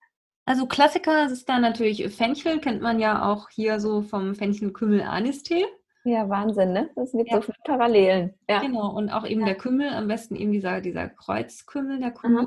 also 0.46 0.66
Klassiker 0.66 1.26
ist 1.26 1.48
da 1.48 1.58
natürlich 1.58 2.06
Fenchel, 2.14 2.60
kennt 2.60 2.82
man 2.82 2.98
ja 2.98 3.30
auch 3.30 3.48
hier 3.48 3.80
so 3.80 4.02
vom 4.02 4.34
Fenchel-Kümmel-Anistee. 4.34 5.64
Ja, 6.04 6.28
Wahnsinn, 6.28 6.72
ne? 6.72 6.90
Das 6.96 7.12
gibt 7.12 7.30
ja. 7.30 7.36
so 7.36 7.42
viele 7.42 7.56
Parallelen. 7.64 8.34
Ja. 8.48 8.60
Genau, 8.60 8.94
und 8.94 9.08
auch 9.08 9.26
eben 9.26 9.40
ja. 9.40 9.46
der 9.46 9.54
Kümmel, 9.54 9.88
am 9.88 10.06
besten 10.06 10.36
eben 10.36 10.52
dieser, 10.52 10.82
dieser 10.82 11.08
Kreuzkümmel, 11.08 11.98
der 11.98 12.10
Kümmel. 12.10 12.46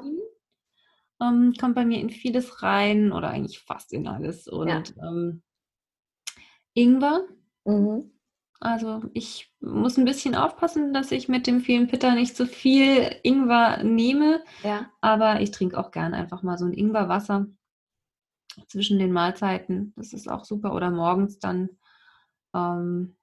Ähm, 1.20 1.54
kommt 1.60 1.74
bei 1.74 1.84
mir 1.84 2.00
in 2.00 2.12
vieles 2.12 2.62
rein 2.62 3.12
oder 3.12 3.30
eigentlich 3.30 3.60
fast 3.60 3.94
in 3.94 4.08
alles. 4.08 4.48
Und 4.48 4.68
ja. 4.68 4.84
ähm, 5.02 5.42
Ingwer. 6.78 7.24
Mhm. 7.66 8.12
Also 8.60 9.02
ich 9.14 9.52
muss 9.60 9.98
ein 9.98 10.06
bisschen 10.06 10.36
aufpassen, 10.36 10.94
dass 10.94 11.12
ich 11.12 11.28
mit 11.28 11.48
dem 11.48 11.62
vielen 11.62 11.88
Pitter 11.88 12.14
nicht 12.14 12.36
so 12.36 12.46
viel 12.46 13.16
Ingwer 13.24 13.84
nehme. 13.84 14.44
Ja. 14.64 14.90
Aber 15.02 15.42
ich 15.42 15.52
trinke 15.52 15.78
auch 15.78 15.92
gern 15.92 16.14
einfach 16.14 16.44
mal 16.44 16.58
so 16.58 16.66
ein 16.66 16.74
Ingwerwasser 16.74 17.48
zwischen 18.68 19.00
den 19.00 19.12
Mahlzeiten. 19.12 19.94
Das 19.96 20.14
ist 20.14 20.30
auch 20.30 20.46
super. 20.46 20.74
Oder 20.74 20.92
morgens 20.92 21.40
dann. 21.40 21.70
Ähm, 22.54 23.16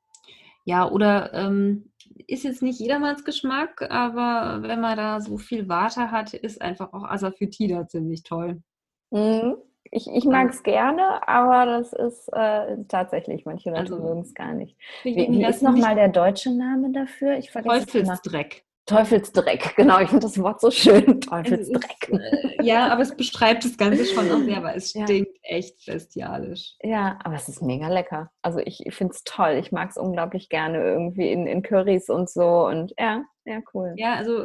ja, 0.65 0.89
oder 0.89 1.33
ähm, 1.35 1.93
ist 2.27 2.45
jetzt 2.45 2.63
nicht 2.63 2.81
jedermanns 2.81 3.25
Geschmack, 3.25 3.83
aber 3.91 4.63
wenn 4.63 4.81
man 4.81 4.97
da 4.97 5.21
so 5.21 5.37
viel 5.37 5.69
Water 5.69 6.11
hat, 6.11 6.33
ist 6.33 6.63
einfach 6.63 6.93
auch 6.93 7.05
Asafoetida 7.05 7.87
ziemlich 7.87 8.23
toll. 8.23 8.63
Mhm. 9.11 9.57
Ich, 9.95 10.09
ich 10.13 10.25
mag 10.25 10.51
es 10.51 10.65
gerne, 10.65 11.27
aber 11.29 11.67
das 11.67 11.93
ist 11.93 12.29
äh, 12.33 12.79
tatsächlich, 12.89 13.45
manche 13.45 13.71
Leute 13.71 13.93
also, 13.93 13.99
mögen 13.99 14.23
es 14.23 14.35
gar 14.35 14.53
nicht. 14.53 14.77
Wie, 15.05 15.15
wie 15.15 15.45
ist 15.45 15.63
nochmal 15.63 15.95
der 15.95 16.09
deutsche 16.09 16.51
Name 16.51 16.91
dafür? 16.91 17.39
Ich 17.39 17.53
Teufelsdreck. 17.53 18.65
Teufelsdreck, 18.87 19.77
genau. 19.77 20.01
Ich 20.01 20.09
finde 20.09 20.27
das 20.27 20.37
Wort 20.43 20.61
so 20.61 20.73
schön. 20.73 21.21
Teufelsdreck. 21.21 22.09
Ist, 22.09 22.21
äh, 22.21 22.65
ja, 22.65 22.89
aber 22.89 23.03
es 23.03 23.17
beschreibt 23.17 23.65
das 23.65 23.79
Ganze 23.79 24.05
schon 24.05 24.31
auch 24.33 24.41
sehr, 24.41 24.65
weil 24.65 24.77
es 24.77 24.93
ja. 24.95 25.05
stinkt 25.05 25.39
echt 25.43 25.87
bestialisch. 25.87 26.75
Ja, 26.83 27.17
aber 27.23 27.37
es 27.37 27.49
ist 27.49 27.63
mega 27.63 27.87
lecker. 27.87 28.33
Also 28.43 28.59
ich, 28.59 28.85
ich 28.85 28.95
finde 28.97 29.15
es 29.15 29.23
toll. 29.23 29.59
Ich 29.61 29.71
mag 29.71 29.91
es 29.91 29.97
unglaublich 29.97 30.49
gerne 30.49 30.83
irgendwie 30.83 31.31
in, 31.31 31.47
in 31.47 31.63
Currys 31.63 32.11
und 32.11 32.29
so. 32.29 32.67
Und 32.67 32.93
ja, 32.99 33.23
ja, 33.45 33.61
cool. 33.73 33.95
Ja, 33.97 34.15
also 34.15 34.45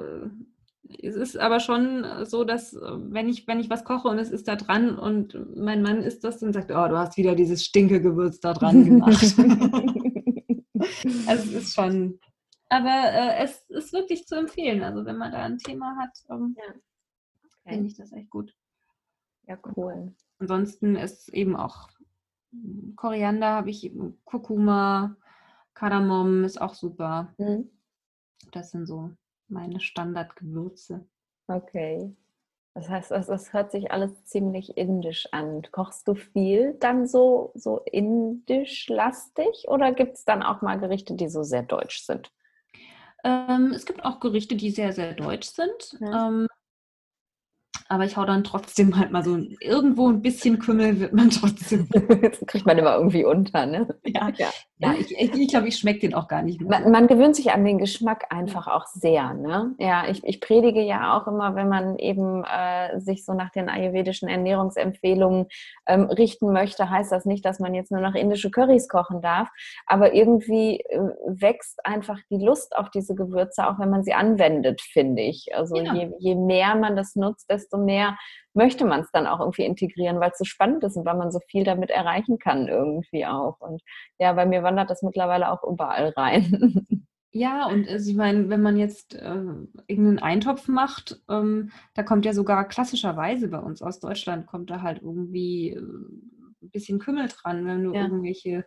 es 0.87 1.15
ist 1.15 1.37
aber 1.37 1.59
schon 1.59 2.05
so, 2.25 2.43
dass 2.43 2.73
wenn 2.75 3.29
ich, 3.29 3.47
wenn 3.47 3.59
ich 3.59 3.69
was 3.69 3.83
koche 3.83 4.07
und 4.07 4.17
es 4.17 4.31
ist 4.31 4.47
da 4.47 4.55
dran 4.55 4.97
und 4.97 5.37
mein 5.55 5.81
Mann 5.81 6.01
isst 6.01 6.23
das, 6.23 6.39
dann 6.39 6.53
sagt, 6.53 6.71
oh, 6.71 6.87
du 6.87 6.97
hast 6.97 7.17
wieder 7.17 7.35
dieses 7.35 7.63
Stinkegewürz 7.65 8.39
da 8.39 8.53
dran 8.53 8.85
gemacht. 8.85 9.35
also 11.27 11.43
es 11.43 11.53
ist 11.53 11.75
schon 11.75 12.19
aber 12.69 13.11
äh, 13.11 13.43
es 13.43 13.65
ist 13.69 13.93
wirklich 13.93 14.27
zu 14.27 14.35
empfehlen. 14.35 14.83
Also 14.83 15.03
wenn 15.03 15.17
man 15.17 15.31
da 15.31 15.43
ein 15.43 15.57
Thema 15.57 15.97
hat, 15.97 16.11
ähm, 16.29 16.55
ja. 16.57 16.73
okay. 16.73 17.73
finde 17.73 17.87
ich 17.87 17.95
das 17.95 18.11
echt 18.11 18.29
gut. 18.29 18.55
Ja, 19.47 19.57
cool. 19.75 20.13
Ansonsten 20.37 20.95
ist 20.95 21.29
eben 21.29 21.55
auch 21.55 21.89
hm, 22.51 22.93
Koriander 22.95 23.47
habe 23.47 23.71
ich 23.71 23.83
eben, 23.83 24.21
Kurkuma, 24.23 25.17
Kardamom 25.73 26.43
ist 26.43 26.61
auch 26.61 26.75
super. 26.75 27.33
Mhm. 27.39 27.71
Das 28.51 28.71
sind 28.71 28.85
so 28.85 29.11
meine 29.49 29.79
Standardgewürze. 29.79 31.05
Okay. 31.47 32.15
Das 32.75 32.87
heißt, 32.87 33.11
es, 33.11 33.27
es 33.27 33.51
hört 33.51 33.71
sich 33.71 33.91
alles 33.91 34.23
ziemlich 34.25 34.77
indisch 34.77 35.27
an. 35.31 35.63
Kochst 35.71 36.07
du 36.07 36.15
viel 36.15 36.75
dann 36.79 37.07
so, 37.07 37.51
so 37.55 37.79
indisch-lastig 37.79 39.67
oder 39.67 39.91
gibt 39.91 40.15
es 40.17 40.25
dann 40.25 40.43
auch 40.43 40.61
mal 40.61 40.79
Gerichte, 40.79 41.15
die 41.15 41.27
so 41.27 41.43
sehr 41.43 41.63
deutsch 41.63 42.03
sind? 42.03 42.31
Ähm, 43.23 43.73
es 43.75 43.85
gibt 43.85 44.05
auch 44.05 44.19
Gerichte, 44.19 44.55
die 44.55 44.71
sehr, 44.71 44.93
sehr 44.93 45.13
deutsch 45.13 45.49
sind. 45.49 45.97
Ja. 45.99 46.27
Ähm, 46.27 46.47
aber 47.89 48.05
ich 48.05 48.15
hau 48.17 48.25
dann 48.25 48.43
trotzdem 48.43 48.97
halt 48.97 49.11
mal 49.11 49.23
so 49.23 49.35
irgendwo 49.59 50.09
ein 50.09 50.21
bisschen 50.21 50.59
Kümmel 50.59 50.99
wird 50.99 51.13
man 51.13 51.31
trotzdem. 51.31 51.89
das 52.21 52.39
kriegt 52.45 52.65
man 52.65 52.77
immer 52.77 52.95
irgendwie 52.95 53.25
unter, 53.25 53.65
ne? 53.65 53.99
Ja, 54.05 54.29
ja. 54.29 54.51
Ja 54.79 54.93
ich, 54.99 55.11
ich, 55.11 55.33
ich 55.33 55.47
glaube, 55.49 55.67
ich 55.67 55.77
schmecke 55.77 55.99
den 55.99 56.13
auch 56.13 56.27
gar 56.27 56.41
nicht 56.41 56.61
mehr. 56.61 56.79
Man, 56.79 56.91
man, 56.91 57.07
gewöhnt 57.07 57.35
sich 57.35 57.51
an 57.51 57.65
den 57.65 57.77
Geschmack 57.77 58.25
einfach 58.29 58.67
auch 58.67 58.85
sehr, 58.87 59.33
ne? 59.33 59.75
Ja, 59.77 60.07
ich, 60.07 60.23
ich 60.23 60.41
predige 60.41 60.81
ja 60.81 61.17
auch 61.17 61.27
immer, 61.27 61.55
wenn 61.55 61.69
man 61.69 61.97
eben 61.97 62.43
äh, 62.45 62.99
sich 62.99 63.25
so 63.25 63.33
nach 63.33 63.49
den 63.51 63.69
ayurvedischen 63.69 64.29
Ernährungsempfehlungen 64.29 65.47
ähm, 65.85 66.03
richten 66.05 66.51
möchte, 66.51 66.89
heißt 66.89 67.11
das 67.11 67.25
nicht, 67.25 67.45
dass 67.45 67.59
man 67.59 67.73
jetzt 67.73 67.91
nur 67.91 68.01
noch 68.01 68.15
indische 68.15 68.51
Currys 68.51 68.87
kochen 68.87 69.21
darf, 69.21 69.49
aber 69.85 70.13
irgendwie 70.13 70.79
äh, 70.79 70.99
wächst 71.27 71.85
einfach 71.85 72.19
die 72.29 72.43
Lust 72.43 72.75
auf 72.77 72.89
diese 72.89 73.15
Gewürze, 73.15 73.67
auch 73.67 73.79
wenn 73.79 73.89
man 73.89 74.03
sie 74.03 74.13
anwendet, 74.13 74.81
finde 74.81 75.21
ich. 75.21 75.55
Also 75.55 75.75
ja. 75.75 75.93
je, 75.93 76.11
je 76.19 76.35
mehr 76.35 76.75
man 76.75 76.95
das 76.95 77.15
nutzt, 77.15 77.49
desto 77.49 77.77
mehr 77.77 78.17
möchte 78.53 78.85
man 78.85 79.01
es 79.01 79.11
dann 79.11 79.27
auch 79.27 79.39
irgendwie 79.39 79.65
integrieren, 79.65 80.19
weil 80.19 80.31
es 80.31 80.37
so 80.37 80.45
spannend 80.45 80.83
ist 80.83 80.97
und 80.97 81.05
weil 81.05 81.17
man 81.17 81.31
so 81.31 81.39
viel 81.47 81.63
damit 81.63 81.89
erreichen 81.89 82.39
kann 82.39 82.67
irgendwie 82.67 83.25
auch. 83.25 83.59
Und 83.59 83.81
ja, 84.17 84.33
bei 84.33 84.45
mir 84.45 84.63
wandert 84.63 84.89
das 84.89 85.03
mittlerweile 85.03 85.51
auch 85.51 85.63
überall 85.63 86.09
rein. 86.09 86.85
Ja, 87.31 87.67
und 87.67 87.87
also 87.87 88.09
ich 88.09 88.17
meine, 88.17 88.49
wenn 88.49 88.63
man 88.63 88.77
jetzt 88.77 89.13
äh, 89.13 89.43
irgendeinen 89.87 90.17
Eintopf 90.17 90.67
macht, 90.67 91.21
ähm, 91.29 91.71
da 91.93 92.01
kommt 92.01 92.25
ja 92.25 92.33
sogar 92.33 92.67
klassischerweise 92.67 93.49
bei 93.49 93.59
uns 93.59 93.83
aus 93.83 93.99
Deutschland, 93.99 94.47
kommt 94.47 94.71
da 94.71 94.81
halt 94.81 95.03
irgendwie 95.03 95.69
äh, 95.69 95.79
ein 95.79 96.69
bisschen 96.71 96.97
Kümmel 96.97 97.27
dran. 97.27 97.67
Wenn 97.67 97.83
du 97.83 97.93
ja. 97.93 98.01
irgendwelche 98.01 98.65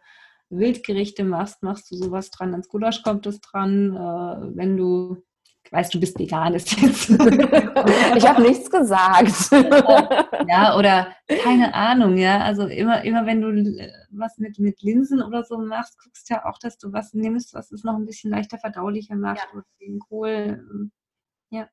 Wildgerichte 0.48 1.24
machst, 1.24 1.64
machst 1.64 1.90
du 1.90 1.96
sowas 1.96 2.30
dran. 2.30 2.52
Ans 2.52 2.68
Gulasch 2.68 3.02
kommt 3.02 3.26
es 3.26 3.40
dran. 3.40 3.96
Äh, 3.96 4.56
wenn 4.56 4.76
du 4.76 5.24
weißt, 5.72 5.92
du 5.94 5.98
bist 5.98 6.18
vegan, 6.18 6.54
ist 6.54 6.80
jetzt. 6.80 7.08
ich 8.16 8.28
habe 8.28 8.42
nichts 8.42 8.70
gesagt. 8.70 9.50
ja, 10.48 10.76
oder 10.76 11.16
keine 11.42 11.74
Ahnung, 11.74 12.16
ja. 12.18 12.40
Also 12.40 12.66
immer, 12.66 13.02
immer 13.04 13.26
wenn 13.26 13.40
du 13.40 13.48
äh, 13.50 13.90
was 14.10 14.36
mit, 14.38 14.58
mit 14.58 14.82
Linsen 14.82 15.22
oder 15.22 15.42
so 15.44 15.58
machst, 15.58 15.98
guckst 15.98 16.28
du 16.28 16.34
ja 16.34 16.44
auch, 16.44 16.58
dass 16.58 16.76
du 16.76 16.92
was 16.92 17.14
nimmst, 17.14 17.54
was 17.54 17.72
es 17.72 17.84
noch 17.84 17.96
ein 17.96 18.04
bisschen 18.04 18.30
leichter 18.30 18.58
verdaulicher 18.58 19.16
macht 19.16 19.48
ja. 19.50 19.58
oder 19.58 19.66
den 19.80 19.98
Kohl. 19.98 20.62
Ähm, 20.70 20.92
ja. 21.50 21.68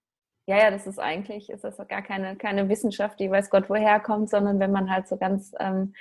Ja, 0.48 0.58
ja, 0.58 0.72
das 0.72 0.88
ist 0.88 1.00
eigentlich, 1.00 1.50
ist 1.50 1.64
das 1.64 1.78
gar 1.78 2.02
keine, 2.02 2.36
keine 2.38 2.70
Wissenschaft, 2.70 3.20
die 3.20 3.30
weiß 3.30 3.50
Gott 3.50 3.70
woher 3.70 4.00
kommt, 4.00 4.30
sondern 4.30 4.60
wenn 4.60 4.72
man 4.72 4.90
halt 4.90 5.08
so 5.08 5.18
ganz 5.18 5.52
ähm, 5.60 5.94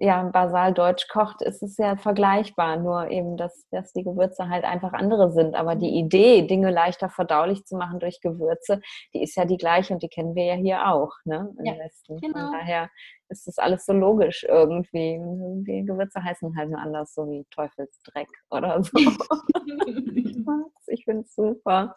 ja, 0.00 0.22
basal 0.22 0.72
deutsch 0.72 1.08
kocht, 1.08 1.42
ist 1.42 1.60
es 1.60 1.76
ja 1.76 1.96
vergleichbar, 1.96 2.76
nur 2.76 3.10
eben, 3.10 3.36
dass, 3.36 3.66
dass 3.72 3.92
die 3.92 4.04
Gewürze 4.04 4.48
halt 4.48 4.64
einfach 4.64 4.92
andere 4.92 5.32
sind. 5.32 5.56
Aber 5.56 5.74
die 5.74 5.98
Idee, 5.98 6.46
Dinge 6.46 6.70
leichter 6.70 7.10
verdaulich 7.10 7.64
zu 7.64 7.76
machen 7.76 7.98
durch 7.98 8.20
Gewürze, 8.20 8.80
die 9.12 9.22
ist 9.24 9.36
ja 9.36 9.44
die 9.44 9.56
gleiche 9.56 9.92
und 9.92 10.02
die 10.02 10.08
kennen 10.08 10.36
wir 10.36 10.44
ja 10.44 10.54
hier 10.54 10.88
auch, 10.88 11.10
ne? 11.24 11.52
Im 11.58 11.64
ja, 11.64 11.78
Westen. 11.78 12.18
Genau. 12.18 12.38
Von 12.38 12.52
daher 12.52 12.88
ist 13.28 13.48
das 13.48 13.58
alles 13.58 13.84
so 13.86 13.92
logisch 13.92 14.44
irgendwie. 14.48 15.18
Die 15.66 15.84
Gewürze 15.84 16.22
heißen 16.22 16.56
halt 16.56 16.70
nur 16.70 16.78
anders, 16.78 17.12
so 17.12 17.28
wie 17.28 17.44
Teufelsdreck 17.50 18.28
oder 18.50 18.80
so. 18.80 18.92
ich 20.86 21.04
finde 21.04 21.22
es 21.22 21.34
super. 21.34 21.96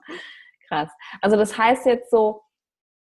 Krass. 0.68 0.89
Also 1.22 1.38
das 1.38 1.56
heißt 1.56 1.86
jetzt 1.86 2.10
so, 2.10 2.41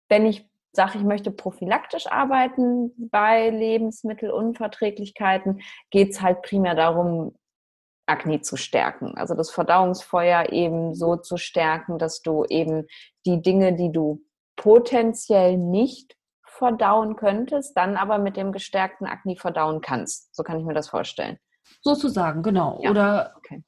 wenn 0.09 0.25
ich 0.25 0.50
sage, 0.73 0.97
ich 0.97 1.03
möchte 1.03 1.31
prophylaktisch 1.31 2.07
arbeiten 2.07 3.09
bei 3.11 3.49
Lebensmittelunverträglichkeiten, 3.49 5.61
geht 5.89 6.11
es 6.11 6.21
halt 6.21 6.41
primär 6.41 6.75
darum, 6.75 7.35
Akne 8.05 8.41
zu 8.41 8.57
stärken. 8.57 9.15
Also 9.15 9.35
das 9.35 9.51
Verdauungsfeuer 9.51 10.51
eben 10.51 10.95
so 10.95 11.15
zu 11.15 11.37
stärken, 11.37 11.97
dass 11.97 12.21
du 12.21 12.45
eben 12.45 12.87
die 13.25 13.41
Dinge, 13.41 13.73
die 13.73 13.91
du 13.91 14.21
potenziell 14.55 15.57
nicht 15.57 16.15
verdauen 16.45 17.15
könntest, 17.15 17.75
dann 17.77 17.97
aber 17.97 18.17
mit 18.17 18.37
dem 18.37 18.51
gestärkten 18.51 19.07
Akne 19.07 19.35
verdauen 19.35 19.81
kannst. 19.81 20.35
So 20.35 20.43
kann 20.43 20.59
ich 20.59 20.65
mir 20.65 20.73
das 20.73 20.89
vorstellen. 20.89 21.37
Sozusagen, 21.81 22.43
genau. 22.43 22.79
Ja. 22.83 22.91
Oder 22.91 23.35
okay. 23.37 23.63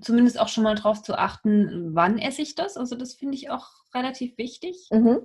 zumindest 0.00 0.38
auch 0.38 0.48
schon 0.48 0.64
mal 0.64 0.74
darauf 0.74 1.02
zu 1.02 1.16
achten, 1.16 1.94
wann 1.94 2.18
esse 2.18 2.42
ich 2.42 2.54
das. 2.54 2.76
Also 2.76 2.94
das 2.94 3.14
finde 3.14 3.36
ich 3.36 3.50
auch 3.50 3.66
relativ 3.94 4.36
wichtig. 4.36 4.88
Mhm 4.90 5.20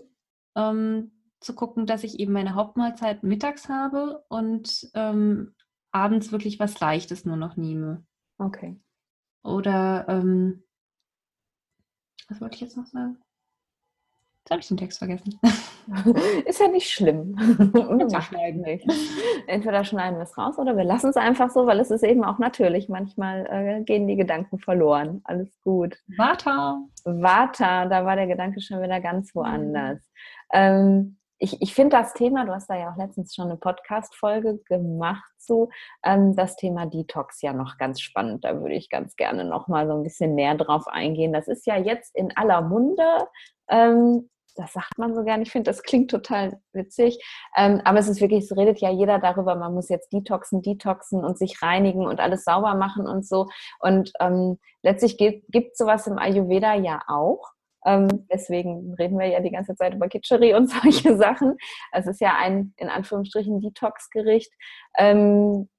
ähm, 0.56 1.12
zu 1.40 1.54
gucken, 1.56 1.86
dass 1.86 2.04
ich 2.04 2.20
eben 2.20 2.34
meine 2.34 2.56
Hauptmahlzeit 2.56 3.24
mittags 3.24 3.70
habe 3.70 4.24
und 4.30 4.90
ähm, 4.94 5.56
abends 5.92 6.32
wirklich 6.32 6.60
was 6.60 6.80
Leichtes 6.80 7.26
nur 7.26 7.38
noch 7.38 7.58
nehme. 7.58 8.06
Okay. 8.38 8.80
Oder, 9.44 10.06
ähm, 10.08 10.64
was 12.30 12.40
wollte 12.42 12.56
ich 12.56 12.62
jetzt 12.62 12.78
noch 12.78 12.88
sagen? 12.88 13.18
Jetzt 14.44 14.52
habe 14.52 14.60
ich 14.60 14.68
den 14.68 14.78
Text 14.78 14.98
vergessen. 14.98 15.40
Ist 16.46 16.60
ja 16.60 16.68
nicht 16.68 16.92
schlimm. 16.92 17.34
wir 17.38 18.22
schneiden 18.22 18.60
nicht. 18.60 18.86
Entweder 19.48 19.86
schneiden 19.86 20.18
wir 20.18 20.24
es 20.24 20.38
raus 20.38 20.58
oder 20.58 20.76
wir 20.76 20.84
lassen 20.84 21.12
es 21.12 21.16
einfach 21.16 21.50
so, 21.50 21.66
weil 21.66 21.80
es 21.80 21.92
ist 21.92 22.04
eben 22.04 22.26
auch 22.26 22.40
natürlich. 22.40 22.90
Manchmal 22.90 23.48
äh, 23.50 23.84
gehen 23.86 24.06
die 24.06 24.18
Gedanken 24.18 24.60
verloren. 24.60 25.22
Alles 25.24 25.58
gut. 25.62 25.98
Vata. 26.18 26.78
Vata, 27.06 27.86
da 27.86 28.04
war 28.04 28.18
der 28.18 28.28
Gedanke 28.28 28.60
schon 28.60 28.82
wieder 28.82 29.00
ganz 29.00 29.34
woanders. 29.34 30.02
Ähm, 30.52 31.18
ich, 31.40 31.62
ich 31.62 31.74
finde 31.74 31.96
das 31.96 32.14
Thema, 32.14 32.46
du 32.46 32.54
hast 32.54 32.70
da 32.70 32.76
ja 32.76 32.92
auch 32.92 32.98
letztens 32.98 33.34
schon 33.34 33.46
eine 33.46 33.58
Podcast-Folge 33.58 34.60
gemacht 34.66 35.30
zu, 35.38 35.70
ähm, 36.04 36.36
das 36.36 36.58
Thema 36.58 36.86
Detox 36.86 37.42
ja 37.42 37.54
noch 37.54 37.78
ganz 37.78 38.02
spannend. 38.02 38.44
Da 38.44 38.60
würde 38.60 38.76
ich 38.76 38.90
ganz 38.90 39.16
gerne 39.16 39.46
noch 39.46 39.70
mal 39.70 39.88
so 39.88 39.94
ein 39.94 40.04
bisschen 40.04 40.36
näher 40.36 40.56
drauf 40.56 40.88
eingehen. 40.88 41.32
Das 41.32 41.48
ist 41.48 41.66
ja 41.66 41.78
jetzt 41.78 42.14
in 42.14 42.36
aller 42.36 42.62
Munde. 42.62 43.28
Ähm, 43.70 44.30
das 44.56 44.74
sagt 44.74 44.98
man 44.98 45.16
so 45.16 45.24
gern. 45.24 45.42
Ich 45.42 45.52
finde, 45.52 45.70
das 45.70 45.84
klingt 45.84 46.12
total 46.12 46.60
witzig. 46.74 47.20
Ähm, 47.56 47.82
aber 47.84 48.00
es 48.00 48.08
ist 48.08 48.22
wirklich, 48.22 48.46
es 48.46 48.56
redet 48.56 48.80
ja 48.80 48.92
jeder 48.92 49.20
darüber, 49.20 49.56
man 49.56 49.74
muss 49.74 49.90
jetzt 49.90 50.12
detoxen, 50.14 50.62
detoxen 50.62 51.24
und 51.24 51.38
sich 51.38 51.62
reinigen 51.62 52.06
und 52.06 52.20
alles 52.20 52.44
sauber 52.44 52.76
machen 52.76 53.08
und 53.08 53.26
so. 53.26 53.48
Und 53.80 54.12
ähm, 54.20 54.60
letztlich 54.82 55.18
gibt 55.18 55.44
es 55.52 55.78
sowas 55.78 56.08
im 56.08 56.18
Ayurveda 56.18 56.76
ja 56.76 57.02
auch. 57.08 57.54
Ähm, 57.86 58.08
deswegen 58.32 58.94
reden 58.94 59.20
wir 59.20 59.28
ja 59.28 59.42
die 59.42 59.52
ganze 59.52 59.76
Zeit 59.76 59.94
über 59.94 60.08
Kitscheri 60.08 60.54
und 60.54 60.70
solche 60.84 61.18
Sachen. 61.18 61.58
Es 61.92 62.08
ist 62.08 62.22
ja 62.22 62.36
ein, 62.38 62.74
in 62.78 62.90
Anführungsstrichen, 62.90 63.62
Detox-Gericht. 63.62 64.52
Ähm, 64.98 65.70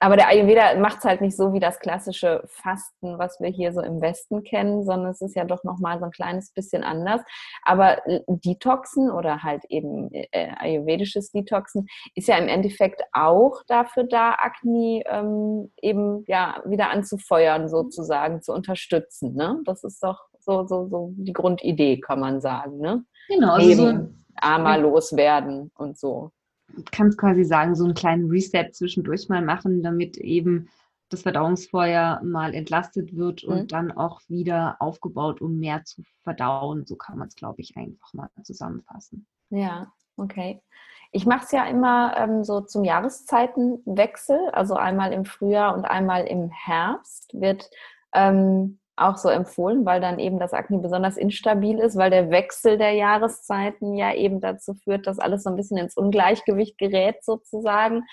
aber 0.00 0.16
der 0.16 0.28
Ayurveda 0.28 0.76
macht 0.78 0.98
es 0.98 1.04
halt 1.04 1.20
nicht 1.20 1.36
so 1.36 1.52
wie 1.52 1.60
das 1.60 1.78
klassische 1.78 2.42
Fasten, 2.46 3.18
was 3.18 3.40
wir 3.40 3.48
hier 3.48 3.72
so 3.72 3.80
im 3.80 4.00
Westen 4.00 4.42
kennen, 4.42 4.84
sondern 4.84 5.10
es 5.10 5.20
ist 5.20 5.36
ja 5.36 5.44
doch 5.44 5.64
nochmal 5.64 5.98
so 5.98 6.06
ein 6.06 6.10
kleines 6.10 6.52
bisschen 6.52 6.82
anders. 6.82 7.20
Aber 7.62 7.98
Detoxen 8.26 9.10
oder 9.10 9.42
halt 9.42 9.64
eben 9.68 10.10
äh, 10.12 10.52
ayurvedisches 10.58 11.30
Detoxen 11.30 11.86
ist 12.14 12.28
ja 12.28 12.36
im 12.36 12.48
Endeffekt 12.48 13.02
auch 13.12 13.62
dafür 13.66 14.04
da, 14.04 14.32
Akne 14.32 15.02
ähm, 15.06 15.72
eben 15.80 16.24
ja 16.26 16.62
wieder 16.66 16.90
anzufeuern, 16.90 17.68
sozusagen, 17.68 18.42
zu 18.42 18.52
unterstützen. 18.52 19.34
Ne? 19.34 19.60
Das 19.64 19.84
ist 19.84 20.02
doch 20.02 20.18
so, 20.40 20.66
so, 20.66 20.86
so 20.88 21.12
die 21.16 21.32
Grundidee, 21.32 22.00
kann 22.00 22.20
man 22.20 22.40
sagen. 22.40 22.78
Ne? 22.78 23.04
Genau, 23.28 23.54
also 23.54 23.70
eben 23.70 23.78
so, 23.80 24.14
armer 24.36 24.78
loswerden 24.78 25.70
und 25.76 25.98
so 25.98 26.32
kannst 26.90 27.18
quasi 27.18 27.44
sagen, 27.44 27.74
so 27.74 27.84
einen 27.84 27.94
kleinen 27.94 28.30
Reset 28.30 28.70
zwischendurch 28.72 29.28
mal 29.28 29.42
machen, 29.42 29.82
damit 29.82 30.16
eben 30.16 30.68
das 31.10 31.22
Verdauungsfeuer 31.22 32.20
mal 32.24 32.54
entlastet 32.54 33.16
wird 33.16 33.44
und 33.44 33.62
mhm. 33.62 33.68
dann 33.68 33.92
auch 33.92 34.20
wieder 34.28 34.76
aufgebaut, 34.80 35.40
um 35.40 35.58
mehr 35.58 35.84
zu 35.84 36.02
verdauen. 36.22 36.86
So 36.86 36.96
kann 36.96 37.18
man 37.18 37.28
es, 37.28 37.36
glaube 37.36 37.60
ich, 37.60 37.76
einfach 37.76 38.12
mal 38.14 38.28
zusammenfassen. 38.42 39.26
Ja, 39.50 39.92
okay. 40.16 40.62
Ich 41.12 41.26
mache 41.26 41.44
es 41.44 41.52
ja 41.52 41.64
immer 41.66 42.16
ähm, 42.16 42.42
so 42.42 42.60
zum 42.60 42.84
Jahreszeitenwechsel, 42.84 44.50
also 44.50 44.74
einmal 44.74 45.12
im 45.12 45.24
Frühjahr 45.24 45.76
und 45.76 45.84
einmal 45.84 46.24
im 46.24 46.50
Herbst 46.50 47.40
wird 47.40 47.70
ähm, 48.12 48.80
auch 48.96 49.16
so 49.16 49.28
empfohlen, 49.28 49.84
weil 49.84 50.00
dann 50.00 50.18
eben 50.18 50.38
das 50.38 50.52
Akne 50.52 50.78
besonders 50.78 51.16
instabil 51.16 51.78
ist, 51.78 51.96
weil 51.96 52.10
der 52.10 52.30
Wechsel 52.30 52.78
der 52.78 52.92
Jahreszeiten 52.92 53.94
ja 53.94 54.14
eben 54.14 54.40
dazu 54.40 54.74
führt, 54.74 55.06
dass 55.06 55.18
alles 55.18 55.42
so 55.42 55.50
ein 55.50 55.56
bisschen 55.56 55.78
ins 55.78 55.96
Ungleichgewicht 55.96 56.78
gerät 56.78 57.24
sozusagen. 57.24 58.04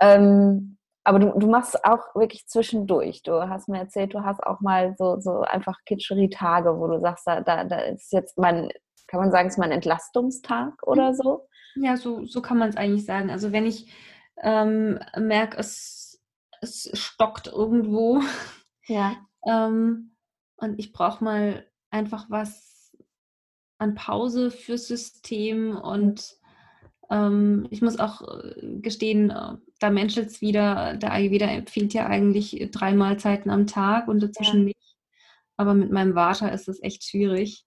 Ähm, 0.00 0.78
aber 1.04 1.18
du, 1.18 1.36
du 1.36 1.48
machst 1.48 1.84
auch 1.84 2.14
wirklich 2.14 2.46
zwischendurch. 2.46 3.22
Du 3.22 3.48
hast 3.48 3.68
mir 3.68 3.78
erzählt, 3.78 4.14
du 4.14 4.24
hast 4.24 4.42
auch 4.44 4.60
mal 4.60 4.94
so, 4.96 5.18
so 5.18 5.40
einfach 5.40 5.78
Kitscheri-Tage, 5.84 6.78
wo 6.78 6.86
du 6.86 7.00
sagst, 7.00 7.26
da, 7.26 7.40
da, 7.40 7.64
da 7.64 7.78
ist 7.80 8.12
jetzt 8.12 8.38
mein, 8.38 8.70
kann 9.08 9.20
man 9.20 9.32
sagen, 9.32 9.48
ist 9.48 9.58
mein 9.58 9.72
Entlastungstag 9.72 10.74
oder 10.86 11.14
so? 11.14 11.48
Ja, 11.74 11.96
so, 11.96 12.24
so 12.24 12.40
kann 12.40 12.58
man 12.58 12.68
es 12.68 12.76
eigentlich 12.76 13.04
sagen. 13.04 13.30
Also 13.30 13.50
wenn 13.50 13.66
ich 13.66 13.92
ähm, 14.42 15.00
merke, 15.18 15.58
es, 15.58 16.20
es 16.60 16.90
stockt 16.94 17.48
irgendwo, 17.48 18.20
ja. 18.86 19.16
ähm, 19.46 20.11
und 20.62 20.78
ich 20.78 20.92
brauche 20.92 21.22
mal 21.22 21.66
einfach 21.90 22.26
was 22.30 22.96
an 23.78 23.94
Pause 23.94 24.50
fürs 24.50 24.86
System 24.86 25.76
und 25.76 26.36
ähm, 27.10 27.66
ich 27.70 27.82
muss 27.82 27.98
auch 27.98 28.22
äh, 28.22 28.78
gestehen, 28.80 29.30
äh, 29.30 29.56
da 29.80 29.90
menschelt 29.90 30.28
es 30.28 30.40
wieder, 30.40 30.96
der 30.96 31.12
Ayurveda 31.12 31.46
empfiehlt 31.46 31.92
ja 31.92 32.06
eigentlich 32.06 32.68
drei 32.70 32.94
Mahlzeiten 32.94 33.50
am 33.50 33.66
Tag 33.66 34.08
und 34.08 34.22
dazwischen 34.22 34.60
ja. 34.60 34.64
nicht. 34.66 34.96
Aber 35.56 35.74
mit 35.74 35.90
meinem 35.90 36.14
Vata 36.14 36.48
ist 36.48 36.68
es 36.68 36.82
echt 36.82 37.04
schwierig. 37.04 37.66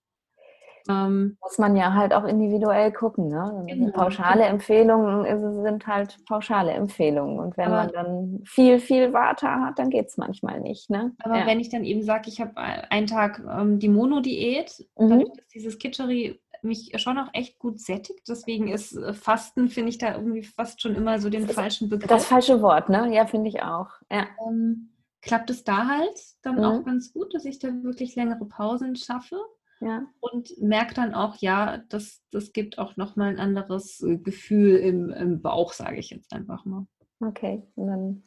Ähm, 0.88 1.36
Muss 1.42 1.58
man 1.58 1.76
ja 1.76 1.94
halt 1.94 2.12
auch 2.12 2.24
individuell 2.24 2.92
gucken. 2.92 3.28
Ne? 3.28 3.64
Genau. 3.66 3.92
Pauschale 3.92 4.44
Empfehlungen 4.44 5.62
sind 5.62 5.86
halt 5.86 6.16
pauschale 6.26 6.72
Empfehlungen. 6.72 7.38
Und 7.38 7.56
wenn 7.56 7.66
aber, 7.66 7.76
man 7.76 7.92
dann 7.92 8.40
viel, 8.44 8.78
viel 8.78 9.12
Water 9.12 9.60
hat, 9.60 9.78
dann 9.78 9.90
geht 9.90 10.06
es 10.06 10.16
manchmal 10.16 10.60
nicht. 10.60 10.90
Ne? 10.90 11.12
Aber 11.20 11.38
ja. 11.38 11.46
wenn 11.46 11.60
ich 11.60 11.68
dann 11.68 11.84
eben 11.84 12.02
sage, 12.02 12.28
ich 12.28 12.40
habe 12.40 12.56
einen 12.56 13.06
Tag 13.06 13.42
ähm, 13.48 13.78
die 13.78 13.88
Mono-Diät, 13.88 14.86
mhm. 14.98 15.08
dadurch, 15.08 15.32
dass 15.36 15.48
dieses 15.48 15.78
Kitscheri 15.78 16.40
mich 16.62 16.92
schon 16.96 17.18
auch 17.18 17.28
echt 17.32 17.58
gut 17.58 17.80
sättigt. 17.80 18.28
Deswegen 18.28 18.68
ist 18.68 18.96
äh, 18.96 19.12
Fasten, 19.12 19.68
finde 19.68 19.90
ich 19.90 19.98
da 19.98 20.14
irgendwie 20.14 20.42
fast 20.42 20.82
schon 20.82 20.94
immer 20.94 21.18
so 21.18 21.30
den 21.30 21.46
das 21.46 21.54
falschen 21.54 21.88
Begriff. 21.88 22.08
Das 22.08 22.26
falsche 22.26 22.60
Wort, 22.62 22.88
ne? 22.88 23.14
Ja, 23.14 23.26
finde 23.26 23.48
ich 23.48 23.62
auch. 23.62 23.88
Ja. 24.10 24.26
Ähm, 24.46 24.90
klappt 25.22 25.50
es 25.50 25.64
da 25.64 25.86
halt 25.86 26.20
dann 26.42 26.56
mhm. 26.56 26.64
auch 26.64 26.84
ganz 26.84 27.12
gut, 27.12 27.34
dass 27.34 27.44
ich 27.44 27.58
da 27.58 27.68
wirklich 27.82 28.14
längere 28.16 28.44
Pausen 28.44 28.96
schaffe. 28.96 29.36
Ja. 29.80 30.06
Und 30.20 30.50
merke 30.58 30.94
dann 30.94 31.14
auch, 31.14 31.36
ja, 31.36 31.78
das, 31.88 32.22
das 32.30 32.52
gibt 32.52 32.78
auch 32.78 32.96
nochmal 32.96 33.28
ein 33.28 33.40
anderes 33.40 34.02
äh, 34.02 34.16
Gefühl 34.16 34.76
im, 34.76 35.10
im 35.10 35.42
Bauch, 35.42 35.72
sage 35.72 35.98
ich 35.98 36.10
jetzt 36.10 36.32
einfach 36.32 36.64
mal. 36.64 36.86
Okay, 37.20 37.62
und 37.74 37.86
dann 37.86 38.22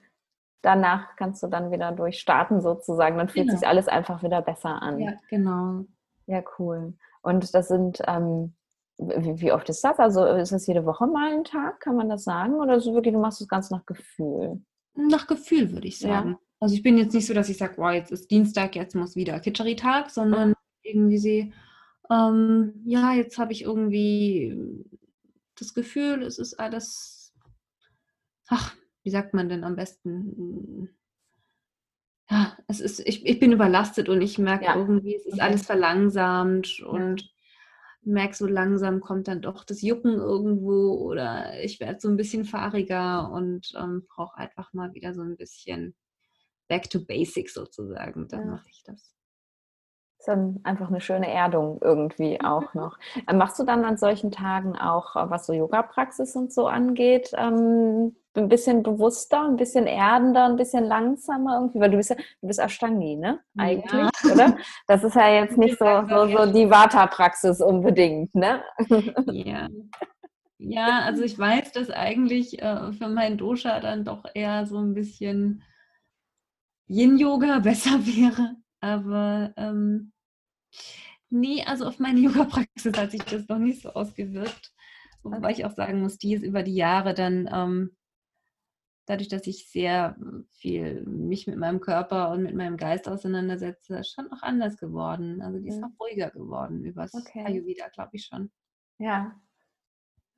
danach 0.62 1.16
kannst 1.16 1.41
du 1.43 1.47
dann 1.47 1.72
wieder 1.72 1.91
durchstarten 1.91 2.62
sozusagen. 2.62 3.18
Dann 3.18 3.30
fühlt 3.30 3.47
genau. 3.47 3.58
sich 3.58 3.68
alles 3.68 3.88
einfach 3.88 4.24
wieder 4.24 4.41
besser 4.41 4.82
an. 4.82 5.00
Ja, 5.00 5.14
genau. 5.30 5.86
Ja, 6.28 6.43
cool. 6.58 6.93
Und 7.22 7.54
das 7.54 7.68
sind, 7.68 8.02
ähm, 8.08 8.54
wie, 8.97 9.41
wie, 9.41 9.52
oft 9.52 9.70
ist 9.70 9.84
das? 9.84 10.00
Also 10.00 10.26
ist 10.26 10.52
das 10.52 10.68
jede 10.68 10.86
Woche 10.86 11.08
mal 11.08 11.34
ein 11.34 11.43
Tag, 11.43 11.80
kann 11.80 11.95
man 11.95 12.10
das 12.10 12.24
sagen? 12.24 12.56
Oder 12.56 12.76
ist 12.76 12.86
wirklich, 12.86 13.14
du 13.14 13.20
machst 13.20 13.41
das 13.41 13.47
ganz 13.47 13.72
nach 13.72 13.86
Gefühl? 13.86 14.62
Nach 14.95 15.28
Gefühl, 15.28 15.72
würde 15.72 15.88
ich 15.88 16.00
sagen. 16.00 16.32
Ja. 16.32 16.39
Also 16.60 16.76
ich 16.76 16.84
bin 16.84 16.97
jetzt 16.97 17.14
nicht 17.14 17.26
so, 17.26 17.34
dass 17.34 17.47
ich 17.47 17.58
sage, 17.58 17.76
wow, 17.78 17.91
jetzt 17.91 18.12
ist 18.12 18.30
Dienstag, 18.30 18.76
jetzt 18.76 18.95
muss 18.95 19.16
wieder 19.16 19.39
Kitscheri-Tag, 19.39 20.10
sondern 20.10 20.54
irgendwie 20.90 21.18
sie, 21.18 21.54
ähm, 22.10 22.74
ja, 22.86 23.14
jetzt 23.14 23.38
habe 23.38 23.52
ich 23.52 23.64
irgendwie 23.64 24.86
das 25.56 25.74
Gefühl, 25.74 26.24
es 26.24 26.40
ist 26.40 26.56
alles, 26.56 27.34
ach, 28.48 28.76
wie 29.04 29.10
sagt 29.10 29.34
man 29.34 29.50
denn 29.50 29.64
am 29.64 29.76
besten? 29.76 30.90
Ja, 32.30 32.58
es 32.68 32.80
ist, 32.80 33.00
ich, 33.00 33.26
ich 33.26 33.40
bin 33.40 33.52
überlastet 33.52 34.10
und 34.10 34.22
ich 34.22 34.38
merke 34.38 34.66
ja. 34.66 34.76
irgendwie, 34.76 35.16
es 35.16 35.26
ist 35.26 35.42
alles 35.42 35.66
verlangsamt 35.66 36.80
und 36.82 37.22
ja. 37.22 37.28
merke 38.04 38.36
so 38.36 38.46
langsam 38.46 39.00
kommt 39.00 39.28
dann 39.28 39.42
doch 39.42 39.64
das 39.64 39.82
Jucken 39.82 40.14
irgendwo 40.14 40.94
oder 40.94 41.64
ich 41.64 41.80
werde 41.80 42.00
so 42.00 42.08
ein 42.08 42.18
bisschen 42.18 42.46
fahriger 42.46 43.32
und 43.32 43.74
ähm, 43.78 44.06
brauche 44.08 44.38
einfach 44.38 44.74
mal 44.74 44.94
wieder 44.94 45.14
so 45.14 45.22
ein 45.22 45.38
bisschen 45.38 45.96
back 46.68 46.90
to 46.90 47.04
basics 47.04 47.54
sozusagen. 47.54 48.28
Dann 48.28 48.42
ja. 48.42 48.52
mache 48.52 48.70
ich 48.70 48.84
das 48.84 49.18
ist 50.20 50.28
dann 50.28 50.59
einfach 50.63 50.89
eine 50.89 50.99
schöne 50.99 51.32
Erdung 51.32 51.80
irgendwie 51.82 52.38
mhm. 52.39 52.45
auch 52.45 52.74
noch. 52.74 52.97
Äh, 53.26 53.34
machst 53.34 53.57
du 53.57 53.63
dann 53.63 53.86
an 53.86 53.97
solchen 53.97 54.32
Tagen 54.32 54.78
auch, 54.78 55.15
äh, 55.15 55.30
was 55.30 55.45
so 55.47 55.53
Yoga-Praxis 55.53 56.36
und 56.36 56.51
so 56.51 56.67
angeht, 56.67 57.32
ähm, 57.38 58.15
ein 58.36 58.49
bisschen 58.49 58.84
bewusster, 58.84 59.45
ein 59.45 59.55
bisschen 59.55 59.88
erdender, 59.88 60.45
ein 60.45 60.57
bisschen 60.57 60.84
langsamer 60.84 61.55
irgendwie? 61.55 61.80
Weil 61.80 61.91
du 61.91 61.97
bist 61.97 62.09
ja, 62.09 62.17
du 62.41 62.47
bist 62.47 62.59
Ashtangi, 62.59 63.15
ne? 63.15 63.39
Eigentlich, 63.57 64.11
ja. 64.24 64.34
oder? 64.34 64.57
Das 64.88 65.03
ist 65.03 65.15
ja 65.15 65.30
jetzt 65.30 65.57
nicht 65.57 65.80
so, 65.80 65.86
so, 66.09 66.28
so 66.28 66.51
die 66.51 66.70
Vata-Praxis 66.70 67.61
unbedingt, 67.61 68.36
ne? 68.36 68.61
Ja. 69.32 69.70
Ja, 70.61 70.99
also 71.05 71.24
ich 71.24 71.39
weiß, 71.39 71.72
dass 71.72 71.89
eigentlich 71.89 72.61
äh, 72.61 72.91
für 72.91 73.07
mein 73.07 73.38
Dosha 73.38 73.80
dann 73.80 74.03
doch 74.03 74.26
eher 74.34 74.65
so 74.65 74.78
ein 74.78 74.93
bisschen 74.93 75.63
Yin-Yoga 76.88 77.59
besser 77.63 78.05
wäre. 78.05 78.57
Aber 78.82 79.54
ähm, 79.58 80.12
nee, 81.30 81.64
also 81.66 81.86
auf 81.86 82.00
meine 82.00 82.20
Yoga-Praxis 82.22 82.98
hat 82.98 83.12
sich 83.12 83.24
das 83.24 83.48
noch 83.48 83.60
nicht 83.60 83.82
so 83.82 83.90
ausgewirkt. 83.90 84.74
Wobei 85.24 85.38
okay. 85.38 85.52
ich 85.52 85.66
auch 85.66 85.76
sagen 85.76 86.02
muss, 86.02 86.18
die 86.18 86.34
ist 86.34 86.44
über 86.44 86.64
die 86.64 86.76
Jahre 86.76 87.14
dann, 87.14 87.50
ähm, 87.52 87.98
dadurch, 89.06 89.28
dass 89.28 89.48
ich 89.48 89.70
sehr 89.70 90.16
viel 90.52 91.04
mich 91.04 91.48
mit 91.48 91.58
meinem 91.58 91.82
Körper 91.82 92.32
und 92.32 92.44
mit 92.44 92.56
meinem 92.56 92.78
Geist 92.78 93.10
auseinandersetze, 93.10 94.04
schon 94.04 94.32
auch 94.32 94.44
anders 94.44 94.78
geworden. 94.78 95.42
Also 95.42 95.60
die 95.60 95.70
ist 95.70 95.84
auch 95.84 96.00
ruhiger 96.00 96.30
geworden 96.30 96.86
übers 96.86 97.14
okay. 97.16 97.44
Ayurveda, 97.44 97.90
glaube 97.90 98.12
ich 98.14 98.26
schon. 98.26 98.52
Ja, 99.00 99.36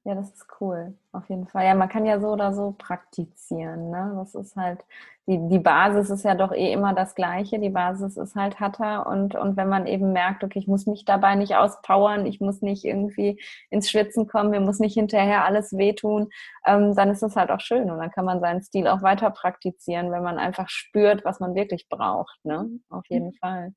ja, 0.03 0.15
das 0.15 0.31
ist 0.33 0.47
cool, 0.59 0.95
auf 1.11 1.29
jeden 1.29 1.45
Fall. 1.47 1.63
Ja, 1.65 1.75
man 1.75 1.87
kann 1.87 2.07
ja 2.07 2.19
so 2.19 2.29
oder 2.29 2.53
so 2.53 2.73
praktizieren. 2.75 3.91
Ne? 3.91 4.13
Das 4.15 4.33
ist 4.33 4.55
halt, 4.55 4.83
die, 5.27 5.37
die 5.47 5.59
Basis 5.59 6.09
ist 6.09 6.23
ja 6.23 6.33
doch 6.33 6.51
eh 6.53 6.73
immer 6.73 6.95
das 6.95 7.13
Gleiche. 7.13 7.59
Die 7.59 7.69
Basis 7.69 8.17
ist 8.17 8.35
halt 8.35 8.59
Hatha. 8.59 9.01
Und, 9.01 9.35
und 9.35 9.57
wenn 9.57 9.69
man 9.69 9.85
eben 9.85 10.11
merkt, 10.11 10.43
okay, 10.43 10.57
ich 10.57 10.67
muss 10.67 10.87
mich 10.87 11.05
dabei 11.05 11.35
nicht 11.35 11.55
auspowern, 11.55 12.25
ich 12.25 12.41
muss 12.41 12.63
nicht 12.63 12.83
irgendwie 12.83 13.39
ins 13.69 13.91
Schwitzen 13.91 14.27
kommen, 14.27 14.49
mir 14.49 14.59
muss 14.59 14.79
nicht 14.79 14.95
hinterher 14.95 15.45
alles 15.45 15.77
wehtun, 15.77 16.29
ähm, 16.65 16.95
dann 16.95 17.11
ist 17.11 17.21
es 17.21 17.35
halt 17.35 17.51
auch 17.51 17.61
schön. 17.61 17.91
Und 17.91 17.99
dann 17.99 18.09
kann 18.09 18.25
man 18.25 18.39
seinen 18.39 18.63
Stil 18.63 18.87
auch 18.87 19.03
weiter 19.03 19.29
praktizieren, 19.29 20.11
wenn 20.11 20.23
man 20.23 20.39
einfach 20.39 20.67
spürt, 20.69 21.23
was 21.25 21.39
man 21.39 21.53
wirklich 21.53 21.89
braucht. 21.89 22.43
Ne? 22.43 22.67
Auf 22.89 23.05
jeden 23.07 23.27
mhm. 23.27 23.33
Fall. 23.33 23.73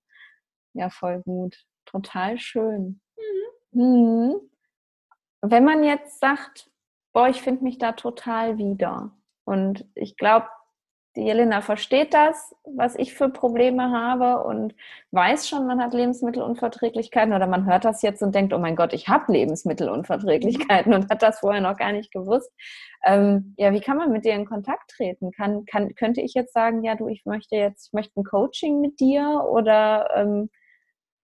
Ja, 0.73 0.89
voll 0.89 1.21
gut. 1.21 1.67
Total 1.85 2.39
schön. 2.39 3.03
Mhm. 3.73 3.83
Mhm 3.83 4.54
wenn 5.51 5.65
man 5.65 5.85
jetzt 5.85 6.21
sagt, 6.21 6.71
boah, 7.13 7.29
ich 7.29 7.43
finde 7.43 7.65
mich 7.65 7.79
da 7.79 7.93
total 7.93 8.59
wieder. 8.59 9.13
Und 9.45 9.87
ich 9.95 10.17
glaube, 10.17 10.49
die 11.17 11.23
Jelena 11.23 11.61
versteht 11.61 12.13
das, 12.13 12.57
was 12.65 12.97
ich 12.97 13.15
für 13.15 13.29
Probleme 13.29 13.91
habe 13.93 14.43
und 14.43 14.75
weiß 15.13 15.49
schon, 15.49 15.67
man 15.67 15.81
hat 15.81 15.95
Lebensmittelunverträglichkeiten 15.95 17.33
oder 17.33 17.47
man 17.47 17.67
hört 17.67 17.85
das 17.85 18.03
jetzt 18.03 18.21
und 18.23 18.35
denkt, 18.35 18.53
oh 18.53 18.59
mein 18.59 18.75
Gott, 18.75 18.93
ich 18.93 19.09
habe 19.09 19.33
Lebensmittelunverträglichkeiten 19.33 20.93
und 20.93 21.09
hat 21.09 21.23
das 21.23 21.39
vorher 21.39 21.61
noch 21.61 21.77
gar 21.77 21.93
nicht 21.93 22.13
gewusst. 22.13 22.51
Ähm, 23.05 23.55
ja, 23.59 23.73
wie 23.73 23.81
kann 23.81 23.97
man 23.97 24.11
mit 24.11 24.25
dir 24.25 24.35
in 24.35 24.45
Kontakt 24.45 24.91
treten? 24.91 25.31
Kann, 25.31 25.65
kann, 25.67 25.95
könnte 25.95 26.21
ich 26.21 26.35
jetzt 26.35 26.53
sagen, 26.53 26.83
ja, 26.83 26.97
du, 26.97 27.07
ich 27.07 27.25
möchte 27.27 27.55
jetzt, 27.55 27.89
ich 27.89 27.93
möchte 27.93 28.19
ein 28.19 28.25
Coaching 28.25 28.81
mit 28.81 28.99
dir 28.99 29.45
oder 29.49 30.11
ähm, 30.17 30.51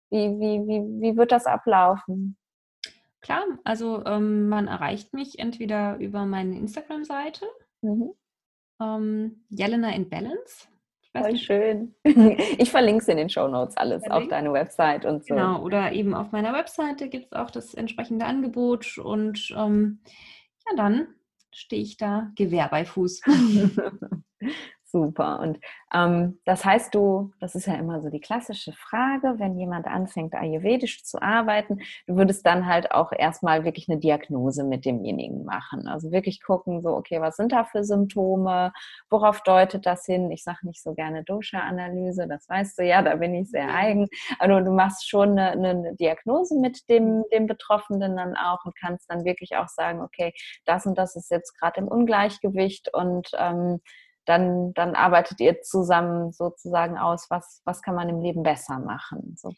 wie, 0.09 0.39
wie, 0.39 0.67
wie, 0.67 1.01
wie 1.01 1.17
wird 1.17 1.31
das 1.31 1.45
ablaufen? 1.45 2.37
Klar, 3.25 3.43
also 3.63 4.05
ähm, 4.05 4.49
man 4.49 4.67
erreicht 4.67 5.15
mich 5.15 5.39
entweder 5.39 5.97
über 5.97 6.27
meine 6.27 6.59
Instagram-Seite, 6.59 7.47
mhm. 7.81 8.11
ähm, 8.79 9.45
Jelena 9.49 9.95
in 9.95 10.09
Balance. 10.09 10.67
Voll 11.11 11.35
schön. 11.35 11.95
Ich 12.59 12.69
verlinke 12.69 13.01
es 13.01 13.07
in 13.07 13.17
den 13.17 13.29
Show 13.29 13.47
Notes 13.47 13.77
alles 13.77 14.03
Verlink. 14.03 14.25
auf 14.25 14.29
deine 14.29 14.53
Website 14.53 15.05
und 15.05 15.25
so. 15.25 15.33
Genau, 15.33 15.63
oder 15.63 15.91
eben 15.91 16.13
auf 16.13 16.31
meiner 16.33 16.53
Webseite 16.53 17.09
gibt 17.09 17.25
es 17.25 17.33
auch 17.33 17.49
das 17.49 17.73
entsprechende 17.73 18.25
Angebot 18.25 18.99
und 18.99 19.51
ähm, 19.57 20.01
ja, 20.67 20.75
dann 20.75 21.07
stehe 21.51 21.81
ich 21.81 21.97
da 21.97 22.31
Gewehr 22.35 22.67
bei 22.69 22.85
Fuß. 22.85 23.21
Super. 24.95 25.41
Und 25.41 25.59
ähm, 25.93 26.39
das 26.45 26.63
heißt, 26.63 26.95
du, 26.95 27.33
das 27.41 27.53
ist 27.53 27.67
ja 27.67 27.73
immer 27.73 27.99
so 27.99 28.09
die 28.09 28.21
klassische 28.21 28.71
Frage, 28.71 29.33
wenn 29.39 29.59
jemand 29.59 29.87
anfängt, 29.87 30.33
ayurvedisch 30.33 31.03
zu 31.03 31.21
arbeiten, 31.21 31.79
du 32.07 32.15
würdest 32.15 32.45
dann 32.45 32.65
halt 32.65 32.91
auch 32.91 33.11
erstmal 33.11 33.65
wirklich 33.65 33.89
eine 33.89 33.99
Diagnose 33.99 34.63
mit 34.63 34.85
demjenigen 34.85 35.43
machen. 35.43 35.89
Also 35.89 36.13
wirklich 36.13 36.41
gucken, 36.41 36.81
so, 36.81 36.95
okay, 36.95 37.19
was 37.19 37.35
sind 37.35 37.51
da 37.51 37.65
für 37.65 37.83
Symptome? 37.83 38.71
Worauf 39.09 39.41
deutet 39.41 39.85
das 39.85 40.05
hin? 40.05 40.31
Ich 40.31 40.45
sage 40.45 40.59
nicht 40.61 40.81
so 40.81 40.93
gerne 40.93 41.25
Dosha-Analyse, 41.25 42.29
das 42.29 42.47
weißt 42.47 42.79
du 42.79 42.85
ja, 42.85 43.01
da 43.01 43.17
bin 43.17 43.35
ich 43.35 43.49
sehr 43.49 43.67
eigen. 43.75 44.07
Aber 44.39 44.61
du 44.61 44.71
machst 44.71 45.09
schon 45.09 45.37
eine, 45.37 45.67
eine 45.67 45.93
Diagnose 45.97 46.57
mit 46.57 46.87
dem, 46.89 47.25
dem 47.33 47.47
Betroffenen 47.47 48.15
dann 48.15 48.37
auch 48.37 48.63
und 48.63 48.77
kannst 48.79 49.09
dann 49.09 49.25
wirklich 49.25 49.57
auch 49.57 49.67
sagen, 49.67 50.01
okay, 50.01 50.31
das 50.63 50.85
und 50.85 50.97
das 50.97 51.17
ist 51.17 51.29
jetzt 51.31 51.59
gerade 51.59 51.81
im 51.81 51.89
Ungleichgewicht 51.89 52.93
und 52.93 53.31
ähm, 53.37 53.81
dann, 54.25 54.73
dann 54.73 54.95
arbeitet 54.95 55.39
ihr 55.39 55.61
zusammen 55.61 56.31
sozusagen 56.31 56.97
aus, 56.97 57.27
was, 57.29 57.61
was 57.65 57.81
kann 57.81 57.95
man 57.95 58.09
im 58.09 58.21
Leben 58.21 58.43
besser 58.43 58.79
machen. 58.79 59.35
So. 59.37 59.53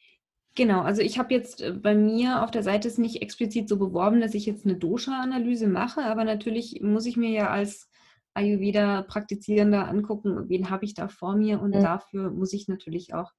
Genau, 0.55 0.81
also 0.81 1.01
ich 1.01 1.19
habe 1.19 1.33
jetzt 1.33 1.61
äh, 1.61 1.71
bei 1.71 1.93
mir 1.93 2.43
auf 2.43 2.51
der 2.51 2.63
Seite 2.63 2.87
es 2.87 2.97
nicht 2.97 3.21
explizit 3.21 3.69
so 3.69 3.77
beworben, 3.77 4.21
dass 4.21 4.33
ich 4.33 4.45
jetzt 4.45 4.65
eine 4.65 4.75
Dosha-Analyse 4.75 5.67
mache, 5.67 6.01
aber 6.01 6.23
natürlich 6.23 6.81
muss 6.81 7.05
ich 7.05 7.15
mir 7.15 7.29
ja 7.29 7.49
als 7.49 7.89
Ayurveda-Praktizierender 8.33 9.87
angucken, 9.87 10.49
wen 10.49 10.69
habe 10.69 10.85
ich 10.85 10.93
da 10.93 11.07
vor 11.07 11.35
mir 11.35 11.61
und 11.61 11.75
mhm. 11.75 11.81
dafür 11.81 12.31
muss 12.31 12.53
ich 12.53 12.67
natürlich 12.67 13.13
auch 13.13 13.31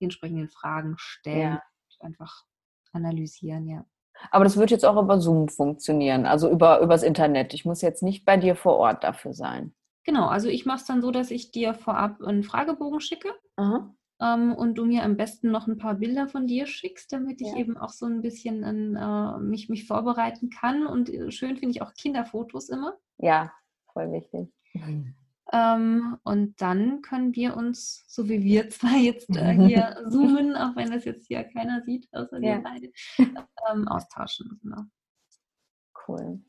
die 0.00 0.04
entsprechenden 0.04 0.48
Fragen 0.48 0.94
stellen, 0.96 1.54
ja. 1.54 1.62
einfach 2.00 2.42
analysieren, 2.92 3.68
ja. 3.68 3.84
Aber 4.30 4.44
das 4.44 4.56
wird 4.56 4.70
jetzt 4.70 4.84
auch 4.84 5.00
über 5.00 5.20
Zoom 5.20 5.48
funktionieren, 5.48 6.26
also 6.26 6.50
über 6.50 6.80
übers 6.80 7.02
Internet. 7.02 7.52
Ich 7.54 7.64
muss 7.64 7.82
jetzt 7.82 8.02
nicht 8.02 8.24
bei 8.24 8.36
dir 8.36 8.56
vor 8.56 8.76
Ort 8.76 9.04
dafür 9.04 9.32
sein. 9.32 9.74
Genau, 10.04 10.26
also 10.26 10.48
ich 10.48 10.66
mache 10.66 10.78
es 10.78 10.84
dann 10.84 11.02
so, 11.02 11.10
dass 11.10 11.30
ich 11.30 11.50
dir 11.50 11.74
vorab 11.74 12.20
einen 12.20 12.42
Fragebogen 12.42 13.00
schicke 13.00 13.34
ähm, 14.20 14.52
und 14.54 14.74
du 14.74 14.84
mir 14.84 15.02
am 15.02 15.16
besten 15.16 15.50
noch 15.50 15.66
ein 15.66 15.78
paar 15.78 15.94
Bilder 15.94 16.28
von 16.28 16.46
dir 16.46 16.66
schickst, 16.66 17.12
damit 17.12 17.40
ich 17.40 17.48
ja. 17.48 17.56
eben 17.56 17.76
auch 17.76 17.90
so 17.90 18.06
ein 18.06 18.22
bisschen 18.22 18.64
an, 18.64 18.96
äh, 18.96 19.40
mich, 19.40 19.68
mich 19.68 19.86
vorbereiten 19.86 20.50
kann. 20.50 20.86
Und 20.86 21.08
äh, 21.08 21.30
schön 21.30 21.56
finde 21.56 21.72
ich 21.72 21.82
auch 21.82 21.94
Kinderfotos 21.94 22.68
immer. 22.68 22.96
Ja, 23.18 23.52
voll 23.92 24.12
wichtig. 24.12 24.52
Ähm, 25.52 26.16
und 26.24 26.60
dann 26.62 27.02
können 27.02 27.34
wir 27.34 27.54
uns, 27.54 28.02
so 28.08 28.28
wie 28.30 28.42
wir 28.42 28.70
zwei 28.70 28.96
jetzt 28.98 29.28
äh, 29.36 29.52
hier 29.52 30.02
zoomen, 30.08 30.56
auch 30.56 30.74
wenn 30.74 30.90
das 30.90 31.04
jetzt 31.04 31.26
hier 31.26 31.44
keiner 31.44 31.82
sieht, 31.82 32.08
außer 32.12 32.40
ja. 32.40 32.56
wir 32.56 32.62
beide, 32.62 32.92
ähm, 33.70 33.86
austauschen. 33.86 34.58
Genau. 34.62 34.84
Cool. 36.08 36.40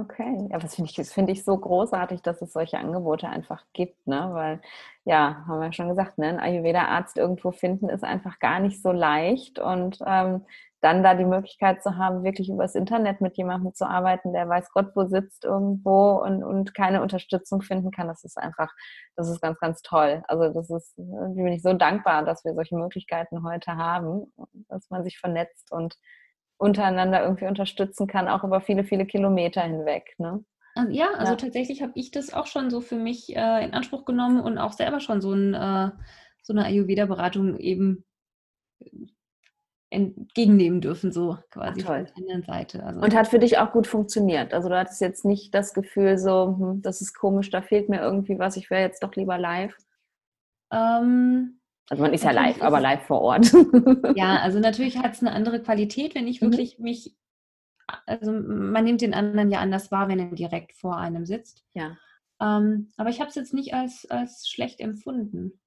Okay, 0.00 0.46
ja, 0.50 0.58
das 0.58 0.76
finde 0.76 0.90
ich, 0.90 0.96
das 0.96 1.16
ich 1.16 1.44
so 1.44 1.58
großartig, 1.58 2.22
dass 2.22 2.40
es 2.40 2.52
solche 2.52 2.78
Angebote 2.78 3.28
einfach 3.28 3.64
gibt, 3.72 4.06
ne? 4.06 4.28
Weil, 4.32 4.60
ja, 5.04 5.44
haben 5.48 5.60
wir 5.60 5.72
schon 5.72 5.88
gesagt, 5.88 6.18
ne? 6.18 6.28
Ein 6.28 6.38
Ayurveda-Arzt 6.38 7.16
irgendwo 7.16 7.50
finden 7.50 7.88
ist 7.88 8.04
einfach 8.04 8.38
gar 8.38 8.60
nicht 8.60 8.80
so 8.80 8.92
leicht 8.92 9.58
und 9.58 9.98
ähm, 10.06 10.44
dann 10.80 11.02
da 11.02 11.14
die 11.14 11.24
Möglichkeit 11.24 11.82
zu 11.82 11.96
haben, 11.96 12.22
wirklich 12.22 12.48
übers 12.48 12.76
Internet 12.76 13.20
mit 13.20 13.36
jemandem 13.36 13.74
zu 13.74 13.88
arbeiten, 13.88 14.32
der 14.32 14.48
weiß 14.48 14.70
Gott 14.72 14.92
wo 14.94 15.06
sitzt 15.06 15.44
irgendwo 15.44 16.12
und, 16.22 16.44
und 16.44 16.74
keine 16.74 17.02
Unterstützung 17.02 17.60
finden 17.62 17.90
kann, 17.90 18.06
das 18.06 18.22
ist 18.22 18.38
einfach, 18.38 18.72
das 19.16 19.28
ist 19.28 19.40
ganz, 19.40 19.58
ganz 19.58 19.82
toll. 19.82 20.22
Also 20.28 20.52
das 20.52 20.70
ist, 20.70 20.94
bin 20.96 21.48
ich 21.48 21.62
so 21.62 21.72
dankbar, 21.72 22.24
dass 22.24 22.44
wir 22.44 22.54
solche 22.54 22.76
Möglichkeiten 22.76 23.42
heute 23.42 23.76
haben, 23.76 24.32
dass 24.68 24.88
man 24.90 25.02
sich 25.02 25.18
vernetzt 25.18 25.72
und 25.72 25.96
untereinander 26.58 27.22
irgendwie 27.22 27.46
unterstützen 27.46 28.06
kann, 28.06 28.28
auch 28.28 28.44
über 28.44 28.60
viele, 28.60 28.84
viele 28.84 29.06
Kilometer 29.06 29.62
hinweg. 29.62 30.14
Ne? 30.18 30.44
Also, 30.74 30.92
ja, 30.92 31.10
also 31.14 31.32
ja. 31.32 31.36
tatsächlich 31.36 31.82
habe 31.82 31.92
ich 31.94 32.10
das 32.10 32.32
auch 32.32 32.46
schon 32.46 32.70
so 32.70 32.80
für 32.80 32.96
mich 32.96 33.34
äh, 33.34 33.64
in 33.64 33.72
Anspruch 33.72 34.04
genommen 34.04 34.40
und 34.40 34.58
auch 34.58 34.72
selber 34.72 35.00
schon 35.00 35.20
so, 35.20 35.32
ein, 35.32 35.54
äh, 35.54 35.90
so 36.42 36.52
eine 36.52 36.64
Ayurveda-Beratung 36.64 37.58
eben 37.58 38.04
entgegennehmen 39.90 40.80
dürfen, 40.80 41.12
so 41.12 41.38
quasi 41.50 41.80
Ach, 41.82 41.86
von 41.86 42.04
der 42.04 42.16
anderen 42.16 42.42
Seite. 42.42 42.82
Also 42.82 43.00
und 43.00 43.14
hat 43.14 43.28
für 43.28 43.38
dich 43.38 43.58
auch 43.58 43.72
gut 43.72 43.86
funktioniert. 43.86 44.52
Also 44.52 44.68
du 44.68 44.78
hattest 44.78 45.00
jetzt 45.00 45.24
nicht 45.24 45.54
das 45.54 45.72
Gefühl, 45.72 46.18
so, 46.18 46.56
hm, 46.58 46.82
das 46.82 47.00
ist 47.00 47.14
komisch, 47.14 47.50
da 47.50 47.62
fehlt 47.62 47.88
mir 47.88 48.00
irgendwie 48.00 48.38
was, 48.38 48.56
ich 48.56 48.68
wäre 48.70 48.82
jetzt 48.82 49.02
doch 49.02 49.14
lieber 49.14 49.38
live. 49.38 49.76
Ähm, 50.70 51.57
also 51.90 52.02
man 52.02 52.12
ist 52.12 52.24
ja 52.24 52.32
live, 52.32 52.60
aber 52.62 52.80
live 52.80 53.04
vor 53.04 53.20
Ort. 53.22 53.52
ja, 54.14 54.38
also 54.40 54.58
natürlich 54.60 54.98
hat 54.98 55.14
es 55.14 55.20
eine 55.20 55.32
andere 55.32 55.62
Qualität, 55.62 56.14
wenn 56.14 56.26
ich 56.26 56.40
mhm. 56.40 56.46
wirklich 56.46 56.78
mhm. 56.78 56.84
mich, 56.84 57.16
also 58.06 58.32
man 58.32 58.84
nimmt 58.84 59.00
den 59.00 59.14
anderen 59.14 59.50
ja 59.50 59.60
anders 59.60 59.90
wahr, 59.90 60.08
wenn 60.08 60.18
er 60.18 60.34
direkt 60.34 60.74
vor 60.74 60.96
einem 60.96 61.24
sitzt. 61.24 61.64
Ja. 61.74 61.96
Ähm, 62.40 62.90
aber 62.96 63.10
ich 63.10 63.20
habe 63.20 63.30
es 63.30 63.36
jetzt 63.36 63.54
nicht 63.54 63.74
als, 63.74 64.06
als 64.10 64.48
schlecht 64.48 64.80
empfunden. 64.80 65.60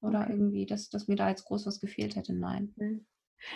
Oder 0.00 0.22
okay. 0.22 0.32
irgendwie, 0.32 0.66
dass, 0.66 0.90
dass 0.90 1.08
mir 1.08 1.16
da 1.16 1.28
jetzt 1.28 1.44
groß 1.44 1.66
was 1.66 1.80
gefehlt 1.80 2.16
hätte. 2.16 2.32
Nein. 2.32 2.72
Mhm. 2.76 3.06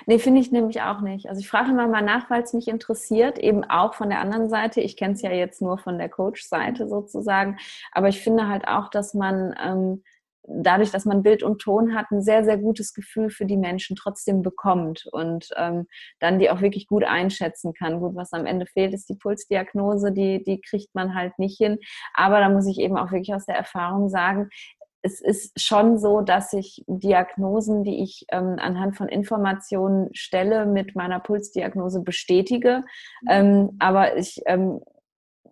Nee, 0.07 0.18
finde 0.18 0.41
ich 0.41 0.53
nämlich 0.53 0.81
auch 0.83 1.01
nicht. 1.01 1.29
Also 1.29 1.41
ich 1.41 1.49
frage 1.49 1.70
immer 1.70 1.89
mal 1.89 2.03
nach, 2.03 2.31
weil 2.31 2.43
es 2.43 2.53
mich 2.53 2.68
interessiert, 2.68 3.39
eben 3.39 3.64
auch 3.64 3.95
von 3.95 4.11
der 4.11 4.20
anderen 4.20 4.49
Seite. 4.49 4.81
Ich 4.81 4.97
kenne 4.97 5.14
es 5.14 5.23
ja 5.23 5.33
jetzt 5.33 5.61
nur 5.61 5.79
von 5.79 5.99
der 5.99 6.09
Coach-Seite 6.09 6.89
sozusagen. 6.89 7.59
Aber 7.91 8.09
ich 8.09 8.20
finde 8.20 8.47
halt 8.47 8.68
auch, 8.68 8.89
dass 8.91 9.12
man 9.12 9.55
ähm, 9.61 10.03
dadurch, 10.47 10.90
dass 10.90 11.05
man 11.05 11.22
Bild 11.22 11.43
und 11.43 11.61
Ton 11.61 11.95
hat, 11.95 12.11
ein 12.11 12.22
sehr, 12.22 12.45
sehr 12.45 12.59
gutes 12.59 12.95
Gefühl 12.95 13.30
für 13.30 13.47
die 13.47 13.57
Menschen 13.57 13.97
trotzdem 13.97 14.43
bekommt 14.43 15.07
und 15.12 15.49
ähm, 15.57 15.86
dann 16.20 16.38
die 16.38 16.51
auch 16.51 16.61
wirklich 16.61 16.86
gut 16.86 17.05
einschätzen 17.05 17.72
kann. 17.74 18.01
Gut, 18.01 18.16
was 18.16 18.32
am 18.32 18.47
Ende 18.47 18.66
fehlt, 18.66 18.95
ist 18.95 19.09
die 19.09 19.16
Pulsdiagnose, 19.16 20.12
die, 20.12 20.43
die 20.43 20.61
kriegt 20.61 20.95
man 20.95 21.14
halt 21.14 21.38
nicht 21.38 21.59
hin. 21.59 21.78
Aber 22.14 22.40
da 22.40 22.49
muss 22.49 22.66
ich 22.66 22.78
eben 22.78 22.97
auch 22.97 23.12
wirklich 23.12 23.34
aus 23.34 23.47
der 23.47 23.57
Erfahrung 23.57 24.09
sagen, 24.09 24.49
es 25.03 25.20
ist 25.20 25.61
schon 25.61 25.99
so, 25.99 26.20
dass 26.20 26.53
ich 26.53 26.84
Diagnosen, 26.86 27.82
die 27.82 28.03
ich 28.03 28.24
ähm, 28.30 28.57
anhand 28.59 28.97
von 28.97 29.09
Informationen 29.09 30.14
stelle, 30.14 30.64
mit 30.64 30.95
meiner 30.95 31.18
Pulsdiagnose 31.18 32.03
bestätige. 32.03 32.84
Mhm. 33.22 33.28
Ähm, 33.28 33.76
aber 33.80 34.16
ich 34.16 34.40
ähm, 34.47 34.80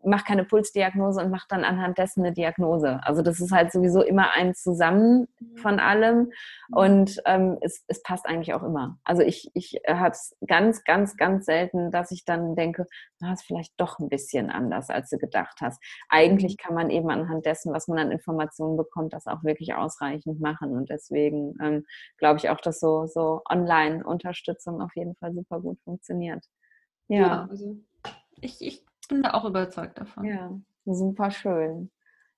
mache 0.05 0.25
keine 0.25 0.45
Pulsdiagnose 0.45 1.23
und 1.23 1.31
mache 1.31 1.47
dann 1.49 1.65
anhand 1.65 1.99
dessen 1.99 2.25
eine 2.25 2.33
Diagnose. 2.33 3.01
Also 3.03 3.23
das 3.23 3.41
ist 3.41 3.53
halt 3.53 3.73
sowieso 3.73 4.03
immer 4.03 4.33
ein 4.35 4.55
Zusammen 4.55 5.29
mhm. 5.39 5.57
von 5.57 5.81
allem 5.81 6.33
und 6.73 7.21
ähm, 7.27 7.59
es, 7.61 7.85
es 7.89 8.03
passt 8.03 8.27
eigentlich 8.27 8.55
auch 8.55 8.63
immer. 8.63 8.99
Also 9.05 9.23
ich, 9.23 9.51
ich 9.55 9.81
habe 9.87 10.11
es 10.11 10.37
ganz, 10.47 10.85
ganz, 10.85 11.17
ganz 11.17 11.45
selten, 11.47 11.91
dass 11.91 12.11
ich 12.11 12.25
dann 12.25 12.55
denke, 12.55 12.87
na, 13.21 13.33
ist 13.33 13.45
vielleicht 13.45 13.73
doch 13.77 13.99
ein 13.99 14.09
bisschen 14.09 14.51
anders, 14.51 14.89
als 14.89 15.11
du 15.11 15.19
gedacht 15.19 15.59
hast. 15.61 15.83
Eigentlich 16.09 16.57
mhm. 16.59 16.65
kann 16.65 16.75
man 16.75 16.91
eben 16.91 17.11
anhand 17.11 17.45
dessen, 17.45 17.73
was 17.73 17.89
man 17.89 17.99
an 17.99 18.11
Informationen 18.11 18.77
bekommt, 18.77 19.13
das 19.13 19.27
auch 19.27 19.45
wirklich 19.45 19.75
ausreichend 19.75 20.41
machen 20.41 20.77
und 20.77 20.89
deswegen 20.89 21.55
ähm, 21.63 21.85
glaube 22.17 22.39
ich 22.39 22.49
auch, 22.49 22.61
dass 22.61 22.81
so, 22.81 23.07
so 23.07 23.43
Online-Unterstützung 23.51 24.81
auf 24.81 24.95
jeden 24.95 25.15
Fall 25.17 25.35
super 25.35 25.61
gut 25.61 25.79
funktioniert. 25.83 26.45
Ja, 27.09 27.21
ja 27.21 27.49
also 27.51 27.77
ich, 28.41 28.61
ich 28.61 28.85
bin 29.11 29.23
da 29.23 29.35
auch 29.35 29.45
überzeugt 29.45 29.99
davon. 29.99 30.25
Ja, 30.25 30.51
super 30.87 31.31
schön. 31.31 31.91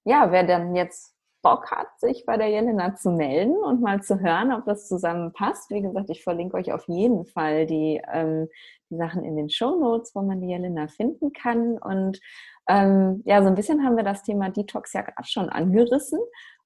Ja, 0.05 0.33
wer 0.33 0.45
dann 0.45 0.75
jetzt 0.75 1.15
Bock 1.43 1.71
hat, 1.71 1.89
sich 1.99 2.25
bei 2.25 2.37
der 2.37 2.49
Jelena 2.49 2.95
zu 2.95 3.11
melden 3.11 3.57
und 3.57 3.81
mal 3.81 4.03
zu 4.03 4.21
hören, 4.21 4.53
ob 4.53 4.65
das 4.65 4.89
zusammenpasst. 4.89 5.71
Wie 5.71 5.83
gesagt, 5.83 6.09
ich 6.11 6.23
verlinke 6.23 6.57
euch 6.57 6.73
auf 6.73 6.87
jeden 6.89 7.27
Fall 7.27 7.67
die, 7.67 8.01
ähm, 8.13 8.49
die 8.91 8.97
Sachen 8.97 9.25
in 9.25 9.37
den 9.37 9.51
Show 9.51 9.77
Notes, 9.77 10.15
wo 10.15 10.23
man 10.23 10.41
die 10.41 10.49
Jelena 10.49 10.89
finden 10.89 11.33
kann. 11.33 11.79
Und 11.79 12.21
ähm, 12.69 13.23
ja, 13.25 13.43
so 13.43 13.49
ein 13.49 13.57
bisschen 13.57 13.85
haben 13.85 13.97
wir 13.97 14.05
das 14.05 14.23
Thema 14.23 14.51
Detox 14.51 14.93
ja 14.93 15.03
gerade 15.03 15.29
schon 15.29 15.49
angerissen. 15.49 16.21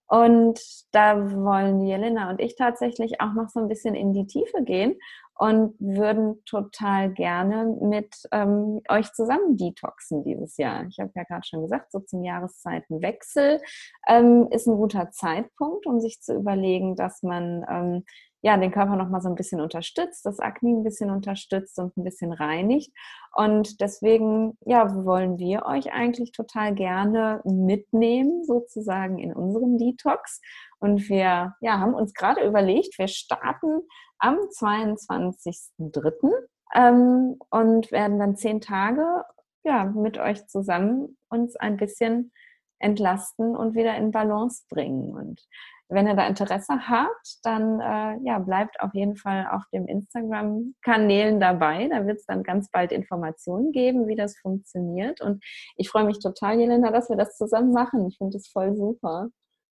Und 0.08 0.60
da 0.92 1.32
wollen 1.32 1.80
Jelena 1.80 2.30
und 2.30 2.40
ich 2.40 2.54
tatsächlich 2.56 3.20
auch 3.20 3.32
noch 3.34 3.48
so 3.48 3.60
ein 3.60 3.68
bisschen 3.68 3.94
in 3.94 4.12
die 4.12 4.26
Tiefe 4.26 4.62
gehen 4.62 4.96
und 5.38 5.74
würden 5.78 6.42
total 6.44 7.12
gerne 7.12 7.76
mit 7.80 8.14
ähm, 8.32 8.80
euch 8.88 9.12
zusammen 9.12 9.56
detoxen 9.56 10.24
dieses 10.24 10.56
Jahr. 10.56 10.86
Ich 10.88 10.98
habe 10.98 11.10
ja 11.14 11.24
gerade 11.24 11.46
schon 11.46 11.62
gesagt, 11.62 11.92
so 11.92 12.00
zum 12.00 12.24
Jahreszeitenwechsel 12.24 13.60
ähm, 14.08 14.48
ist 14.50 14.66
ein 14.66 14.76
guter 14.76 15.10
Zeitpunkt, 15.10 15.86
um 15.86 16.00
sich 16.00 16.20
zu 16.22 16.34
überlegen, 16.34 16.96
dass 16.96 17.22
man 17.22 17.66
ähm, 17.68 18.04
ja, 18.46 18.56
den 18.56 18.70
Körper 18.70 18.94
noch 18.94 19.08
mal 19.08 19.20
so 19.20 19.28
ein 19.28 19.34
bisschen 19.34 19.60
unterstützt, 19.60 20.24
das 20.24 20.38
Akne 20.38 20.70
ein 20.70 20.84
bisschen 20.84 21.10
unterstützt 21.10 21.80
und 21.80 21.96
ein 21.96 22.04
bisschen 22.04 22.32
reinigt. 22.32 22.92
Und 23.34 23.80
deswegen, 23.80 24.56
ja, 24.64 25.04
wollen 25.04 25.36
wir 25.36 25.66
euch 25.66 25.92
eigentlich 25.92 26.30
total 26.30 26.72
gerne 26.72 27.40
mitnehmen, 27.42 28.44
sozusagen 28.44 29.18
in 29.18 29.34
unserem 29.34 29.78
Detox. 29.78 30.40
Und 30.78 31.08
wir 31.08 31.56
ja, 31.60 31.80
haben 31.80 31.92
uns 31.92 32.14
gerade 32.14 32.46
überlegt, 32.46 32.96
wir 33.00 33.08
starten 33.08 33.80
am 34.20 34.36
22.03. 34.36 36.30
Ähm, 36.72 37.40
und 37.50 37.90
werden 37.90 38.20
dann 38.20 38.36
zehn 38.36 38.60
Tage 38.60 39.24
ja, 39.64 39.86
mit 39.86 40.18
euch 40.18 40.46
zusammen 40.46 41.18
uns 41.30 41.56
ein 41.56 41.78
bisschen 41.78 42.30
entlasten 42.78 43.56
und 43.56 43.74
wieder 43.74 43.96
in 43.96 44.12
Balance 44.12 44.62
bringen. 44.70 45.16
Und 45.16 45.40
wenn 45.88 46.06
ihr 46.06 46.14
da 46.14 46.26
Interesse 46.26 46.88
habt, 46.88 47.38
dann 47.44 47.80
äh, 47.80 48.18
ja, 48.24 48.38
bleibt 48.38 48.80
auf 48.80 48.92
jeden 48.94 49.16
Fall 49.16 49.46
auf 49.50 49.62
dem 49.72 49.86
Instagram-Kanälen 49.86 51.38
dabei. 51.38 51.88
Da 51.88 52.06
wird 52.06 52.18
es 52.18 52.26
dann 52.26 52.42
ganz 52.42 52.70
bald 52.70 52.92
Informationen 52.92 53.72
geben, 53.72 54.08
wie 54.08 54.16
das 54.16 54.36
funktioniert. 54.38 55.20
Und 55.20 55.44
ich 55.76 55.88
freue 55.88 56.04
mich 56.04 56.18
total, 56.18 56.58
Jelena, 56.58 56.90
dass 56.90 57.08
wir 57.08 57.16
das 57.16 57.36
zusammen 57.36 57.72
machen. 57.72 58.06
Ich 58.08 58.18
finde 58.18 58.36
das 58.36 58.48
voll 58.48 58.74
super. 58.74 59.28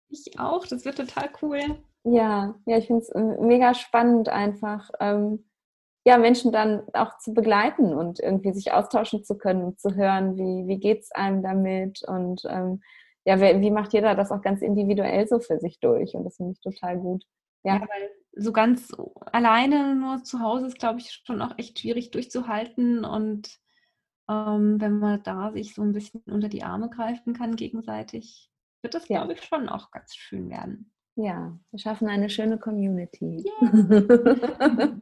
Ich 0.08 0.38
auch, 0.38 0.66
das 0.66 0.84
wird 0.84 0.96
total 0.96 1.28
cool. 1.42 1.60
Ja, 2.04 2.54
ja, 2.66 2.78
ich 2.78 2.86
finde 2.86 3.02
es 3.02 3.08
äh, 3.08 3.20
mega 3.40 3.74
spannend, 3.74 4.28
einfach 4.28 4.90
ähm, 5.00 5.44
ja, 6.06 6.18
Menschen 6.18 6.52
dann 6.52 6.84
auch 6.92 7.18
zu 7.18 7.34
begleiten 7.34 7.92
und 7.92 8.20
irgendwie 8.20 8.52
sich 8.52 8.72
austauschen 8.72 9.24
zu 9.24 9.36
können 9.36 9.64
und 9.64 9.80
zu 9.80 9.96
hören, 9.96 10.36
wie, 10.36 10.68
wie 10.68 10.78
geht 10.78 11.00
es 11.00 11.10
einem 11.10 11.42
damit 11.42 12.02
und 12.06 12.42
ähm, 12.48 12.80
ja, 13.26 13.40
wie 13.40 13.70
macht 13.72 13.92
jeder 13.92 14.14
das 14.14 14.30
auch 14.30 14.40
ganz 14.40 14.62
individuell 14.62 15.26
so 15.26 15.40
für 15.40 15.58
sich 15.58 15.80
durch? 15.80 16.14
Und 16.14 16.24
das 16.24 16.36
finde 16.36 16.52
ich 16.52 16.60
total 16.60 16.96
gut. 16.98 17.24
Ja. 17.64 17.74
ja, 17.74 17.80
weil 17.80 18.10
so 18.36 18.52
ganz 18.52 18.92
alleine 19.32 19.96
nur 19.96 20.22
zu 20.22 20.40
Hause 20.40 20.66
ist, 20.66 20.78
glaube 20.78 21.00
ich, 21.00 21.22
schon 21.24 21.42
auch 21.42 21.58
echt 21.58 21.80
schwierig 21.80 22.12
durchzuhalten. 22.12 23.04
Und 23.04 23.48
ähm, 24.30 24.80
wenn 24.80 25.00
man 25.00 25.24
da 25.24 25.50
sich 25.50 25.74
so 25.74 25.82
ein 25.82 25.92
bisschen 25.92 26.22
unter 26.26 26.48
die 26.48 26.62
Arme 26.62 26.88
greifen 26.88 27.34
kann 27.34 27.56
gegenseitig, 27.56 28.48
wird 28.82 28.94
das, 28.94 29.08
ja. 29.08 29.18
glaube 29.18 29.32
ich, 29.32 29.42
schon 29.42 29.68
auch 29.68 29.90
ganz 29.90 30.14
schön 30.14 30.48
werden. 30.48 30.92
Ja, 31.18 31.58
wir 31.70 31.78
schaffen 31.78 32.08
eine 32.08 32.28
schöne 32.28 32.58
Community. 32.58 33.42
Yeah. 33.62 33.72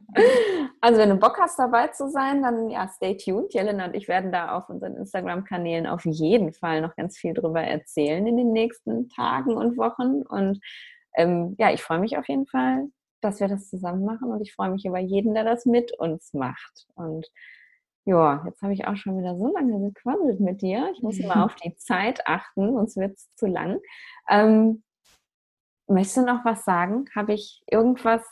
also 0.79 0.97
wenn 0.97 1.09
du 1.09 1.17
Bock 1.17 1.37
hast, 1.37 1.59
dabei 1.59 1.89
zu 1.89 2.09
sein, 2.09 2.41
dann 2.41 2.69
ja, 2.69 2.87
stay 2.87 3.17
tuned. 3.17 3.53
Jelena 3.53 3.87
und 3.87 3.95
ich 3.95 4.07
werden 4.07 4.31
da 4.31 4.57
auf 4.57 4.69
unseren 4.69 4.95
Instagram-Kanälen 4.95 5.85
auf 5.85 6.05
jeden 6.05 6.53
Fall 6.53 6.79
noch 6.79 6.95
ganz 6.95 7.17
viel 7.17 7.33
drüber 7.33 7.61
erzählen 7.61 8.25
in 8.25 8.37
den 8.37 8.53
nächsten 8.53 9.09
Tagen 9.09 9.57
und 9.57 9.75
Wochen. 9.77 10.21
Und 10.21 10.61
ähm, 11.17 11.55
ja, 11.59 11.73
ich 11.73 11.83
freue 11.83 11.99
mich 11.99 12.17
auf 12.17 12.29
jeden 12.29 12.47
Fall, 12.47 12.87
dass 13.19 13.41
wir 13.41 13.49
das 13.49 13.69
zusammen 13.69 14.05
machen 14.05 14.31
und 14.31 14.39
ich 14.39 14.53
freue 14.53 14.71
mich 14.71 14.85
über 14.85 14.99
jeden, 14.99 15.33
der 15.33 15.43
das 15.43 15.65
mit 15.65 15.91
uns 15.99 16.33
macht. 16.33 16.87
Und 16.95 17.27
ja, 18.05 18.41
jetzt 18.45 18.61
habe 18.61 18.71
ich 18.71 18.87
auch 18.87 18.95
schon 18.95 19.17
wieder 19.17 19.35
so 19.35 19.51
lange 19.51 19.81
gequasselt 19.89 20.39
mit 20.39 20.61
dir. 20.61 20.91
Ich 20.93 21.01
muss 21.01 21.19
immer 21.19 21.43
auf 21.45 21.55
die 21.55 21.75
Zeit 21.75 22.25
achten, 22.25 22.73
sonst 22.73 22.95
wird 22.95 23.17
es 23.17 23.27
zu 23.35 23.47
lang. 23.47 23.81
Ähm, 24.29 24.83
Möchtest 25.87 26.17
du 26.17 26.21
noch 26.21 26.43
was 26.45 26.65
sagen? 26.65 27.05
Habe 27.15 27.33
ich 27.33 27.63
irgendwas 27.69 28.23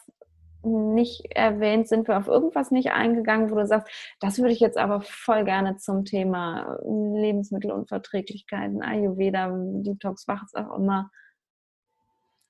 nicht 0.64 1.26
erwähnt? 1.36 1.88
Sind 1.88 2.08
wir 2.08 2.18
auf 2.18 2.28
irgendwas 2.28 2.72
nicht 2.72 2.91
eingegangen, 2.91 3.51
wo 3.51 3.56
du 3.56 3.68
sagst, 3.68 3.91
das 4.20 4.39
würde 4.39 4.54
ich 4.54 4.60
jetzt 4.60 4.78
aber 4.78 5.01
voll 5.01 5.45
gerne 5.45 5.78
zum 5.78 6.06
Thema 6.06 6.78
Lebensmittelunverträglichkeiten, 6.84 8.82
Ayurveda, 8.82 9.51
Detox, 9.56 10.28
was 10.28 10.54
auch 10.56 10.78
immer, 10.78 11.12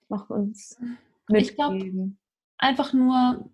noch 0.09 0.29
uns 0.29 0.77
mitgeben? 1.27 1.37
Ich 1.37 1.55
glaube, 1.55 2.11
einfach 2.57 2.93
nur 2.93 3.49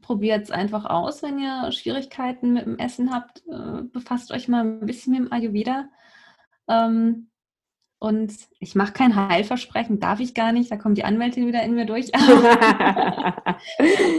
probiert 0.00 0.44
es 0.44 0.50
einfach 0.50 0.86
aus, 0.86 1.22
wenn 1.22 1.38
ihr 1.38 1.70
Schwierigkeiten 1.72 2.54
mit 2.54 2.66
dem 2.66 2.78
Essen 2.78 3.12
habt. 3.12 3.42
Äh, 3.46 3.82
befasst 3.92 4.32
euch 4.32 4.48
mal 4.48 4.64
ein 4.64 4.86
bisschen 4.86 5.12
mit 5.12 5.22
dem 5.22 5.32
Ayurveda. 5.32 5.88
Ähm, 6.68 7.29
und 8.00 8.32
ich 8.58 8.74
mache 8.74 8.94
kein 8.94 9.14
Heilversprechen, 9.14 10.00
darf 10.00 10.20
ich 10.20 10.34
gar 10.34 10.52
nicht, 10.52 10.70
da 10.70 10.78
kommt 10.78 10.96
die 10.96 11.04
Anwältin 11.04 11.46
wieder 11.46 11.62
in 11.62 11.74
mir 11.74 11.84
durch. 11.84 12.10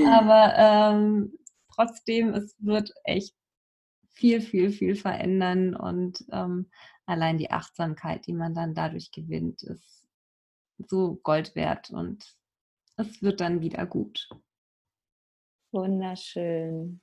Aber 0.08 0.54
ähm, 0.56 1.34
trotzdem, 1.74 2.34
es 2.36 2.56
wird 2.60 2.94
echt 3.04 3.34
viel, 4.14 4.40
viel, 4.42 4.70
viel 4.72 4.96
verändern 4.96 5.76
und 5.76 6.24
ähm, 6.32 6.70
allein 7.08 7.40
die 7.40 7.50
Achtsamkeit, 7.50 8.28
die 8.28 8.34
man 8.34 8.54
dann 8.54 8.76
dadurch 8.76 9.12
gewinnt, 9.12 9.64
ist 9.64 10.06
so 10.78 11.16
Gold 11.24 11.56
wert 11.56 11.90
und 11.90 12.38
es 12.98 13.24
wird 13.24 13.42
dann 13.42 13.62
wieder 13.62 13.88
gut. 13.88 14.30
Wunderschön. 15.72 17.02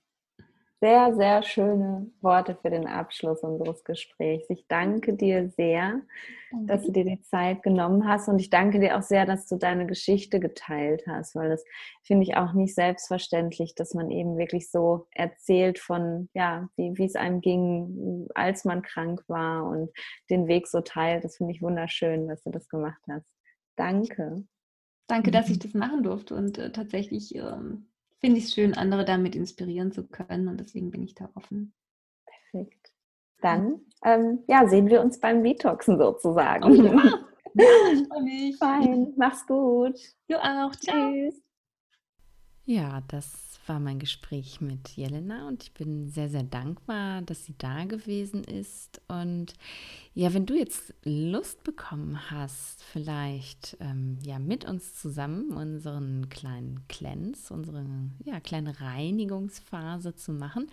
Sehr, 0.81 1.15
sehr 1.15 1.43
schöne 1.43 2.11
Worte 2.21 2.57
für 2.61 2.71
den 2.71 2.87
Abschluss 2.87 3.41
unseres 3.41 3.83
Gesprächs. 3.83 4.49
Ich 4.49 4.67
danke 4.69 5.15
dir 5.15 5.49
sehr, 5.51 6.03
danke. 6.51 6.67
dass 6.67 6.85
du 6.85 6.93
dir 6.93 7.05
die 7.05 7.21
Zeit 7.23 7.63
genommen 7.63 8.07
hast 8.07 8.29
und 8.29 8.39
ich 8.39 8.49
danke 8.49 8.79
dir 8.79 8.97
auch 8.97 9.03
sehr, 9.03 9.27
dass 9.27 9.47
du 9.47 9.57
deine 9.57 9.87
Geschichte 9.87 10.39
geteilt 10.39 11.05
hast, 11.09 11.35
weil 11.35 11.49
das 11.49 11.65
finde 12.05 12.23
ich 12.23 12.37
auch 12.37 12.53
nicht 12.53 12.77
selbstverständlich, 12.77 13.75
dass 13.75 13.95
man 13.95 14.11
eben 14.11 14.39
wirklich 14.39 14.71
so 14.71 15.09
erzählt 15.11 15.81
von, 15.81 16.29
ja, 16.33 16.69
wie, 16.77 17.05
es 17.05 17.17
einem 17.17 17.41
ging, 17.41 18.29
als 18.35 18.65
man 18.65 18.83
krank 18.83 19.25
war 19.27 19.65
und 19.65 19.91
den 20.31 20.47
Weg 20.47 20.69
so 20.69 20.81
teilt. 20.81 21.25
Das 21.25 21.39
finde 21.39 21.53
ich 21.53 21.63
wunderschön, 21.63 22.29
dass 22.29 22.45
du 22.45 22.51
das 22.51 22.69
gemacht 22.69 23.03
hast. 23.11 23.27
Danke. 23.75 24.45
Danke, 25.09 25.31
dass 25.33 25.49
ich 25.49 25.59
das 25.59 25.75
machen 25.75 26.03
durfte 26.03 26.35
und 26.35 26.59
äh, 26.59 26.71
tatsächlich 26.71 27.35
ähm, 27.35 27.89
finde 28.21 28.39
ich 28.39 28.45
es 28.47 28.55
schön, 28.55 28.75
andere 28.75 29.05
damit 29.05 29.35
inspirieren 29.35 29.93
zu 29.93 30.07
können 30.07 30.49
und 30.49 30.59
deswegen 30.59 30.91
bin 30.91 31.03
ich 31.03 31.15
da 31.15 31.31
offen. 31.35 31.73
Perfekt. 32.27 32.93
Dann 33.41 33.81
ähm, 34.05 34.41
ja, 34.49 34.67
sehen 34.69 34.89
wir 34.89 35.01
uns 35.01 35.21
beim 35.21 35.43
Detoxen 35.43 35.99
sozusagen. 35.99 36.65
Oh, 36.65 36.75
ja. 36.75 36.93
ja, 37.55 37.93
ich 37.93 38.09
freue 38.09 38.23
mich. 38.23 38.57
Fein, 38.57 39.13
mach's 39.17 39.47
gut. 39.47 39.99
Du 40.29 40.37
auch. 40.37 40.75
Ciao. 40.77 41.13
Tschüss. 41.13 41.48
Ja, 42.71 43.01
das 43.09 43.59
war 43.67 43.81
mein 43.81 43.99
Gespräch 43.99 44.61
mit 44.61 44.91
Jelena 44.91 45.49
und 45.49 45.63
ich 45.63 45.73
bin 45.73 46.09
sehr, 46.11 46.29
sehr 46.29 46.43
dankbar, 46.43 47.23
dass 47.23 47.47
sie 47.47 47.55
da 47.57 47.85
gewesen 47.85 48.45
ist. 48.45 49.01
Und 49.09 49.55
ja, 50.15 50.35
wenn 50.35 50.47
du 50.47 50.55
jetzt 50.55 50.95
Lust 51.05 51.63
bekommen 51.63 52.31
hast, 52.31 52.83
vielleicht 52.83 53.77
ähm, 53.81 54.19
ja 54.23 54.39
mit 54.39 54.65
uns 54.65 54.95
zusammen 54.95 55.53
unseren 55.53 56.29
kleinen 56.29 56.81
Cleanse, 56.89 57.55
unsere 57.55 57.87
ja, 58.25 58.41
kleine 58.41 58.81
Reinigungsphase 58.81 60.15
zu 60.15 60.33
machen, 60.33 60.67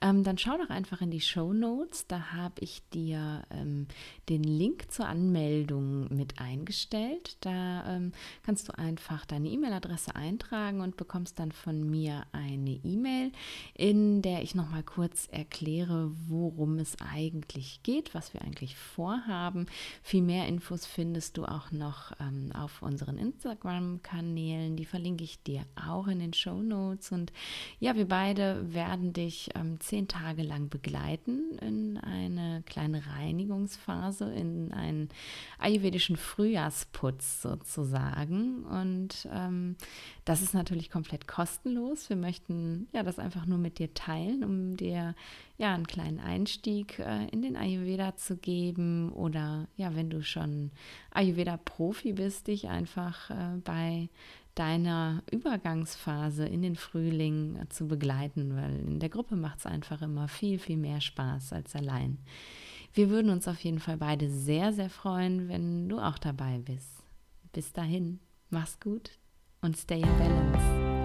ähm, 0.00 0.22
dann 0.22 0.38
schau 0.38 0.56
doch 0.56 0.70
einfach 0.70 1.00
in 1.00 1.10
die 1.10 1.20
Show 1.20 1.52
Notes. 1.52 2.06
Da 2.06 2.32
habe 2.32 2.60
ich 2.60 2.82
dir 2.90 3.42
ähm, 3.50 3.88
den 4.28 4.44
Link 4.44 4.92
zur 4.92 5.06
Anmeldung 5.06 6.14
mit 6.14 6.38
eingestellt. 6.38 7.38
Da 7.40 7.96
ähm, 7.96 8.12
kannst 8.42 8.68
du 8.68 8.78
einfach 8.78 9.26
deine 9.26 9.48
E-Mail-Adresse 9.48 10.14
eintragen 10.14 10.80
und 10.80 10.96
bekommst 10.96 11.38
dann 11.38 11.41
von 11.50 11.90
mir 11.90 12.24
ein 12.30 12.52
eine 12.52 12.80
E-Mail, 12.84 13.32
in 13.74 14.22
der 14.22 14.42
ich 14.42 14.54
nochmal 14.54 14.82
kurz 14.82 15.28
erkläre, 15.30 16.10
worum 16.28 16.78
es 16.78 16.96
eigentlich 17.00 17.82
geht, 17.82 18.14
was 18.14 18.34
wir 18.34 18.42
eigentlich 18.42 18.76
vorhaben. 18.76 19.66
Viel 20.02 20.22
mehr 20.22 20.46
Infos 20.46 20.86
findest 20.86 21.36
du 21.36 21.44
auch 21.44 21.70
noch 21.70 22.12
ähm, 22.20 22.50
auf 22.54 22.82
unseren 22.82 23.18
Instagram-Kanälen. 23.18 24.76
Die 24.76 24.84
verlinke 24.84 25.24
ich 25.24 25.42
dir 25.42 25.64
auch 25.76 26.06
in 26.06 26.18
den 26.18 26.32
Show 26.32 26.62
Notes. 26.62 27.12
Und 27.12 27.32
ja, 27.80 27.94
wir 27.96 28.06
beide 28.06 28.72
werden 28.72 29.12
dich 29.12 29.50
ähm, 29.54 29.80
zehn 29.80 30.08
Tage 30.08 30.42
lang 30.42 30.68
begleiten 30.68 31.58
in 31.60 31.98
eine 31.98 32.62
kleine 32.66 33.02
Reinigungsphase, 33.06 34.32
in 34.32 34.72
einen 34.72 35.08
ayurvedischen 35.58 36.16
Frühjahrsputz 36.16 37.42
sozusagen. 37.42 38.64
Und 38.64 39.28
ähm, 39.32 39.76
das 40.24 40.40
ist 40.40 40.54
natürlich 40.54 40.88
komplett 40.88 41.26
kostenlos. 41.26 42.08
Wir 42.08 42.16
möchten 42.16 42.86
ja 42.92 43.02
das 43.02 43.18
einfach 43.18 43.46
nur 43.46 43.58
mit 43.58 43.78
dir 43.78 43.92
teilen, 43.92 44.44
um 44.44 44.76
dir 44.76 45.14
ja 45.58 45.74
einen 45.74 45.86
kleinen 45.86 46.20
Einstieg 46.20 47.00
äh, 47.00 47.26
in 47.28 47.42
den 47.42 47.56
Ayurveda 47.56 48.16
zu 48.16 48.36
geben 48.36 49.10
oder 49.12 49.66
ja, 49.76 49.96
wenn 49.96 50.10
du 50.10 50.22
schon 50.22 50.70
Ayurveda-Profi 51.10 52.12
bist, 52.12 52.46
dich 52.46 52.68
einfach 52.68 53.30
äh, 53.30 53.58
bei 53.64 54.08
deiner 54.54 55.22
Übergangsphase 55.30 56.46
in 56.46 56.62
den 56.62 56.76
Frühling 56.76 57.56
äh, 57.56 57.68
zu 57.68 57.88
begleiten, 57.88 58.54
weil 58.54 58.78
in 58.78 59.00
der 59.00 59.08
Gruppe 59.08 59.34
macht 59.34 59.58
es 59.58 59.66
einfach 59.66 60.02
immer 60.02 60.28
viel, 60.28 60.60
viel 60.60 60.76
mehr 60.76 61.00
Spaß 61.00 61.52
als 61.52 61.74
allein. 61.74 62.18
Wir 62.94 63.10
würden 63.10 63.30
uns 63.30 63.48
auf 63.48 63.58
jeden 63.64 63.80
Fall 63.80 63.96
beide 63.96 64.30
sehr, 64.30 64.72
sehr 64.72 64.90
freuen, 64.90 65.48
wenn 65.48 65.88
du 65.88 65.98
auch 65.98 66.18
dabei 66.18 66.58
bist. 66.58 67.02
Bis 67.52 67.72
dahin, 67.72 68.20
mach's 68.50 68.78
gut 68.78 69.18
und 69.62 69.76
stay 69.76 70.00
in 70.00 70.18
balance. 70.18 71.01